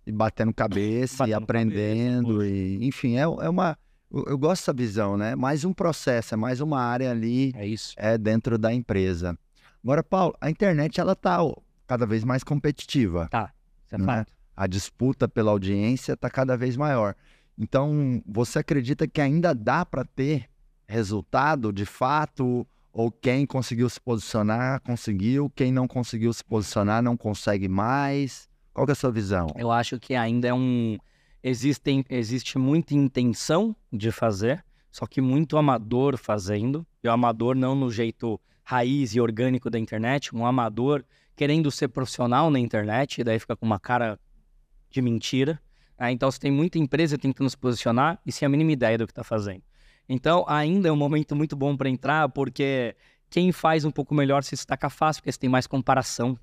[0.06, 3.78] E batendo cabeça, batendo e aprendendo, cabeça, e enfim, é, é uma.
[4.12, 5.36] Eu, eu, gosto dessa visão, né?
[5.36, 7.54] Mais um processo, é mais uma área ali.
[7.56, 7.94] É isso.
[7.98, 9.38] É dentro da empresa.
[9.84, 11.40] Agora, Paulo, a internet ela tá
[11.88, 13.28] cada vez mais competitiva.
[13.30, 13.54] Tá,
[13.86, 14.06] isso é né?
[14.06, 14.34] fato.
[14.56, 17.16] A disputa pela audiência tá cada vez maior.
[17.58, 20.50] Então, você acredita que ainda dá para ter
[20.88, 22.66] resultado de fato?
[22.92, 25.50] Ou quem conseguiu se posicionar, conseguiu.
[25.56, 28.50] Quem não conseguiu se posicionar, não consegue mais.
[28.74, 29.48] Qual é a sua visão?
[29.56, 30.98] Eu acho que ainda é um...
[31.44, 36.86] Existem, existe muita intenção de fazer, só que muito amador fazendo.
[37.04, 41.04] E o amador não no jeito raiz e orgânico da internet, um amador
[41.36, 44.20] querendo ser profissional na internet, e daí fica com uma cara
[44.92, 45.60] de mentira.
[45.98, 49.06] Ah, então você tem muita empresa tentando se posicionar e sem a mínima ideia do
[49.06, 49.64] que está fazendo.
[50.08, 52.96] Então, ainda é um momento muito bom para entrar, porque
[53.30, 56.38] quem faz um pouco melhor se destaca fácil, porque você tem mais comparação,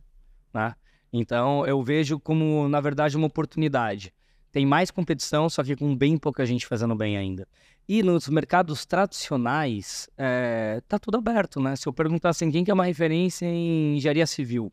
[0.54, 0.74] né?
[1.12, 4.12] Então, eu vejo como, na verdade, uma oportunidade.
[4.56, 7.46] Tem mais competição, só que com bem pouca gente fazendo bem ainda.
[7.86, 11.76] E nos mercados tradicionais, é, tá tudo aberto, né?
[11.76, 14.72] Se eu perguntar assim, quem que é uma referência em engenharia civil?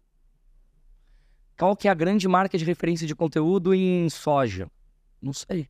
[1.57, 4.71] Qual que é a grande marca de referência de conteúdo em soja?
[5.21, 5.67] Não sei.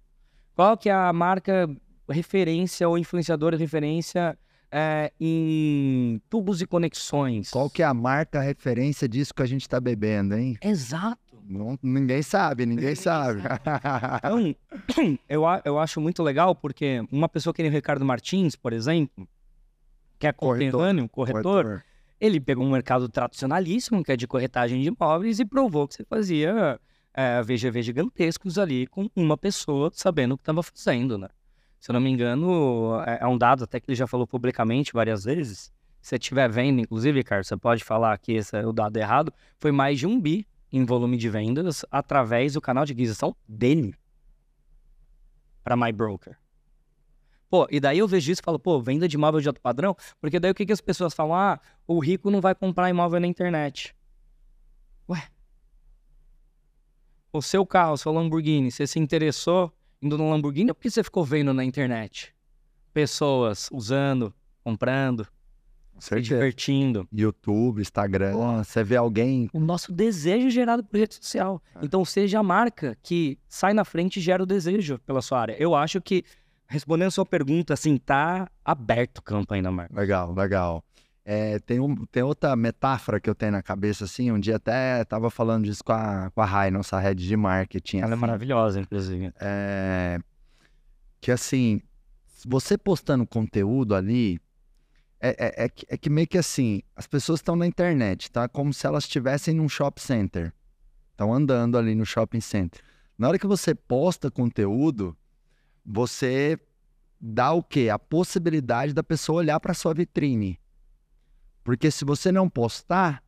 [0.53, 1.67] Qual que é a marca
[2.07, 4.37] referência ou influenciador referência
[4.75, 7.51] é, em tubos e conexões.
[7.51, 10.57] Qual que é a marca referência disso que a gente está bebendo, hein?
[10.61, 11.19] Exato.
[11.47, 13.41] Não, ninguém sabe, ninguém, ninguém sabe.
[13.41, 14.57] sabe.
[14.89, 18.73] então, eu, eu acho muito legal porque uma pessoa que nem o Ricardo Martins, por
[18.73, 19.27] exemplo,
[20.17, 20.71] que é Corretor.
[20.71, 21.83] conterrâneo, corretor,
[22.19, 26.05] ele pegou um mercado tradicionalíssimo, que é de corretagem de imóveis, e provou que você
[26.05, 26.79] fazia
[27.13, 31.27] é, VGV gigantescos ali com uma pessoa sabendo o que estava fazendo, né?
[31.83, 34.93] Se eu não me engano, é, é um dado até que ele já falou publicamente
[34.93, 35.69] várias vezes.
[35.99, 39.33] Se você estiver vendo, inclusive, Carlos, você pode falar que esse é o dado errado,
[39.59, 43.93] foi mais de um bi em volume de vendas através do canal de aquisição dele
[45.61, 46.37] para MyBroker.
[47.49, 49.93] Pô, e daí eu vejo isso e falo, pô, venda de imóvel de alto padrão,
[50.21, 51.35] porque daí o que, que as pessoas falam?
[51.35, 53.93] Ah, o rico não vai comprar imóvel na internet.
[55.09, 55.21] Ué.
[57.33, 59.69] O seu carro, sua Lamborghini, você se interessou
[60.03, 62.35] indo no Lamborghini ou porque você ficou vendo na internet?
[62.93, 64.33] Pessoas usando,
[64.63, 65.25] comprando,
[65.99, 67.07] se divertindo.
[67.11, 69.49] YouTube, Instagram, você vê alguém.
[69.53, 71.61] O nosso desejo é gerado por rede social.
[71.81, 75.55] Então, seja a marca que sai na frente e gera o desejo pela sua área.
[75.57, 76.23] Eu acho que,
[76.67, 79.95] respondendo a sua pergunta, assim, tá aberto o campo ainda, Marco.
[79.95, 80.83] Legal, legal.
[81.25, 85.05] É, tem, um, tem outra metáfora que eu tenho na cabeça, assim, um dia até
[85.05, 87.99] tava falando disso com a, com a Rai, nossa rede de marketing.
[87.99, 88.21] Ela é assim.
[88.21, 89.31] maravilhosa, inclusive.
[89.39, 90.19] É,
[91.21, 91.81] que assim,
[92.45, 94.37] você postando conteúdo ali,
[95.21, 95.29] é,
[95.61, 98.49] é, é, que- é que meio que assim, as pessoas estão na internet, tá?
[98.49, 100.53] Como se elas estivessem num shopping center.
[101.11, 102.81] Estão andando ali no shopping center.
[103.17, 105.15] Na hora que você posta conteúdo,
[105.85, 106.59] você
[107.21, 107.87] dá o quê?
[107.89, 110.59] A possibilidade da pessoa olhar para sua vitrine.
[111.63, 113.23] Porque se você não postar,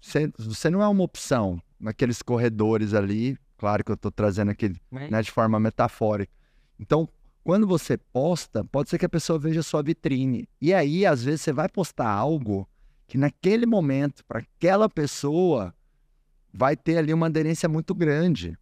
[0.00, 3.38] você, você não é uma opção naqueles corredores ali.
[3.58, 6.32] Claro que eu estou trazendo aquele né, de forma metafórica.
[6.78, 7.08] Então,
[7.42, 10.48] quando você posta, pode ser que a pessoa veja a sua vitrine.
[10.60, 12.68] E aí, às vezes, você vai postar algo
[13.06, 15.72] que naquele momento, para aquela pessoa,
[16.52, 18.58] vai ter ali uma aderência muito grande.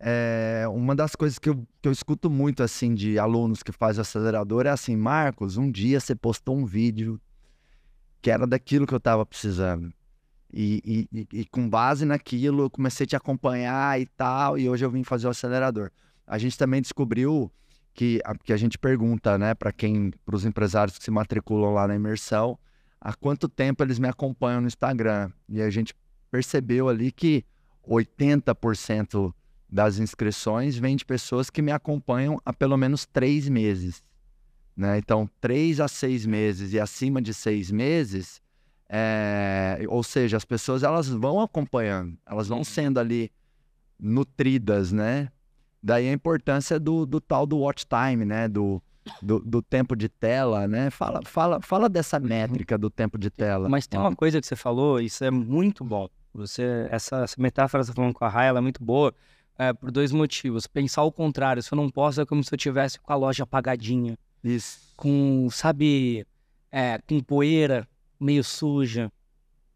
[0.00, 4.02] É, uma das coisas que eu, que eu escuto muito assim de alunos que fazem
[4.02, 7.20] acelerador é assim, Marcos, um dia você postou um vídeo
[8.24, 9.92] que era daquilo que eu estava precisando.
[10.50, 14.82] E, e- e- com base naquilo, eu comecei a te acompanhar e tal, e hoje
[14.82, 15.90] eu vim fazer o acelerador.
[16.26, 17.52] A gente também descobriu
[17.92, 21.74] que, a- que a gente pergunta, né, para quem, para os empresários que se matriculam
[21.74, 22.58] lá na imersão,
[22.98, 25.30] há quanto tempo eles me acompanham no Instagram.
[25.46, 25.94] E a gente
[26.30, 27.44] percebeu ali que
[27.86, 29.34] 80%
[29.68, 34.02] das inscrições vem de pessoas que me acompanham há pelo menos três meses.
[34.76, 34.98] Né?
[34.98, 38.42] Então, três a seis meses e acima de seis meses,
[38.88, 43.30] é, ou seja, as pessoas elas vão acompanhando, elas vão sendo ali
[43.98, 45.30] nutridas, né?
[45.82, 48.48] Daí a importância do, do tal do watch time, né?
[48.48, 48.82] Do,
[49.22, 50.90] do, do tempo de tela, né?
[50.90, 53.68] Fala, fala, fala dessa métrica do tempo de tela.
[53.68, 56.08] Mas tem uma coisa que você falou, isso é muito bom.
[56.32, 59.14] Você, essa, essa metáfora que você tá falando com a Raia, ela é muito boa
[59.58, 60.66] é, por dois motivos.
[60.66, 63.44] Pensar o contrário, se eu não posso, é como se eu tivesse com a loja
[63.44, 64.78] apagadinha, Isso.
[64.96, 66.26] com, sabe,
[66.70, 67.88] é, com poeira,
[68.20, 69.10] meio suja,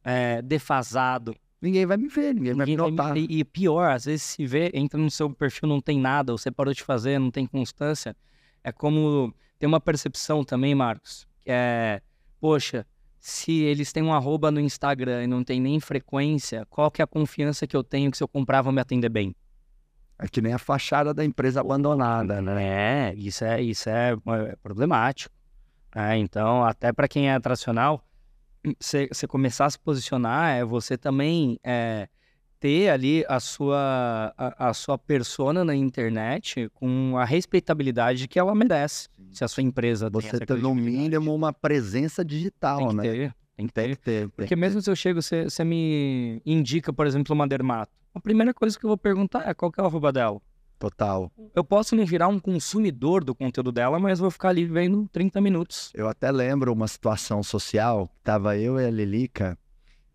[0.04, 1.34] é, defasado.
[1.60, 3.14] Ninguém vai me ver, ninguém, Ninguém vai vai me notar.
[3.14, 6.30] me- E, e pior, às vezes se vê, entra no seu perfil, não tem nada,
[6.32, 8.14] ou você parou de fazer, não tem constância.
[8.62, 12.00] É como tem uma percepção também, Marcos, que é,
[12.40, 12.86] poxa,
[13.18, 17.04] se eles têm um arroba no Instagram e não tem nem frequência, qual que é
[17.04, 19.34] a confiança que eu tenho que se eu comprar vão me atender bem?
[20.18, 23.10] É que nem a fachada da empresa abandonada, né?
[23.10, 25.34] É, isso é, isso é, é problemático.
[25.94, 28.04] É, então, até para quem é tradicional,
[28.78, 32.08] você você começar a se posicionar é você também é,
[32.58, 38.54] ter ali a sua, a, a sua persona na internet com a respeitabilidade que ela
[38.54, 39.08] merece.
[39.30, 43.02] Se a sua empresa tem Você ter, no mínimo, uma presença digital, né?
[43.02, 43.96] ter, tem que ter.
[43.96, 44.28] Ter.
[44.28, 47.92] Porque que mesmo se eu chego, você você me indica, por exemplo, uma dermato.
[48.14, 50.38] A primeira coisa que eu vou perguntar é qual que é o arroba dela.
[50.38, 50.48] ter.
[50.78, 51.30] Total.
[51.54, 55.40] Eu posso não virar um consumidor do conteúdo dela, mas vou ficar ali vendo 30
[55.40, 55.90] minutos.
[55.92, 59.58] Eu até lembro uma situação social, tava eu e a Lilica,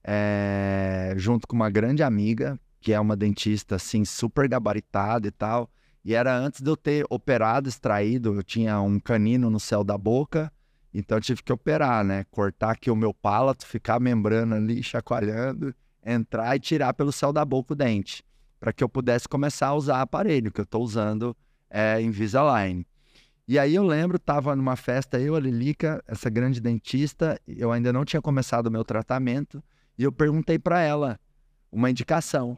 [0.05, 5.69] eh, junto com uma grande amiga, que é uma dentista, assim, super gabaritada e tal,
[6.03, 9.97] e era antes de eu ter operado, extraído, eu tinha um canino no céu da
[9.97, 10.51] boca,
[10.93, 12.25] então eu tive que operar, né?
[12.29, 15.73] Cortar aqui o meu palato, ficar a membrana ali chacoalhando,
[16.05, 18.23] entrar e tirar pelo céu da boca o dente,
[18.59, 21.35] para que eu pudesse começar a usar aparelho, que eu tô usando
[21.69, 22.85] é, Invisalign.
[23.47, 27.91] E aí eu lembro, tava numa festa, eu, a Lilica, essa grande dentista, eu ainda
[27.91, 29.61] não tinha começado o meu tratamento,
[29.97, 31.19] e eu perguntei para ela
[31.71, 32.57] uma indicação.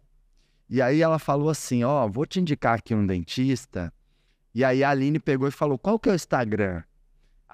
[0.69, 3.93] E aí ela falou assim, ó, vou te indicar aqui um dentista.
[4.53, 6.83] E aí a Aline pegou e falou, qual que é o Instagram?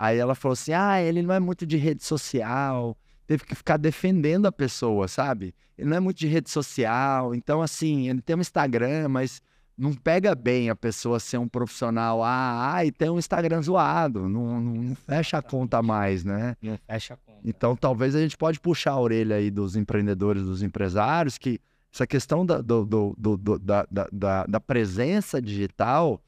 [0.02, 2.98] Aí ela falou assim, ah, ele não é muito de rede social,
[3.28, 5.54] teve que ficar defendendo a pessoa, sabe?
[5.78, 9.44] Ele não é muito de rede social, então assim, ele tem um Instagram, mas
[9.78, 14.28] não pega bem a pessoa ser um profissional, ah, ah e tem um Instagram zoado,
[14.28, 16.56] não, não, fecha a conta mais, né?
[16.60, 17.40] Não fecha a conta.
[17.46, 21.62] Então, talvez a gente pode puxar a orelha aí dos empreendedores, dos empresários, que
[21.94, 26.20] essa questão da, do, do, do, da, da, da, presença digital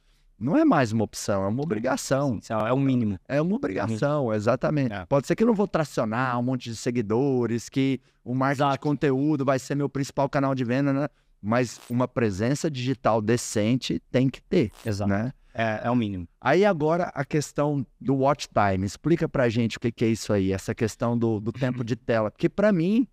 [0.44, 2.40] não é mais uma opção, é uma obrigação.
[2.50, 3.18] É o mínimo.
[3.28, 4.94] É uma obrigação, exatamente.
[4.94, 5.06] É.
[5.06, 8.74] Pode ser que eu não vou tracionar um monte de seguidores, que o marketing Exato.
[8.74, 11.08] de conteúdo vai ser meu principal canal de venda, né?
[11.42, 14.72] Mas uma presença digital decente tem que ter.
[14.86, 15.10] Exato.
[15.10, 15.34] Né?
[15.54, 16.28] É, é o mínimo.
[16.42, 18.86] Aí agora a questão do watch time.
[18.86, 21.96] Explica pra gente o que, que é isso aí, essa questão do, do tempo de
[21.98, 22.32] tela.
[22.32, 23.08] Porque para mim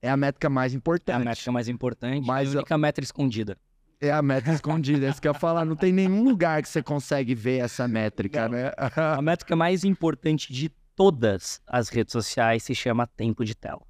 [0.00, 1.16] é a métrica mais importante.
[1.16, 3.56] É a métrica mais importante mas e a única métrica escondida.
[4.02, 5.64] É a métrica escondida, é isso que eu ia falar.
[5.64, 8.58] Não tem nenhum lugar que você consegue ver essa métrica, Não.
[8.58, 8.72] né?
[8.96, 13.80] a métrica mais importante de todas as redes sociais se chama tempo de tela,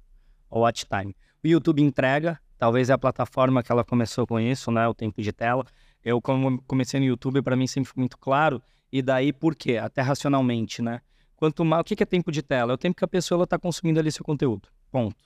[0.51, 1.15] ou watch time.
[1.43, 4.87] O YouTube entrega, talvez é a plataforma que ela começou com isso, né?
[4.87, 5.65] O tempo de tela.
[6.05, 8.61] Eu, como comecei no YouTube, para mim sempre foi muito claro.
[8.91, 9.77] E daí, por quê?
[9.77, 11.01] Até racionalmente, né?
[11.35, 12.73] Quanto mais, o que é tempo de tela?
[12.73, 14.69] É o tempo que a pessoa está consumindo ali seu conteúdo.
[14.91, 15.17] Ponto.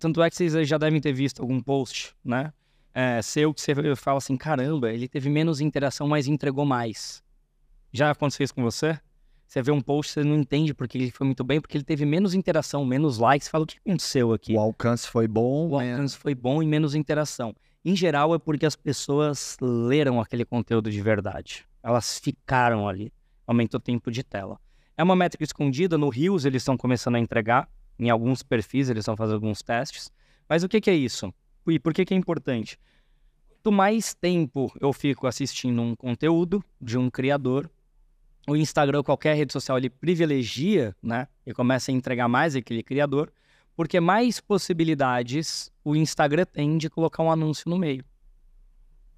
[0.00, 2.52] Tanto é que vocês já devem ter visto algum post, né?
[2.98, 7.22] É, seu que você fala assim, caramba, ele teve menos interação, mas entregou mais.
[7.92, 8.98] Já aconteceu isso com você?
[9.46, 12.06] Você vê um post, você não entende porque ele foi muito bem, porque ele teve
[12.06, 13.48] menos interação, menos likes.
[13.48, 14.54] Fala o que aconteceu aqui.
[14.54, 15.68] O alcance foi bom.
[15.68, 17.54] O alcance foi bom e menos interação.
[17.84, 21.66] Em geral, é porque as pessoas leram aquele conteúdo de verdade.
[21.82, 23.12] Elas ficaram ali.
[23.46, 24.58] Aumentou o tempo de tela.
[24.96, 25.98] É uma métrica escondida.
[25.98, 27.68] No Rios, eles estão começando a entregar.
[27.98, 30.10] Em alguns perfis, eles estão fazendo alguns testes.
[30.48, 31.30] Mas o que, que é isso?
[31.70, 32.78] E por que, que é importante?
[33.66, 37.68] Quanto mais tempo eu fico assistindo um conteúdo de um criador,
[38.46, 41.26] o Instagram, qualquer rede social, ele privilegia, né?
[41.44, 43.32] E começa a entregar mais aquele criador,
[43.74, 48.04] porque mais possibilidades o Instagram tem de colocar um anúncio no meio.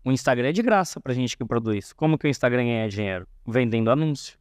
[0.03, 1.93] O Instagram é de graça para gente que produz.
[1.93, 3.29] Como que o Instagram ganha dinheiro?
[3.47, 4.39] Vendendo anúncio.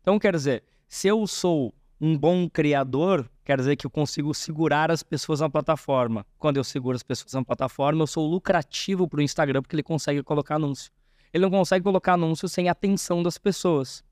[0.00, 4.90] Então, quer dizer, se eu sou um bom criador, quer dizer que eu consigo segurar
[4.90, 6.24] as pessoas na plataforma.
[6.38, 9.82] Quando eu seguro as pessoas na plataforma, eu sou lucrativo para o Instagram porque ele
[9.82, 10.92] consegue colocar anúncio.
[11.32, 14.04] Ele não consegue colocar anúncio sem a atenção das pessoas.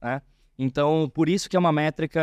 [0.00, 0.20] Né?
[0.58, 2.20] Então, por isso que é uma métrica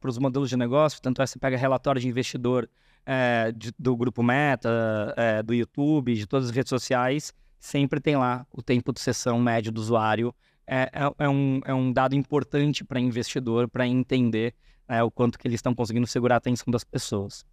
[0.00, 2.68] para os modelos de negócio, tanto é que você pega relatório de investidor
[3.06, 8.16] é, de, do grupo Meta, é, do YouTube, de todas as redes sociais, sempre tem
[8.16, 10.34] lá o tempo de sessão médio do usuário.
[10.66, 14.54] É, é, é um, é um dado importante para investidor, para entender
[14.88, 17.44] é, o quanto que eles estão conseguindo segurar a atenção das pessoas.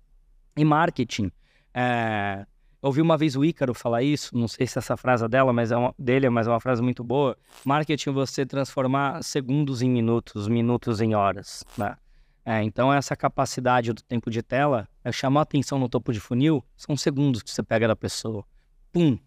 [0.56, 1.32] E marketing,
[1.74, 2.46] é,
[2.82, 5.72] ouvi uma vez o Ícaro falar isso, não sei se essa frase é dela, mas
[5.72, 7.38] é uma, dele, mas é uma frase muito boa.
[7.64, 11.96] Marketing você transformar segundos em minutos, minutos em horas, né?
[12.44, 16.64] É, então essa capacidade do tempo de tela, é chamar atenção no topo de funil,
[16.78, 18.46] são segundos que você pega da pessoa.
[18.92, 19.20] Pum!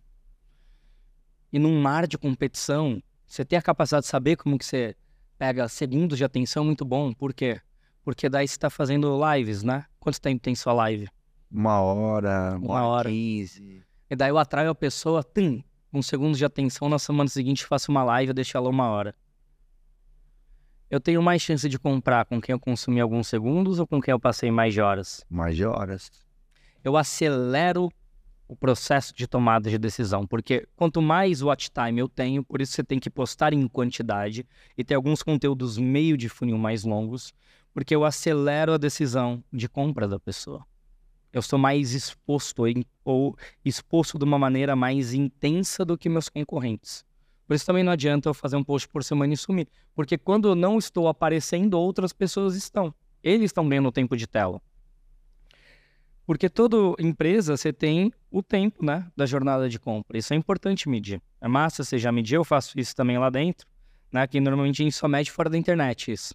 [1.52, 4.96] E num mar de competição, você ter a capacidade de saber como que você
[5.38, 7.12] pega segundos de atenção muito bom.
[7.12, 7.60] Por quê?
[8.02, 9.86] Porque daí você está fazendo lives, né?
[10.00, 11.08] Quanto tempo tem sua live?
[11.48, 13.08] Uma hora, uma, uma hora.
[13.08, 13.84] quinze.
[14.10, 15.62] E daí eu atraio a pessoa, tum,
[15.92, 19.14] um segundo de atenção, na semana seguinte faço uma live e deixo ela uma hora.
[20.90, 24.10] Eu tenho mais chance de comprar com quem eu consumi alguns segundos ou com quem
[24.10, 25.24] eu passei mais de horas?
[25.30, 26.10] Mais de horas.
[26.82, 27.92] Eu acelero
[28.50, 32.72] o processo de tomada de decisão, porque quanto mais watch time eu tenho, por isso
[32.72, 34.44] você tem que postar em quantidade
[34.76, 37.32] e ter alguns conteúdos meio de funil mais longos,
[37.72, 40.66] porque eu acelero a decisão de compra da pessoa.
[41.32, 42.64] Eu sou mais exposto
[43.04, 47.04] ou exposto de uma maneira mais intensa do que meus concorrentes.
[47.46, 50.48] Por isso também não adianta eu fazer um post por semana e sumir, porque quando
[50.48, 52.92] eu não estou aparecendo, outras pessoas estão.
[53.22, 54.60] Eles estão vendo o tempo de tela.
[56.30, 60.16] Porque toda empresa você tem o tempo, né, da jornada de compra.
[60.16, 61.20] Isso é importante medir.
[61.40, 63.66] É massa, você já mediu, eu faço isso também lá dentro,
[64.12, 66.32] né, que normalmente a gente só mede fora da internet isso.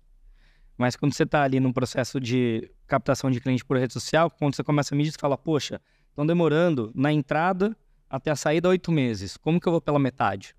[0.77, 4.53] Mas quando você está ali num processo de captação de cliente por rede social, quando
[4.53, 5.79] você começa a medir, você fala, poxa,
[6.09, 7.73] estão demorando na entrada
[8.09, 9.37] até a saída oito meses.
[9.37, 10.57] Como que eu vou pela metade?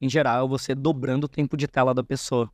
[0.00, 2.50] Em geral, você dobrando o tempo de tela da pessoa.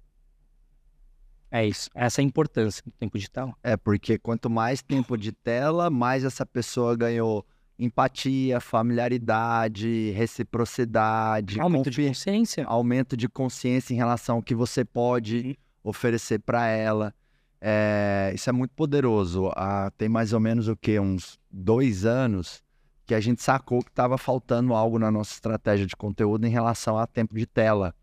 [1.51, 1.91] É isso.
[1.95, 3.53] Essa é a importância do tempo de tela.
[3.63, 7.45] É, porque quanto mais tempo de tela, mais essa pessoa ganhou
[7.79, 15.59] empatia, familiaridade, reciprocidade, aumento de consciência, aumento de consciência em relação ao que você pode
[15.83, 17.15] oferecer para ela.
[17.61, 19.51] É, isso é muito poderoso.
[19.57, 22.63] Ah, tem mais ou menos o que uns dois anos
[23.07, 26.97] que a gente sacou que estava faltando algo na nossa estratégia de conteúdo em relação
[26.97, 27.95] a tempo de tela.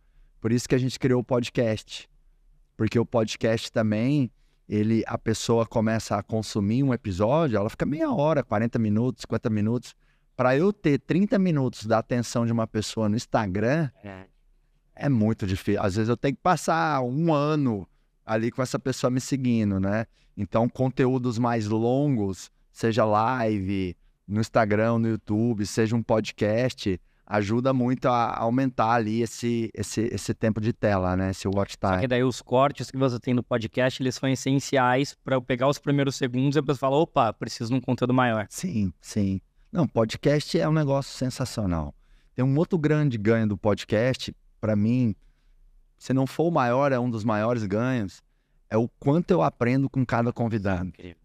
[0.42, 2.10] Por isso que a gente criou o podcast,
[2.78, 4.32] porque o podcast também
[4.70, 9.50] ele a pessoa começa a consumir um episódio, ela fica meia hora, 40 minutos, 50
[9.50, 9.96] minutos
[10.36, 13.90] Para eu ter 30 minutos da atenção de uma pessoa no Instagram,
[14.96, 15.82] é muito difícil.
[15.82, 17.88] Às vezes eu tenho que passar um ano
[18.26, 20.06] ali com essa pessoa me seguindo, né?
[20.36, 23.98] Então, conteúdos mais longos, seja live,
[24.28, 30.34] no Instagram, no YouTube, seja um podcast, ajuda muito a aumentar ali esse, esse, esse
[30.34, 31.32] tempo de tela, né?
[31.32, 31.96] Esse watch time.
[31.96, 35.42] Só que daí os cortes que você tem no podcast, eles são essenciais para eu
[35.42, 38.48] pegar os primeiros segundos e depois falar, opa, preciso de um conteúdo maior.
[38.50, 39.42] Sim, sim.
[39.70, 41.94] Não, podcast é um negócio sensacional.
[42.34, 45.14] Tem um outro grande ganho do podcast, para mim,
[45.98, 48.22] se não for o maior, é um dos maiores ganhos,
[48.70, 50.88] é o quanto eu aprendo com cada convidado.
[50.88, 51.18] Incrível.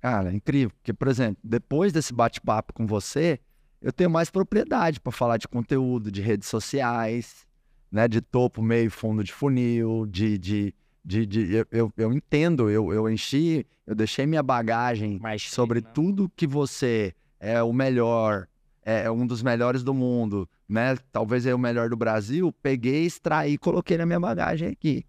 [0.00, 0.70] Cara, é incrível.
[0.70, 3.38] Porque, por exemplo, depois desse bate-papo com você,
[3.80, 7.46] eu tenho mais propriedade para falar de conteúdo, de redes sociais,
[7.90, 8.06] né?
[8.06, 10.38] De topo, meio, fundo de funil, de.
[10.38, 10.74] de,
[11.04, 15.80] de, de eu, eu, eu, entendo, eu, eu enchi, eu deixei minha bagagem mais sobre
[15.80, 15.90] né?
[15.94, 18.46] tudo que você é o melhor,
[18.84, 20.96] é, é um dos melhores do mundo, né?
[21.10, 25.04] Talvez é o melhor do Brasil, peguei, extraí, coloquei na minha bagagem aqui.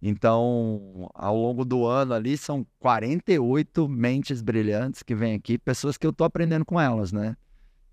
[0.00, 6.06] Então, ao longo do ano ali, são 48 mentes brilhantes que vêm aqui, pessoas que
[6.06, 7.36] eu estou aprendendo com elas, né?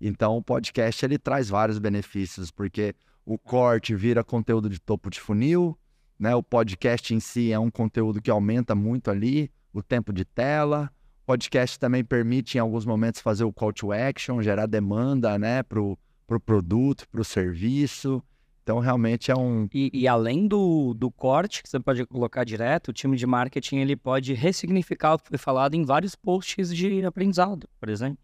[0.04, 2.92] Então, o podcast, ele traz vários benefícios, porque
[3.24, 5.78] o corte vira conteúdo de topo de funil,
[6.18, 6.34] né?
[6.34, 10.90] O podcast em si é um conteúdo que aumenta muito ali o tempo de tela.
[11.22, 15.62] O podcast também permite, em alguns momentos, fazer o call to action, gerar demanda, né?
[15.62, 15.96] Para o
[16.26, 18.20] pro produto, para o serviço.
[18.64, 19.68] Então, realmente é um.
[19.72, 23.76] E, e, além do, do corte, que você pode colocar direto, o time de marketing
[23.78, 28.18] ele pode ressignificar o que foi falado em vários posts de aprendizado, por exemplo.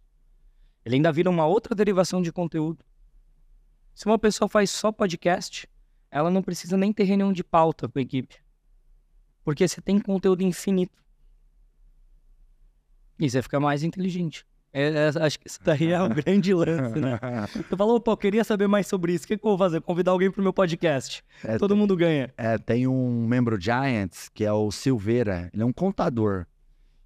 [0.89, 2.83] Ele ainda vira uma outra derivação de conteúdo.
[3.95, 5.69] Se uma pessoa faz só podcast,
[6.11, 8.37] ela não precisa nem ter reunião de pauta com a equipe.
[9.45, 11.05] Porque você tem conteúdo infinito.
[13.19, 14.47] E você fica mais inteligente.
[14.73, 17.19] É, é, acho que isso daí é um grande lance, né?
[17.69, 19.27] Tu falou, pô, queria saber mais sobre isso.
[19.27, 19.83] O que, que eu vou fazer?
[19.83, 21.23] Convidar alguém pro meu podcast.
[21.45, 22.33] É, Todo mundo ganha.
[22.39, 25.51] É, tem um membro Giants, que é o Silveira.
[25.53, 26.47] Ele é um contador.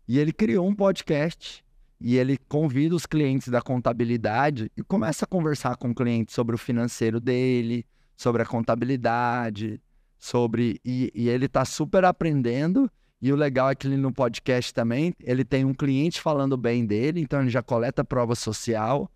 [0.07, 1.64] E ele criou um podcast
[2.03, 6.55] e ele convida os clientes da contabilidade e começa a conversar com o cliente sobre
[6.55, 7.87] o financeiro dele,
[8.17, 9.81] sobre a contabilidade,
[10.19, 10.81] sobre.
[10.85, 12.91] E, e ele tá super aprendendo
[13.23, 16.85] e o legal é que ele no podcast também, ele tem um cliente falando bem
[16.85, 19.09] dele, então ele já coleta prova social.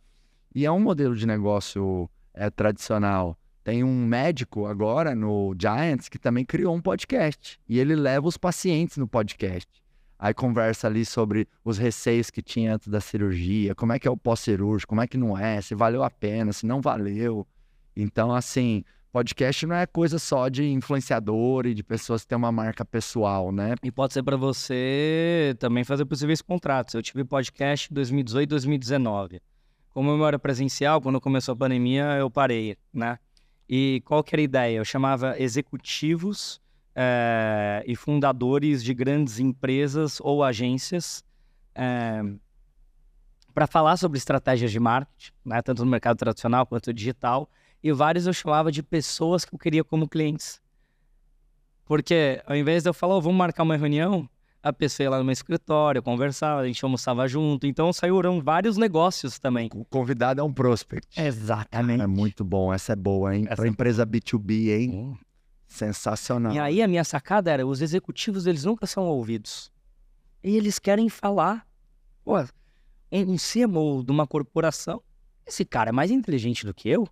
[0.54, 3.36] E é um modelo de negócio é, tradicional.
[3.64, 7.58] Tem um médico agora no Giants que também criou um podcast.
[7.68, 9.68] E ele leva os pacientes no podcast.
[10.18, 14.10] Aí conversa ali sobre os receios que tinha antes da cirurgia, como é que é
[14.10, 17.46] o pós-cirúrgico, como é que não é, se valeu a pena, se não valeu.
[17.94, 22.52] Então, assim, podcast não é coisa só de influenciador e de pessoas que têm uma
[22.52, 23.74] marca pessoal, né?
[23.82, 26.94] E pode ser para você também fazer possíveis contratos.
[26.94, 29.40] Eu tive podcast em 2018 2019.
[29.90, 33.18] Como eu era presencial, quando começou a pandemia, eu parei, né?
[33.68, 34.76] E qual que era a ideia?
[34.76, 36.60] Eu chamava executivos
[36.98, 41.22] é, e fundadores de grandes empresas ou agências
[41.74, 42.34] é, eh,
[43.52, 45.60] para falar sobre estratégias de marketing, né?
[45.60, 47.50] tanto no mercado tradicional quanto digital,
[47.82, 50.58] e vários eu chamava de pessoas que eu queria como clientes.
[51.84, 54.28] Porque ao invés de eu falar, oh, vamos marcar uma reunião,
[54.62, 57.66] a pessoa ia lá no meu escritório, conversava, a gente almoçava junto.
[57.66, 59.68] Então saíram vários negócios também.
[59.74, 61.20] O convidado é um prospect.
[61.20, 62.02] Exatamente.
[62.02, 63.44] É muito bom, essa é boa, hein?
[63.44, 64.90] Para é empresa B2B, hein?
[64.90, 65.25] Hum.
[65.76, 66.54] Sensacional.
[66.54, 69.70] E aí a minha sacada era, os executivos, eles nunca são ouvidos.
[70.42, 71.66] E eles querem falar.
[72.24, 72.36] Pô,
[73.12, 75.02] um CMO de uma corporação,
[75.46, 77.06] esse cara é mais inteligente do que eu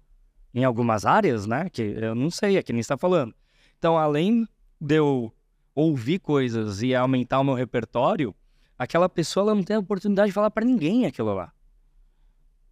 [0.55, 1.69] em algumas áreas, né?
[1.69, 3.35] Que eu não sei, é que nem está falando.
[3.79, 4.49] Então, além
[4.81, 5.31] de eu
[5.75, 8.35] ouvir coisas e aumentar o meu repertório,
[8.79, 11.53] aquela pessoa ela não tem a oportunidade de falar para ninguém aquilo lá.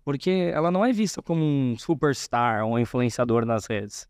[0.05, 4.09] Porque ela não é vista como um superstar um influenciador nas redes.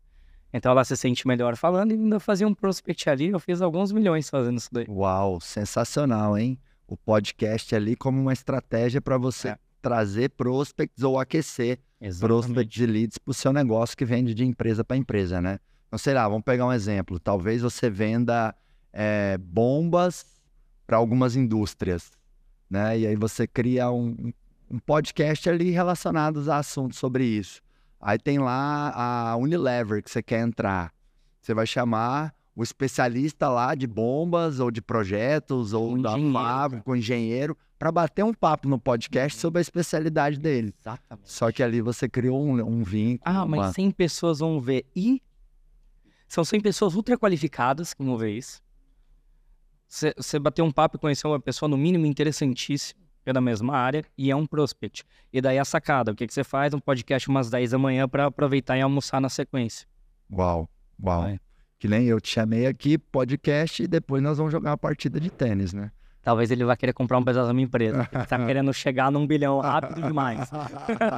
[0.53, 3.29] Então ela se sente melhor falando e ainda fazia um prospect ali.
[3.29, 4.85] Eu fiz alguns milhões fazendo isso daí.
[4.87, 6.59] Uau, sensacional, hein?
[6.87, 9.57] O podcast ali como uma estratégia para você é.
[9.81, 11.79] trazer prospects ou aquecer
[12.19, 15.59] prospect de leads para o seu negócio que vende de empresa para empresa, né?
[15.87, 17.19] Então, sei lá, vamos pegar um exemplo.
[17.19, 18.53] Talvez você venda
[18.91, 20.25] é, bombas
[20.85, 22.11] para algumas indústrias,
[22.69, 22.99] né?
[22.99, 24.31] E aí você cria um,
[24.69, 27.61] um podcast ali relacionado a assuntos sobre isso.
[28.03, 30.93] Aí tem lá a Unilever que você quer entrar.
[31.41, 36.95] Você vai chamar o especialista lá de bombas ou de projetos ou da fábrica, o
[36.95, 40.73] engenheiro, para bater um papo no podcast sobre a especialidade dele.
[40.79, 41.31] Exatamente.
[41.31, 43.21] Só que ali você criou um, um vínculo.
[43.23, 43.73] Ah, mas uma...
[43.73, 44.85] 100 pessoas vão ver.
[44.95, 45.21] E
[46.27, 48.61] são 100 pessoas ultra qualificadas que vão ver isso.
[49.87, 53.02] Você bateu um papo e conheceu uma pessoa, no mínimo, interessantíssima.
[53.29, 55.03] É da mesma área e é um prospect.
[55.31, 56.73] E daí a sacada, o que, que você faz?
[56.73, 59.87] Um podcast umas 10 da manhã para aproveitar e almoçar na sequência.
[60.31, 60.69] Uau,
[61.01, 61.27] uau.
[61.27, 61.39] É.
[61.79, 65.29] Que nem eu te chamei aqui, podcast, e depois nós vamos jogar uma partida de
[65.29, 65.91] tênis, né?
[66.23, 68.07] Talvez ele vá querer comprar um pedaço da minha empresa.
[68.09, 70.49] Ele tá querendo chegar num bilhão rápido demais.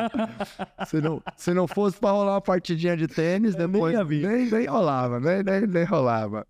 [0.88, 5.20] se, não, se não fosse para rolar uma partidinha de tênis, depois nem, nem, rolava,
[5.20, 6.48] nem, nem, nem rolava.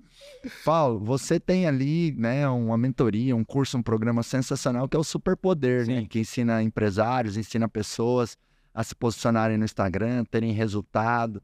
[0.64, 5.04] Paulo, você tem ali, né, uma mentoria, um curso, um programa sensacional que é o
[5.04, 6.06] Superpoder, né?
[6.10, 8.38] Que ensina empresários, ensina pessoas
[8.74, 11.38] a se posicionarem no Instagram, terem resultado.
[11.38, 11.42] O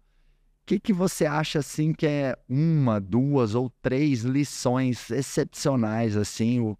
[0.65, 6.77] que, que você acha assim que é uma, duas ou três lições excepcionais assim, o,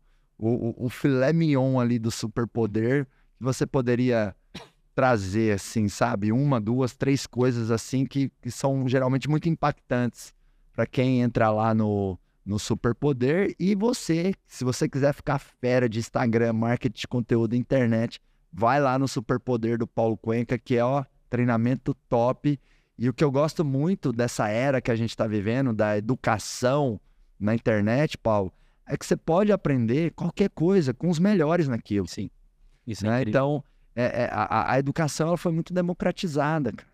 [0.49, 4.35] o, o filé mignon ali do superpoder que você poderia
[4.95, 6.31] trazer assim, sabe?
[6.31, 10.33] Uma, duas, três coisas assim que, que são geralmente muito impactantes
[10.73, 13.55] para quem entra lá no, no Superpoder.
[13.59, 18.19] E você, se você quiser ficar fera de Instagram, marketing conteúdo internet,
[18.51, 22.59] vai lá no Superpoder do Paulo Cuenca, que é ó, treinamento top.
[22.97, 26.99] E o que eu gosto muito dessa era que a gente está vivendo, da educação
[27.39, 28.53] na internet, Paulo,
[28.91, 32.05] é que você pode aprender qualquer coisa com os melhores naquilo.
[32.07, 32.29] Sim.
[32.85, 33.19] Isso né?
[33.19, 33.63] é então,
[33.95, 36.73] é, é, a, a, educação ela foi muito democratizada.
[36.73, 36.89] Cara.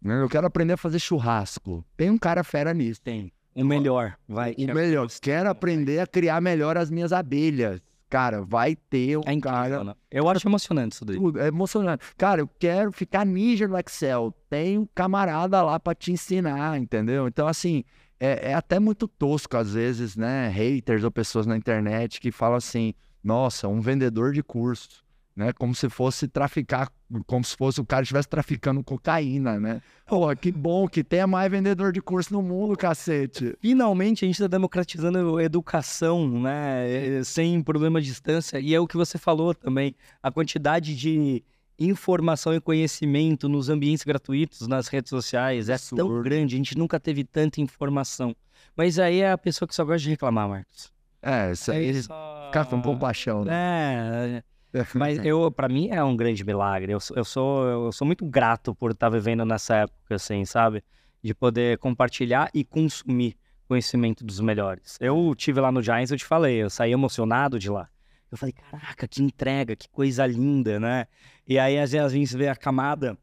[0.00, 0.22] Né?
[0.22, 1.84] Eu quero aprender a fazer churrasco.
[1.94, 3.02] Tem um cara fera nisso.
[3.02, 3.30] Tem.
[3.54, 4.16] O melhor.
[4.26, 4.54] Vai.
[4.56, 5.06] O melhor.
[5.20, 7.82] Quero aprender a criar melhor as minhas abelhas.
[8.08, 9.84] Cara, vai ter um é incrível, cara.
[9.84, 9.94] Né?
[10.10, 11.18] Eu acho emocionante isso daí.
[11.38, 12.04] É emocionante.
[12.16, 14.34] Cara, eu quero ficar ninja no Excel.
[14.48, 17.28] Tem um camarada lá para te ensinar, entendeu?
[17.28, 17.84] Então, assim,
[18.24, 20.48] é, é, até muito tosco, às vezes, né?
[20.48, 25.02] Haters ou pessoas na internet que falam assim: nossa, um vendedor de curso
[25.34, 25.52] né?
[25.52, 26.90] Como se fosse traficar,
[27.26, 29.82] como se fosse o cara estivesse traficando cocaína, né?
[30.06, 33.56] Pô, que bom que tenha mais vendedor de curso no mundo, cacete.
[33.60, 37.22] Finalmente a gente está democratizando educação, né?
[37.24, 38.60] Sem problema de distância.
[38.60, 41.42] E é o que você falou também, a quantidade de
[41.88, 46.04] informação e conhecimento nos ambientes gratuitos, nas redes sociais, é Absurdo.
[46.04, 48.34] tão grande, a gente nunca teve tanta informação.
[48.76, 50.92] Mas aí é a pessoa que só gosta de reclamar, Marcos.
[51.20, 52.46] É, isso aí, é só...
[52.46, 53.52] ficar com compaixão, né?
[53.54, 54.42] É,
[54.94, 56.92] mas eu, para mim, é um grande milagre.
[56.92, 60.82] Eu, eu, sou, eu sou muito grato por estar tá vivendo nessa época, assim, sabe?
[61.22, 63.36] De poder compartilhar e consumir
[63.68, 64.98] conhecimento dos melhores.
[65.00, 67.88] Eu tive lá no Giants, eu te falei, eu saí emocionado de lá.
[68.32, 71.06] Eu falei, caraca, que entrega, que coisa linda, né?
[71.46, 73.16] E aí, às vezes, vê a camada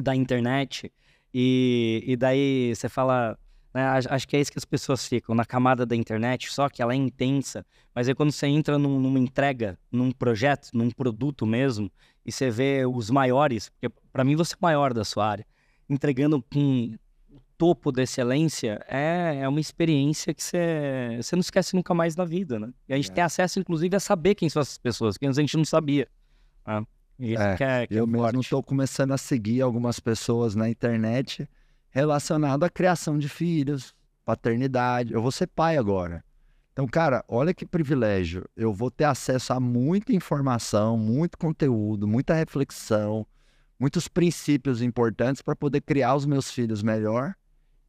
[0.00, 0.92] da internet
[1.34, 3.36] e, e daí você fala,
[3.74, 3.82] né?
[4.08, 6.92] Acho que é isso que as pessoas ficam, na camada da internet, só que ela
[6.92, 7.64] é intensa.
[7.94, 11.90] Mas aí quando você entra num, numa entrega, num projeto, num produto mesmo,
[12.24, 15.46] e você vê os maiores, porque para mim você é o maior da sua área,
[15.88, 16.94] entregando com
[17.60, 22.24] topo da excelência, é, é uma experiência que você, você não esquece nunca mais na
[22.24, 22.72] vida, né?
[22.88, 23.14] E a gente é.
[23.16, 26.08] tem acesso, inclusive, a saber quem são essas pessoas, que antes a gente não sabia.
[26.66, 26.82] Né?
[27.18, 31.46] É, que é, que é eu mesmo estou começando a seguir algumas pessoas na internet
[31.90, 33.94] relacionado à criação de filhos,
[34.24, 35.12] paternidade.
[35.12, 36.24] Eu vou ser pai agora.
[36.72, 38.48] Então, cara, olha que privilégio.
[38.56, 43.26] Eu vou ter acesso a muita informação, muito conteúdo, muita reflexão,
[43.78, 47.34] muitos princípios importantes para poder criar os meus filhos melhor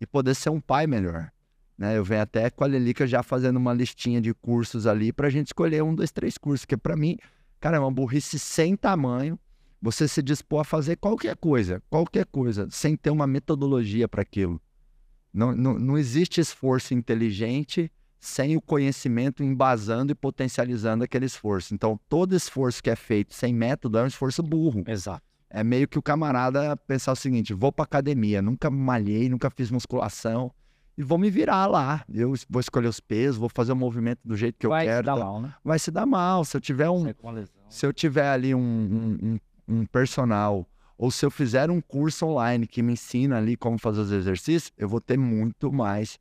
[0.02, 1.32] e poder ser um pai melhor.
[1.78, 1.97] Né?
[1.97, 5.30] Eu venho até com a Lelica já fazendo uma listinha de cursos ali para a
[5.30, 7.18] gente escolher um, dois, três cursos, que para mim,
[7.60, 9.39] cara, é uma burrice sem tamanho
[9.82, 14.62] você se dispor a fazer qualquer coisa, qualquer coisa, sem ter uma metodologia para aquilo.
[15.34, 21.74] Não, não, não existe esforço inteligente sem o conhecimento embasando e potencializando aquele esforço.
[21.74, 24.84] Então, todo esforço que é feito sem método é um esforço burro.
[24.88, 25.31] Exato.
[25.54, 29.70] É meio que o camarada pensar o seguinte: vou para academia, nunca malhei, nunca fiz
[29.70, 30.52] musculação
[30.97, 32.04] e vou me virar lá.
[32.12, 35.05] Eu vou escolher os pesos, vou fazer o movimento do jeito que Vai eu quero.
[35.05, 35.55] Vai se dar mal, né?
[35.63, 36.46] Vai se dar mal.
[36.46, 37.05] Se eu tiver um,
[37.70, 39.39] se eu tiver ali um, um, um
[39.71, 40.67] um personal,
[40.97, 44.71] ou se eu fizer um curso online que me ensina ali como fazer os exercícios,
[44.78, 46.20] eu vou ter muito mais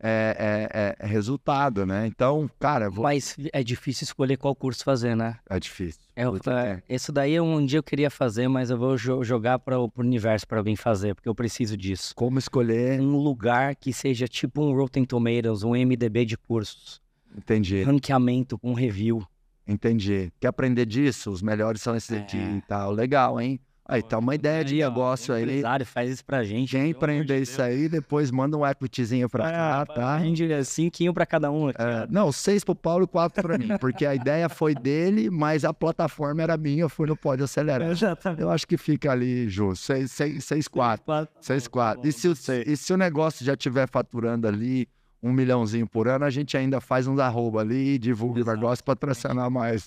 [0.00, 2.06] é, é, é resultado, né?
[2.06, 2.90] Então, cara.
[2.90, 3.02] Vou...
[3.02, 5.38] Mas é difícil escolher qual curso fazer, né?
[5.48, 6.00] É difícil.
[6.14, 9.78] É, é, isso daí um dia eu queria fazer, mas eu vou jo jogar para
[9.78, 12.14] o universo para alguém fazer, porque eu preciso disso.
[12.14, 13.00] Como escolher?
[13.00, 17.00] Um lugar que seja tipo um Rotten Tomatoes, um MDB de cursos.
[17.36, 17.82] Entendi.
[17.82, 19.26] Ranqueamento com review.
[19.66, 20.32] Entendi.
[20.40, 21.30] Quer aprender disso?
[21.30, 22.56] Os melhores são esses aqui é.
[22.56, 22.92] e tal.
[22.92, 23.60] Legal, hein?
[23.88, 25.42] Aí tá uma ideia de negócio aí.
[25.42, 26.70] O empresário faz isso pra gente.
[26.70, 30.16] Quem empreender isso aí, depois manda um equityzinho pra é, cá, tá?
[30.16, 31.80] Rende cinquinho pra cada um aqui.
[31.80, 33.68] É, não, seis pro Paulo e quatro pra mim.
[33.78, 37.88] Porque a ideia foi dele, mas a plataforma era minha, eu fui no Pode Acelerar.
[37.88, 38.42] Exatamente.
[38.42, 39.84] Eu acho que fica ali, justo.
[39.84, 41.28] Seis, seis, seis, quatro.
[41.40, 42.08] Seis, quatro.
[42.08, 42.34] E se, o,
[42.66, 44.88] e se o negócio já estiver faturando ali
[45.26, 48.56] um milhãozinho por ano, a gente ainda faz uns arroba ali, divulga o Exato.
[48.56, 49.86] negócio, patrocinar mais.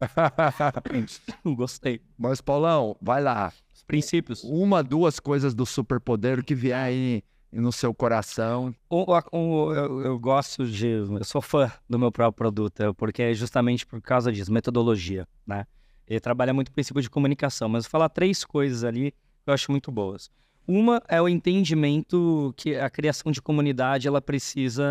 [1.44, 2.00] Gostei.
[2.18, 3.52] Mas, Paulão, vai lá.
[3.74, 4.42] Os princípios.
[4.44, 7.22] Uma, duas coisas do superpoder que vier aí
[7.52, 8.74] no seu coração.
[8.90, 10.86] O- o- eu, eu gosto de.
[10.86, 15.26] Eu sou fã do meu próprio produto, é porque é justamente por causa disso, metodologia,
[15.46, 15.64] né?
[16.06, 19.54] Ele trabalha muito o princípio de comunicação, mas vou falar três coisas ali que eu
[19.54, 20.30] acho muito boas.
[20.66, 24.84] Uma é o entendimento que a criação de comunidade ela precisa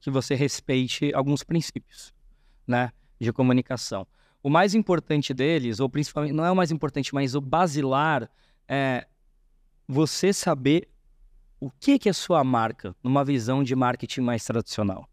[0.00, 2.14] que você respeite alguns princípios,
[2.66, 2.90] né,
[3.20, 4.06] de comunicação.
[4.42, 8.30] O mais importante deles, ou principalmente não é o mais importante, mas o basilar
[8.66, 9.06] é
[9.86, 10.88] você saber
[11.60, 15.06] o que que é sua marca numa visão de marketing mais tradicional.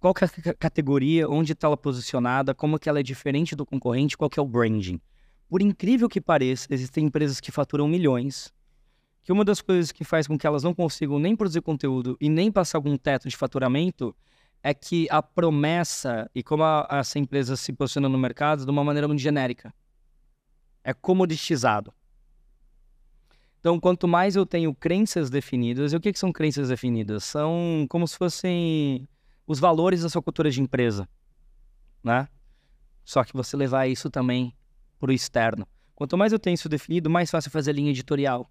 [0.00, 3.54] Qual que é a ca- categoria, onde está ela posicionada, como que ela é diferente
[3.54, 4.98] do concorrente, qual que é o branding.
[5.50, 8.54] Por incrível que pareça, existem empresas que faturam milhões,
[9.26, 12.28] que uma das coisas que faz com que elas não consigam nem produzir conteúdo e
[12.28, 14.14] nem passar algum teto de faturamento
[14.62, 18.84] é que a promessa e como a- essa empresa se posiciona no mercado de uma
[18.84, 19.74] maneira muito genérica.
[20.84, 21.92] É comoditizado.
[23.58, 27.24] Então, quanto mais eu tenho crenças definidas, e o que, que são crenças definidas?
[27.24, 29.08] São como se fossem
[29.44, 31.08] os valores da sua cultura de empresa,
[32.00, 32.28] né?
[33.04, 34.54] Só que você levar isso também
[35.00, 35.66] para o externo.
[35.96, 38.48] Quanto mais eu tenho isso definido, mais fácil fazer linha editorial.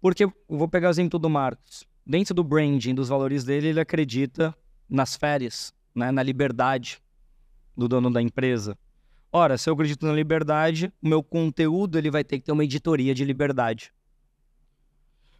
[0.00, 1.84] Porque vou pegar o exemplo do Marcos.
[2.06, 4.54] Dentro do branding, dos valores dele, ele acredita
[4.88, 6.10] nas férias, né?
[6.10, 7.00] na liberdade
[7.76, 8.76] do dono da empresa.
[9.32, 12.64] Ora, se eu acredito na liberdade, o meu conteúdo ele vai ter que ter uma
[12.64, 13.92] editoria de liberdade.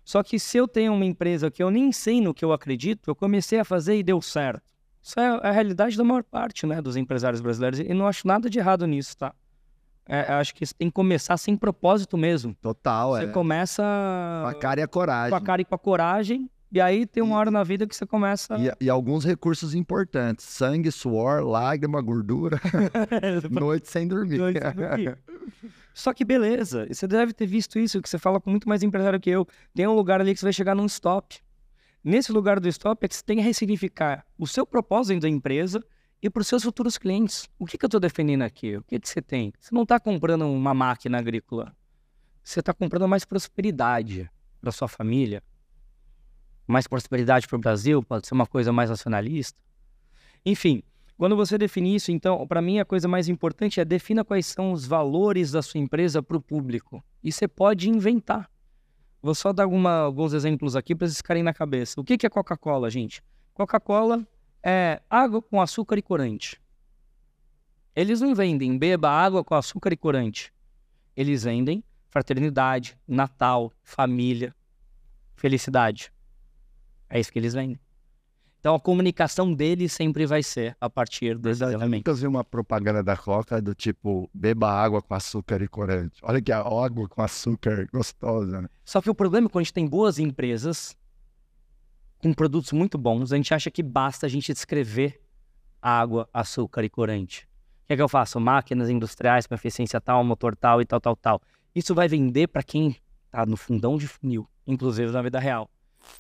[0.05, 3.11] Só que se eu tenho uma empresa que eu nem sei no que eu acredito,
[3.11, 4.71] eu comecei a fazer e deu certo.
[5.03, 7.81] Isso é a realidade da maior parte né, dos empresários brasileiros.
[7.81, 9.35] E não acho nada de errado nisso, tá?
[10.11, 12.53] É, acho que você tem que começar sem propósito mesmo.
[12.61, 13.29] Total, Você é.
[13.29, 13.83] começa
[14.43, 15.31] Com a cara e a coragem.
[15.31, 16.51] com a cara e com a coragem.
[16.73, 18.57] E aí tem uma hora na vida que você começa.
[18.59, 22.61] E, e alguns recursos importantes: sangue, suor, lágrima, gordura,
[23.51, 24.39] noite sem dormir.
[24.39, 25.19] Noite sem dormir.
[25.95, 28.83] Só que beleza, e você deve ter visto isso, que você fala com muito mais
[28.83, 29.47] empresário que eu.
[29.75, 31.39] Tem um lugar ali que você vai chegar num stop.
[32.03, 35.85] Nesse lugar do stop é que você tem que ressignificar o seu propósito da empresa
[36.23, 37.49] e para os seus futuros clientes.
[37.59, 38.77] O que, que eu estou defendendo aqui?
[38.77, 39.53] O que, que você tem?
[39.59, 41.75] Você não está comprando uma máquina agrícola.
[42.43, 44.31] Você está comprando mais prosperidade
[44.61, 45.43] para sua família.
[46.67, 49.59] Mais prosperidade para o Brasil, pode ser uma coisa mais nacionalista.
[50.45, 50.83] Enfim,
[51.17, 54.73] quando você define isso, então, para mim a coisa mais importante é defina quais são
[54.73, 57.05] os valores da sua empresa para o público.
[57.23, 58.49] E você pode inventar.
[59.23, 62.01] Vou só dar alguma- alguns exemplos aqui para vocês ficarem na cabeça.
[62.01, 63.23] O que, que é Coca-Cola, gente?
[63.53, 64.27] Coca-Cola
[64.63, 66.61] é água com açúcar e corante.
[67.95, 70.53] Eles não vendem beba água com açúcar e corante.
[71.17, 74.55] Eles vendem fraternidade, Natal, família,
[75.37, 76.13] felicidade.
[77.09, 77.79] É isso que eles vendem.
[78.61, 82.13] Então a comunicação deles sempre vai ser a partir desses Verdade, eu elementos.
[82.13, 86.21] nunca vi uma propaganda da Coca do tipo, beba água com açúcar e corante.
[86.23, 88.69] Olha que a água com açúcar gostosa, né?
[88.85, 90.95] Só que o problema é quando a gente tem boas empresas
[92.21, 95.21] com produtos muito bons, a gente acha que basta a gente descrever
[95.81, 97.49] água, açúcar e corante.
[97.85, 98.39] O que é que eu faço?
[98.39, 101.43] Máquinas industriais com eficiência tal, motor tal e tal, tal, tal.
[101.75, 102.97] Isso vai vender para quem
[103.31, 105.69] tá no fundão de funil, inclusive na vida real.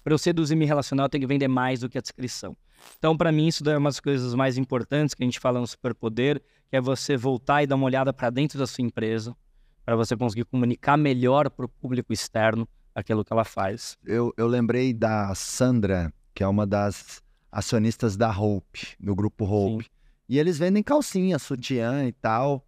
[0.02, 2.56] Para eu seduzir e me relacionar, eu tenho que vender mais do que a descrição.
[2.98, 5.66] Então, para mim, isso é uma das coisas mais importantes que a gente fala no
[5.66, 6.40] superpoder,
[6.70, 9.36] que é você voltar e dar uma olhada para dentro da sua empresa,
[9.84, 13.96] para você conseguir comunicar melhor para o público externo aquilo que ela faz.
[14.04, 19.86] Eu, eu lembrei da Sandra, que é uma das acionistas da Hope, do grupo Hope.
[20.28, 22.64] E eles vendem calcinha, sutiã e tal.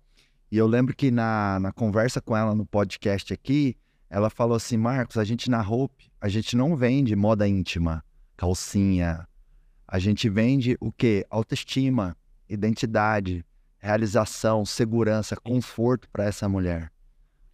[0.51, 3.77] E eu lembro que na, na conversa com ela no podcast aqui,
[4.11, 8.05] ela falou assim: Marcos, a gente na Hope, a gente não vende moda íntima,
[8.37, 9.27] calcinha.
[9.89, 11.27] A gente vende o quê?
[11.31, 12.17] Autoestima,
[12.49, 13.45] identidade,
[13.79, 16.91] realização, segurança, conforto para essa mulher.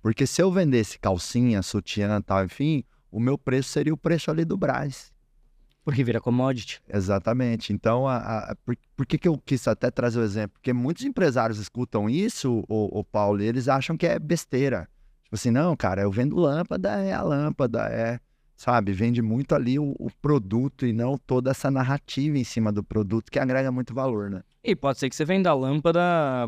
[0.03, 4.45] Porque se eu vendesse calcinha, sutiã, tal, enfim, o meu preço seria o preço ali
[4.45, 5.13] do Brás.
[5.85, 6.81] Porque vira commodity.
[6.89, 7.73] Exatamente.
[7.73, 8.17] Então, a,
[8.51, 10.53] a- por, por que, que eu quis até trazer o exemplo?
[10.55, 14.89] Porque muitos empresários escutam isso, o, Paulo, e eles acham que é besteira.
[15.25, 18.21] Tipo assim, não, cara, eu vendo lâmpada, é a lâmpada, é.
[18.57, 18.93] Sabe?
[18.93, 23.31] Vende muito ali o, o produto e não toda essa narrativa em cima do produto
[23.31, 24.43] que agrega muito valor, né?
[24.63, 26.01] E pode ser que você venda a lâmpada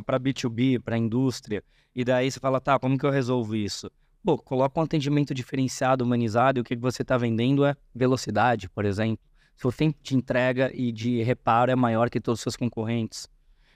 [0.04, 1.62] para B2B, para indústria,
[1.94, 3.90] e daí você fala, tá, como que eu resolvo isso?
[4.22, 8.84] Pô, coloca um atendimento diferenciado, humanizado, e o que você está vendendo é velocidade, por
[8.84, 9.24] exemplo.
[9.56, 13.28] Seu tempo de entrega e de reparo é maior que todos os seus concorrentes.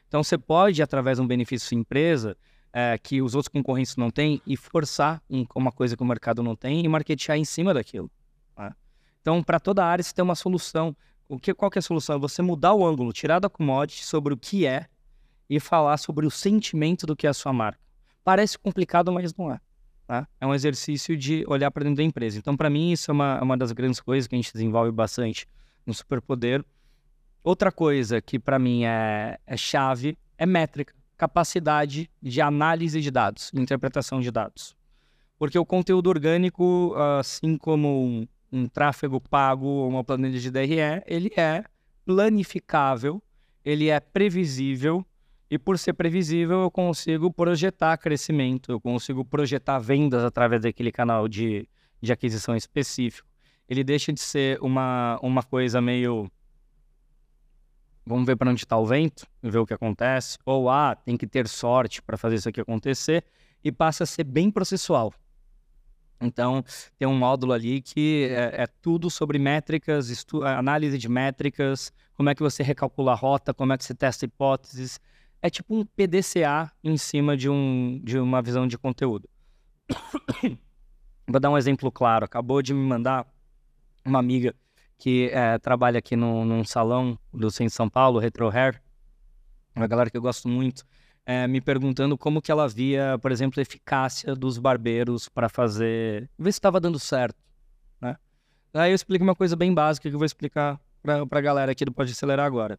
[0.09, 2.37] Então você pode, através de um benefício sua empresa,
[2.73, 6.43] é, que os outros concorrentes não têm, e forçar um- uma coisa que o mercado
[6.43, 8.11] não tem e marketear em cima daquilo.
[8.59, 8.73] né?
[9.21, 10.95] Então, para toda área, você tem uma solução.
[11.29, 12.17] O que, qual que é a solução?
[12.17, 14.87] É você mudar o ângulo, tirar da commodity sobre o que é
[15.49, 17.81] e falar sobre o sentimento do que é a sua marca.
[18.23, 19.61] Parece complicado, mas não é.
[20.07, 20.29] Tá?
[20.41, 22.39] É um exercício de olhar para dentro da empresa.
[22.39, 25.47] Então, para mim, isso é uma, uma das grandes coisas que a gente desenvolve bastante
[25.87, 26.65] no Superpoder.
[27.43, 33.51] Outra coisa que para mim é, é chave é métrica, capacidade de análise de dados,
[33.55, 34.75] interpretação de dados.
[35.39, 41.33] Porque o conteúdo orgânico, assim como um, tráfego pago ou uma planilha de DRE, ele
[41.37, 41.65] é
[42.05, 43.23] planificável,
[43.65, 45.05] ele é previsível
[45.51, 51.29] e por ser previsível, eu consigo projetar crescimento, eu consigo projetar vendas através daquele canal
[51.29, 51.69] de,
[52.01, 53.29] de aquisição específico.
[53.69, 56.31] Ele deixa de ser uma, uma coisa meio.
[58.05, 60.39] Vamos ver para onde está o vento, ver o que acontece.
[60.45, 63.25] Ou, ah, tem que ter sorte para fazer isso aqui acontecer.
[63.63, 65.15] E passa a ser bem processual.
[66.21, 66.65] Então,
[66.99, 72.35] tem um módulo ali que é, é tudo sobre métricas, análise de métricas, como é
[72.35, 75.01] que você recalcula a rota, como é que você testa hipóteses
[75.45, 79.29] é tipo um PDCA em cima de, um, de uma visão de conteúdo.
[81.29, 82.25] Vou dar um exemplo claro.
[82.25, 83.27] Acabou de me mandar
[84.03, 84.55] uma amiga
[84.97, 88.81] que é, trabalha aqui no, num salão do Centro de São Paulo, Retro Hair,
[89.77, 90.83] uma galera que eu gosto muito,
[91.27, 96.29] é, me perguntando como que ela via, por exemplo, a eficácia dos barbeiros para fazer,
[96.39, 97.43] ver se estava dando certo,
[98.01, 98.17] né?
[98.75, 101.85] Aí eu explico uma coisa bem básica que eu vou explicar para a galera aqui
[101.85, 102.79] do Pode Acelerar agora.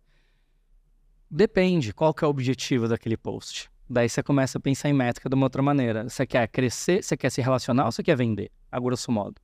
[1.30, 3.70] Depende qual que é o objetivo daquele post.
[3.90, 6.08] Daí você começa a pensar em métrica de uma outra maneira.
[6.10, 9.36] Você quer crescer, você quer se relacionar ou você quer vender, a grosso modo.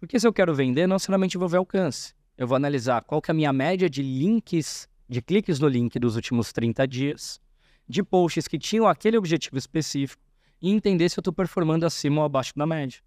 [0.00, 2.14] Porque se eu quero vender, não necessariamente vou ver alcance.
[2.36, 5.98] Eu vou analisar qual que é a minha média de links, de cliques no link
[5.98, 7.40] dos últimos 30 dias,
[7.88, 10.22] de posts que tinham aquele objetivo específico
[10.60, 13.00] e entender se eu estou performando acima ou abaixo da média.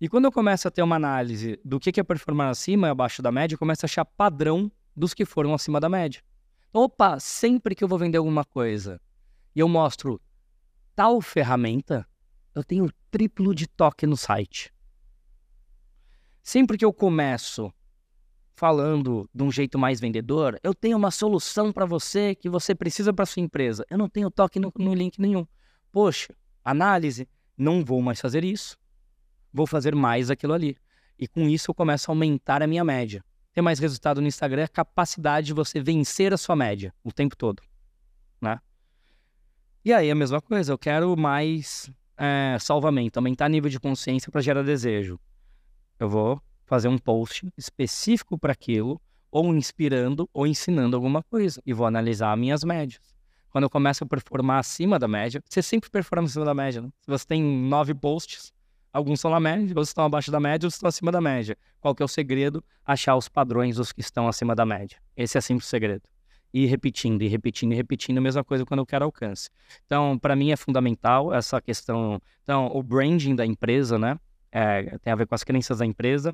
[0.00, 3.22] E quando eu começo a ter uma análise do que é performar acima e abaixo
[3.22, 6.22] da média, eu começo a achar padrão dos que foram acima da média.
[6.72, 9.00] Opa, sempre que eu vou vender alguma coisa
[9.54, 10.20] e eu mostro
[10.94, 12.06] tal ferramenta,
[12.54, 14.72] eu tenho triplo de toque no site.
[16.42, 17.72] Sempre que eu começo
[18.54, 23.12] falando de um jeito mais vendedor, eu tenho uma solução para você que você precisa
[23.12, 23.84] para sua empresa.
[23.90, 25.46] Eu não tenho toque no, no link nenhum.
[25.90, 28.76] Poxa, análise, não vou mais fazer isso.
[29.52, 30.76] Vou fazer mais aquilo ali.
[31.18, 33.24] E com isso eu começo a aumentar a minha média
[33.54, 37.12] ter mais resultado no Instagram é a capacidade de você vencer a sua média o
[37.12, 37.62] tempo todo,
[38.40, 38.60] né?
[39.84, 44.40] E aí a mesma coisa, eu quero mais é, salvamento, aumentar nível de consciência para
[44.40, 45.20] gerar desejo.
[46.00, 49.00] Eu vou fazer um post específico para aquilo,
[49.30, 53.14] ou inspirando ou ensinando alguma coisa, e vou analisar minhas médias.
[53.50, 56.82] Quando eu começo a performar acima da média, você sempre performa acima da média.
[56.82, 56.88] Né?
[57.00, 58.52] Se você tem nove posts,
[58.94, 61.58] Alguns estão na média, outros estão abaixo da média, outros estão acima da média.
[61.80, 62.62] Qual que é o segredo?
[62.86, 64.98] Achar os padrões dos que estão acima da média.
[65.16, 66.02] Esse é sempre o segredo.
[66.52, 69.50] E repetindo, e repetindo, e repetindo a mesma coisa quando eu quero alcance.
[69.84, 72.22] Então, para mim é fundamental essa questão.
[72.44, 74.16] Então, o branding da empresa, né?
[74.52, 76.32] É, tem a ver com as crenças da empresa.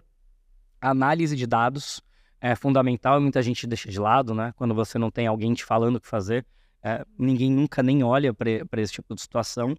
[0.80, 2.02] Análise de dados
[2.40, 4.52] é fundamental e muita gente deixa de lado, né?
[4.56, 6.46] Quando você não tem alguém te falando o que fazer,
[6.82, 9.76] é, ninguém nunca nem olha para esse tipo de situação.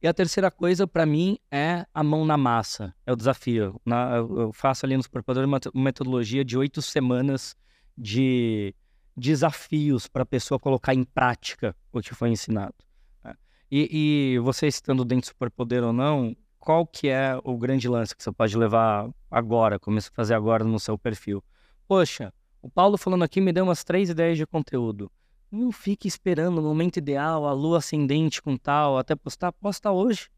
[0.00, 2.94] E a terceira coisa, para mim, é a mão na massa.
[3.04, 3.80] É o desafio.
[3.84, 7.56] Na, eu faço ali no Superpoder uma metodologia de oito semanas
[7.96, 8.72] de
[9.16, 12.76] desafios para a pessoa colocar em prática o que foi ensinado.
[13.24, 13.34] Né?
[13.68, 16.36] E, e você estando dentro do Superpoder ou não,
[16.68, 20.62] qual que é o grande lance que você pode levar agora, começar a fazer agora
[20.64, 21.42] no seu perfil?
[21.86, 22.30] Poxa,
[22.60, 25.10] o Paulo falando aqui me deu umas três ideias de conteúdo.
[25.50, 29.50] Não fique esperando o momento ideal, a lua ascendente com tal, até postar.
[29.50, 30.28] Posta hoje,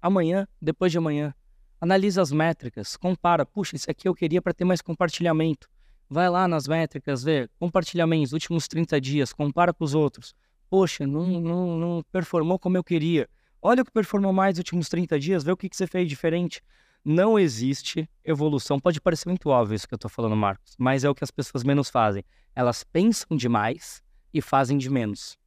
[0.00, 1.34] amanhã, depois de amanhã.
[1.78, 3.44] Analisa as métricas, compara.
[3.44, 5.68] Puxa, isso aqui eu queria para ter mais compartilhamento.
[6.08, 10.34] Vai lá nas métricas, vê compartilhamentos, últimos 30 dias, compara com os outros.
[10.70, 13.28] Poxa, não, não, não performou como eu queria.
[13.66, 16.06] Olha o que performou mais nos últimos 30 dias, vê o que, que você fez
[16.06, 16.62] diferente.
[17.02, 18.78] Não existe evolução.
[18.78, 21.30] Pode parecer muito óbvio isso que eu estou falando, Marcos, mas é o que as
[21.30, 22.22] pessoas menos fazem.
[22.54, 24.02] Elas pensam demais
[24.34, 25.38] e fazem de menos.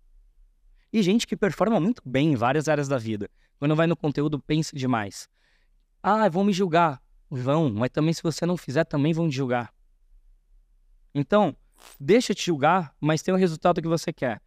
[0.92, 3.30] E gente que performa muito bem em várias áreas da vida.
[3.60, 5.30] Quando vai no conteúdo, pensa demais.
[6.02, 7.00] Ah, vão me julgar.
[7.30, 9.72] Vão, mas também se você não fizer, também vão te julgar.
[11.14, 11.56] Então,
[12.00, 14.42] deixa te julgar, mas tem o resultado que você quer.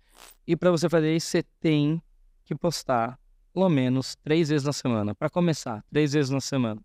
[0.45, 2.03] E para você fazer isso, você tem
[2.45, 3.17] que postar
[3.53, 5.15] pelo menos três vezes na semana.
[5.15, 6.81] Para começar, três vezes na semana.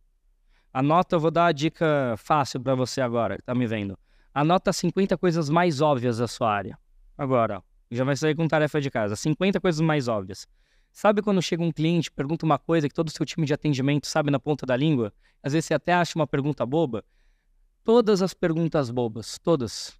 [0.73, 3.97] Anota, eu vou dar a dica fácil para você agora, que tá me vendo.
[4.33, 6.77] Anota 50 coisas mais óbvias da sua área.
[7.17, 9.15] Agora, já vai sair com tarefa de casa.
[9.15, 10.45] 50 coisas mais óbvias.
[10.91, 14.07] Sabe quando chega um cliente, pergunta uma coisa que todo o seu time de atendimento
[14.07, 15.13] sabe na ponta da língua?
[15.43, 17.03] Às vezes você até acha uma pergunta boba.
[17.83, 19.97] todas as perguntas bobas, todas.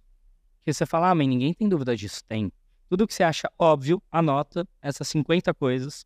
[0.64, 2.22] Que você fala, ah, mas ninguém tem dúvida disso.
[2.26, 2.52] Tem.
[2.88, 6.04] Tudo que você acha óbvio, anota essas 50 coisas.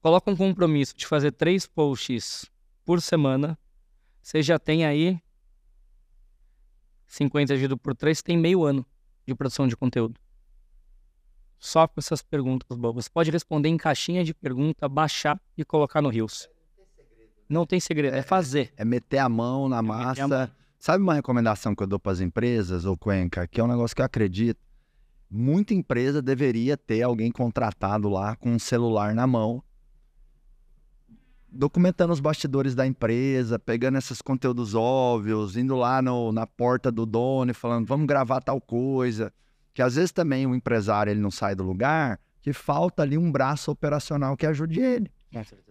[0.00, 2.50] Coloca um compromisso de fazer três posts
[2.84, 3.58] por semana.
[4.22, 5.20] Você já tem aí
[7.06, 8.86] 50 dividido por 3, tem meio ano
[9.26, 10.20] de produção de conteúdo.
[11.58, 13.06] Só com essas perguntas bobas.
[13.06, 16.48] Você pode responder em caixinha de pergunta, baixar e colocar no Rios.
[17.48, 18.72] Não tem segredo, é fazer.
[18.76, 20.24] É meter a mão na massa.
[20.24, 20.50] a mão.
[20.78, 23.96] Sabe uma recomendação que eu dou para as empresas, ou Cuenca, que é um negócio
[23.96, 24.60] que eu acredito?
[25.28, 29.62] Muita empresa deveria ter alguém contratado lá com um celular na mão,
[31.58, 37.04] documentando os bastidores da empresa, pegando esses conteúdos óbvios, indo lá no, na porta do
[37.04, 39.32] dono e falando, vamos gravar tal coisa.
[39.74, 43.32] Que às vezes também o empresário ele não sai do lugar, que falta ali um
[43.32, 45.10] braço operacional que ajude ele.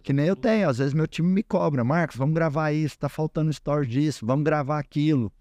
[0.04, 3.08] Que nem eu tenho, às vezes meu time me cobra, Marcos, vamos gravar isso, tá
[3.08, 5.32] faltando story disso, vamos gravar aquilo.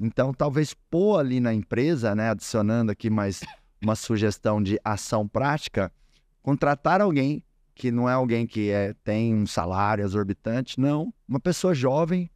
[0.00, 3.40] Então, talvez pôr ali na empresa, né, adicionando aqui mais
[3.82, 5.92] uma sugestão de ação prática,
[6.42, 7.44] contratar alguém
[7.82, 12.30] que não é alguém que é, tem um salário exorbitante, não, uma pessoa jovem,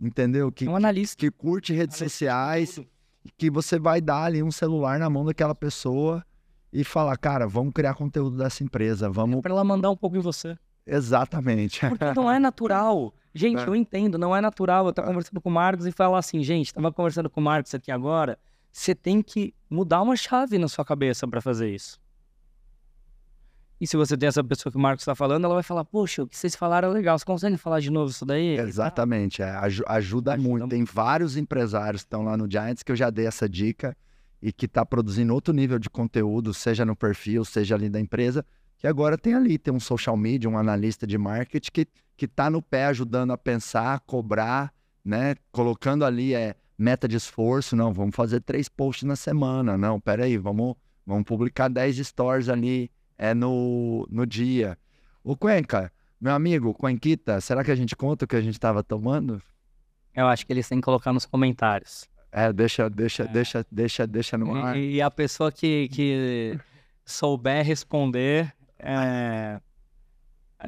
[0.00, 0.50] entendeu?
[0.50, 1.16] Que, Um analista.
[1.16, 2.80] que curte redes sociais,
[3.38, 6.26] que você vai dar ali um celular na mão daquela pessoa
[6.72, 9.40] e falar, cara, vamos criar conteúdo dessa empresa, vamos.
[9.42, 10.58] Pra ela mandar um pouco em você.
[10.84, 11.86] Exatamente.
[11.88, 13.14] Porque não é natural.
[13.32, 13.68] Gente, É.
[13.68, 16.74] eu entendo, não é natural eu estar conversando com o Marcos e falar assim, gente,
[16.74, 18.36] tava conversando com o Marcos aqui agora.
[18.72, 21.99] Você tem que mudar uma chave na sua cabeça para fazer isso.
[23.80, 26.22] E se você tem essa pessoa que o Marcos está falando, ela vai falar, poxa,
[26.22, 27.18] o que vocês falaram é legal.
[27.18, 28.58] Você consegue falar de novo isso daí?
[28.58, 30.68] Exatamente, é, aju- ajuda, Ajuda muito.
[30.68, 33.96] Tem vários empresários que estão lá no Giants que eu já dei essa dica
[34.42, 38.44] e que está produzindo outro nível de conteúdo, seja no perfil, seja ali da empresa,
[38.76, 41.86] que agora tem ali, tem um social media, um analista de marketing que
[42.16, 44.70] que está no pé ajudando a pensar, cobrar,
[45.02, 45.36] né?
[45.50, 50.36] Colocando ali é meta de esforço, não, vamos fazer três posts na semana, não, peraí,
[50.36, 50.74] vamos,
[51.06, 52.90] vamos publicar 10 stories ali
[53.20, 54.78] é no, no dia.
[55.22, 58.82] Ô Cuenca, meu amigo, Cuenquita, será que a gente conta o que a gente estava
[58.82, 59.42] tomando?
[60.16, 62.08] Eu acho que eles têm que colocar nos comentários.
[62.32, 63.26] É, deixa, deixa, É.
[63.28, 64.74] deixa, deixa, deixa no ar.
[64.74, 66.58] E, e a pessoa que, que
[67.04, 69.60] souber responder é,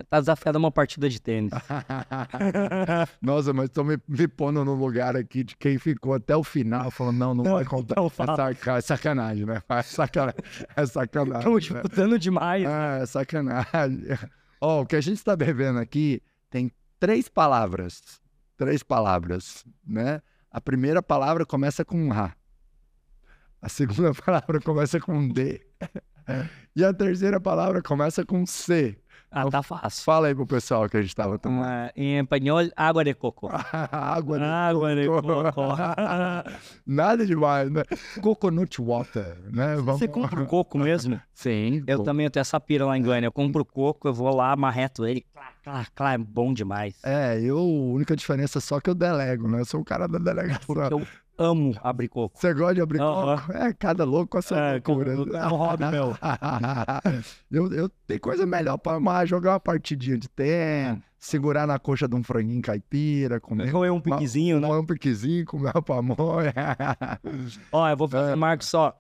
[0.08, 1.52] tá desafiada a uma partida de tênis.
[3.20, 6.90] Nossa, mas tô me, me pondo no lugar aqui de quem ficou até o final,
[6.90, 7.96] falando, não, não, Não, vai contar.
[7.96, 9.62] não é, é sacanagem, né?
[9.68, 10.40] É sacanagem.
[10.76, 11.38] É sacanagem.
[11.38, 11.80] Estamos né?
[11.80, 12.66] disputando demais.
[12.66, 14.18] Ah, é sacanagem.
[14.60, 18.20] Ó, o que a gente está bebendo aqui tem três palavras.
[18.56, 20.22] Três palavras, né?
[20.50, 22.32] A primeira palavra começa com um A.
[23.60, 25.66] A segunda palavra começa com um D.
[26.74, 28.96] E a terceira palavra começa com um C.
[29.34, 30.04] Ah, tá fácil.
[30.04, 31.90] Fala aí pro pessoal que a gente tava tomando.
[31.96, 33.48] Em espanhol, água de coco.
[33.90, 35.22] Água de Água de coco.
[35.22, 35.62] coco.
[36.86, 37.82] Nada demais, né?
[38.20, 39.76] Coconut water, né?
[39.76, 39.98] Vamos...
[39.98, 41.18] Você compra o coco mesmo?
[41.32, 41.82] Sim.
[41.86, 43.28] Eu também tenho essa pira lá em Goiânia.
[43.28, 45.24] Eu compro o coco, eu vou lá, marreto ele.
[45.32, 46.94] Clá, clá, clá, é bom demais.
[47.02, 49.60] É, eu, a única diferença é só que eu delego, né?
[49.60, 50.76] Eu sou o cara da delegação.
[50.90, 51.06] Eu
[51.42, 52.38] amo abrir coco.
[52.38, 53.52] Você gosta de abrir coco?
[53.52, 55.12] É, cada louco com a sua É, loucura.
[55.12, 56.16] é um hobby meu.
[57.50, 62.06] eu, eu tenho coisa melhor pra amar, jogar uma partidinha de tênis, segurar na coxa
[62.08, 64.66] de um franguinho caipira, comer Roer um piquezinho, né?
[64.68, 66.52] comer um piquezinho, comer uma pamonha.
[67.72, 68.36] Ó, eu vou fazer, É.
[68.36, 68.96] Marcos, só.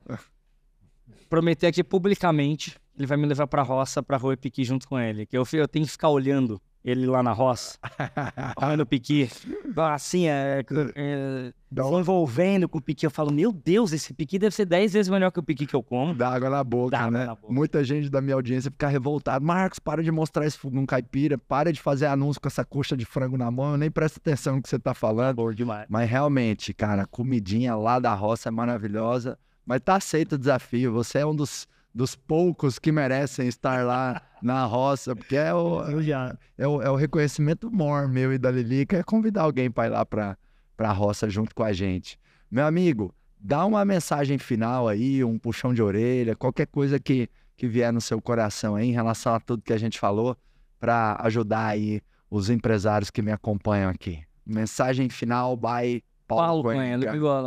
[1.28, 5.24] Prometer aqui publicamente, ele vai me levar pra roça pra roer piqui junto com ele.
[5.26, 7.78] Que eu, eu tenho que ficar olhando ele lá na roça,
[8.58, 9.30] roendo o piqui.
[9.76, 10.64] Assim, é,
[10.96, 13.06] é, se envolvendo com o piqui.
[13.06, 15.74] Eu falo, meu Deus, esse piqui deve ser 10 vezes melhor que o piqui que
[15.74, 16.14] eu como.
[16.14, 17.26] Dá água na boca, Dá né?
[17.26, 17.52] na boca.
[17.52, 19.44] Muita gente da minha audiência fica revoltada.
[19.44, 23.04] Marcos, para de mostrar esse fogão caipira, para de fazer anúncio com essa coxa de
[23.04, 25.36] frango na mão, eu nem presta atenção no que você tá falando.
[25.36, 25.86] Bom demais.
[25.88, 29.38] Mas realmente, cara, a comidinha lá da roça é maravilhosa.
[29.64, 30.92] Mas tá aceito o desafio.
[30.92, 35.82] Você é um dos, dos poucos que merecem estar lá na roça, porque é o,
[35.82, 36.36] Eu já.
[36.56, 39.90] é o, é o reconhecimento maior meu e da Lilica, é convidar alguém para ir
[39.90, 40.36] lá pra,
[40.76, 42.18] pra roça junto com a gente.
[42.50, 47.66] Meu amigo, dá uma mensagem final aí, um puxão de orelha, qualquer coisa que, que
[47.66, 50.36] vier no seu coração aí em relação a tudo que a gente falou,
[50.78, 52.00] para ajudar aí
[52.30, 54.22] os empresários que me acompanham aqui.
[54.44, 56.62] Mensagem final by Paulo, Paulo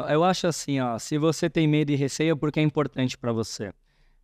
[0.09, 3.31] eu acho assim, ó, se você tem medo e receio é porque é importante pra
[3.31, 3.73] você.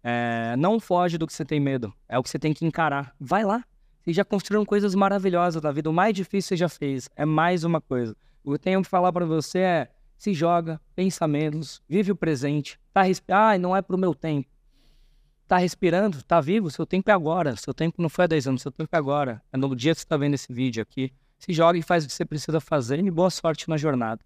[0.04, 3.16] É, não foge do que você tem medo, é o que você tem que encarar.
[3.20, 3.64] Vai lá.
[4.02, 7.64] Vocês já construíram coisas maravilhosas na vida, o mais difícil você já fez, é mais
[7.64, 8.16] uma coisa.
[8.44, 12.16] O que eu tenho que falar pra você é, se joga, pensa menos, vive o
[12.16, 14.50] presente, tá respirando, ah, não é pro meu tempo.
[15.48, 18.62] Tá respirando, tá vivo, seu tempo é agora, seu tempo não foi há 10 anos,
[18.62, 19.42] seu tempo é agora.
[19.52, 21.12] É no dia que você tá vendo esse vídeo aqui.
[21.38, 24.24] Se joga e faz o que você precisa fazer e boa sorte na jornada.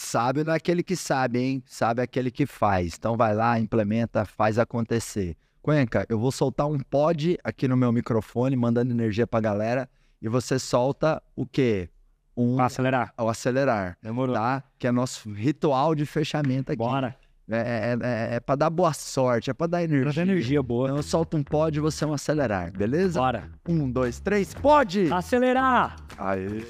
[0.00, 1.62] Sábio não é aquele que sabe, hein?
[1.66, 2.94] Sabe é aquele que faz.
[2.96, 5.36] Então vai lá, implementa, faz acontecer.
[5.60, 9.90] Cuenca, eu vou soltar um pod aqui no meu microfone, mandando energia pra galera,
[10.22, 11.88] e você solta o quê?
[12.36, 13.12] Um, Pra acelerar.
[13.18, 14.36] o acelerar, Demorou.
[14.36, 14.62] tá?
[14.78, 16.78] Que é nosso ritual de fechamento aqui.
[16.78, 17.16] Bora.
[17.50, 20.12] É, é, é, é pra dar boa sorte, é pra dar energia.
[20.12, 20.86] Traz energia boa.
[20.86, 23.18] Então eu solto um pod e você é um acelerar, beleza?
[23.18, 23.50] Bora.
[23.68, 25.12] Um, dois, três, pode!
[25.12, 25.96] Acelerar.
[26.16, 26.62] Aê!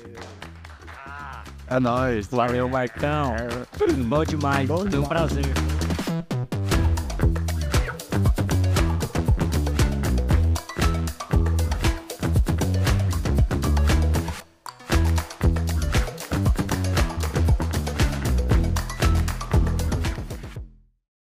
[1.70, 2.26] É nóis!
[2.28, 3.36] Valeu, Marcão.
[4.06, 4.66] Bom demais.
[4.66, 5.44] Bom Foi um prazer.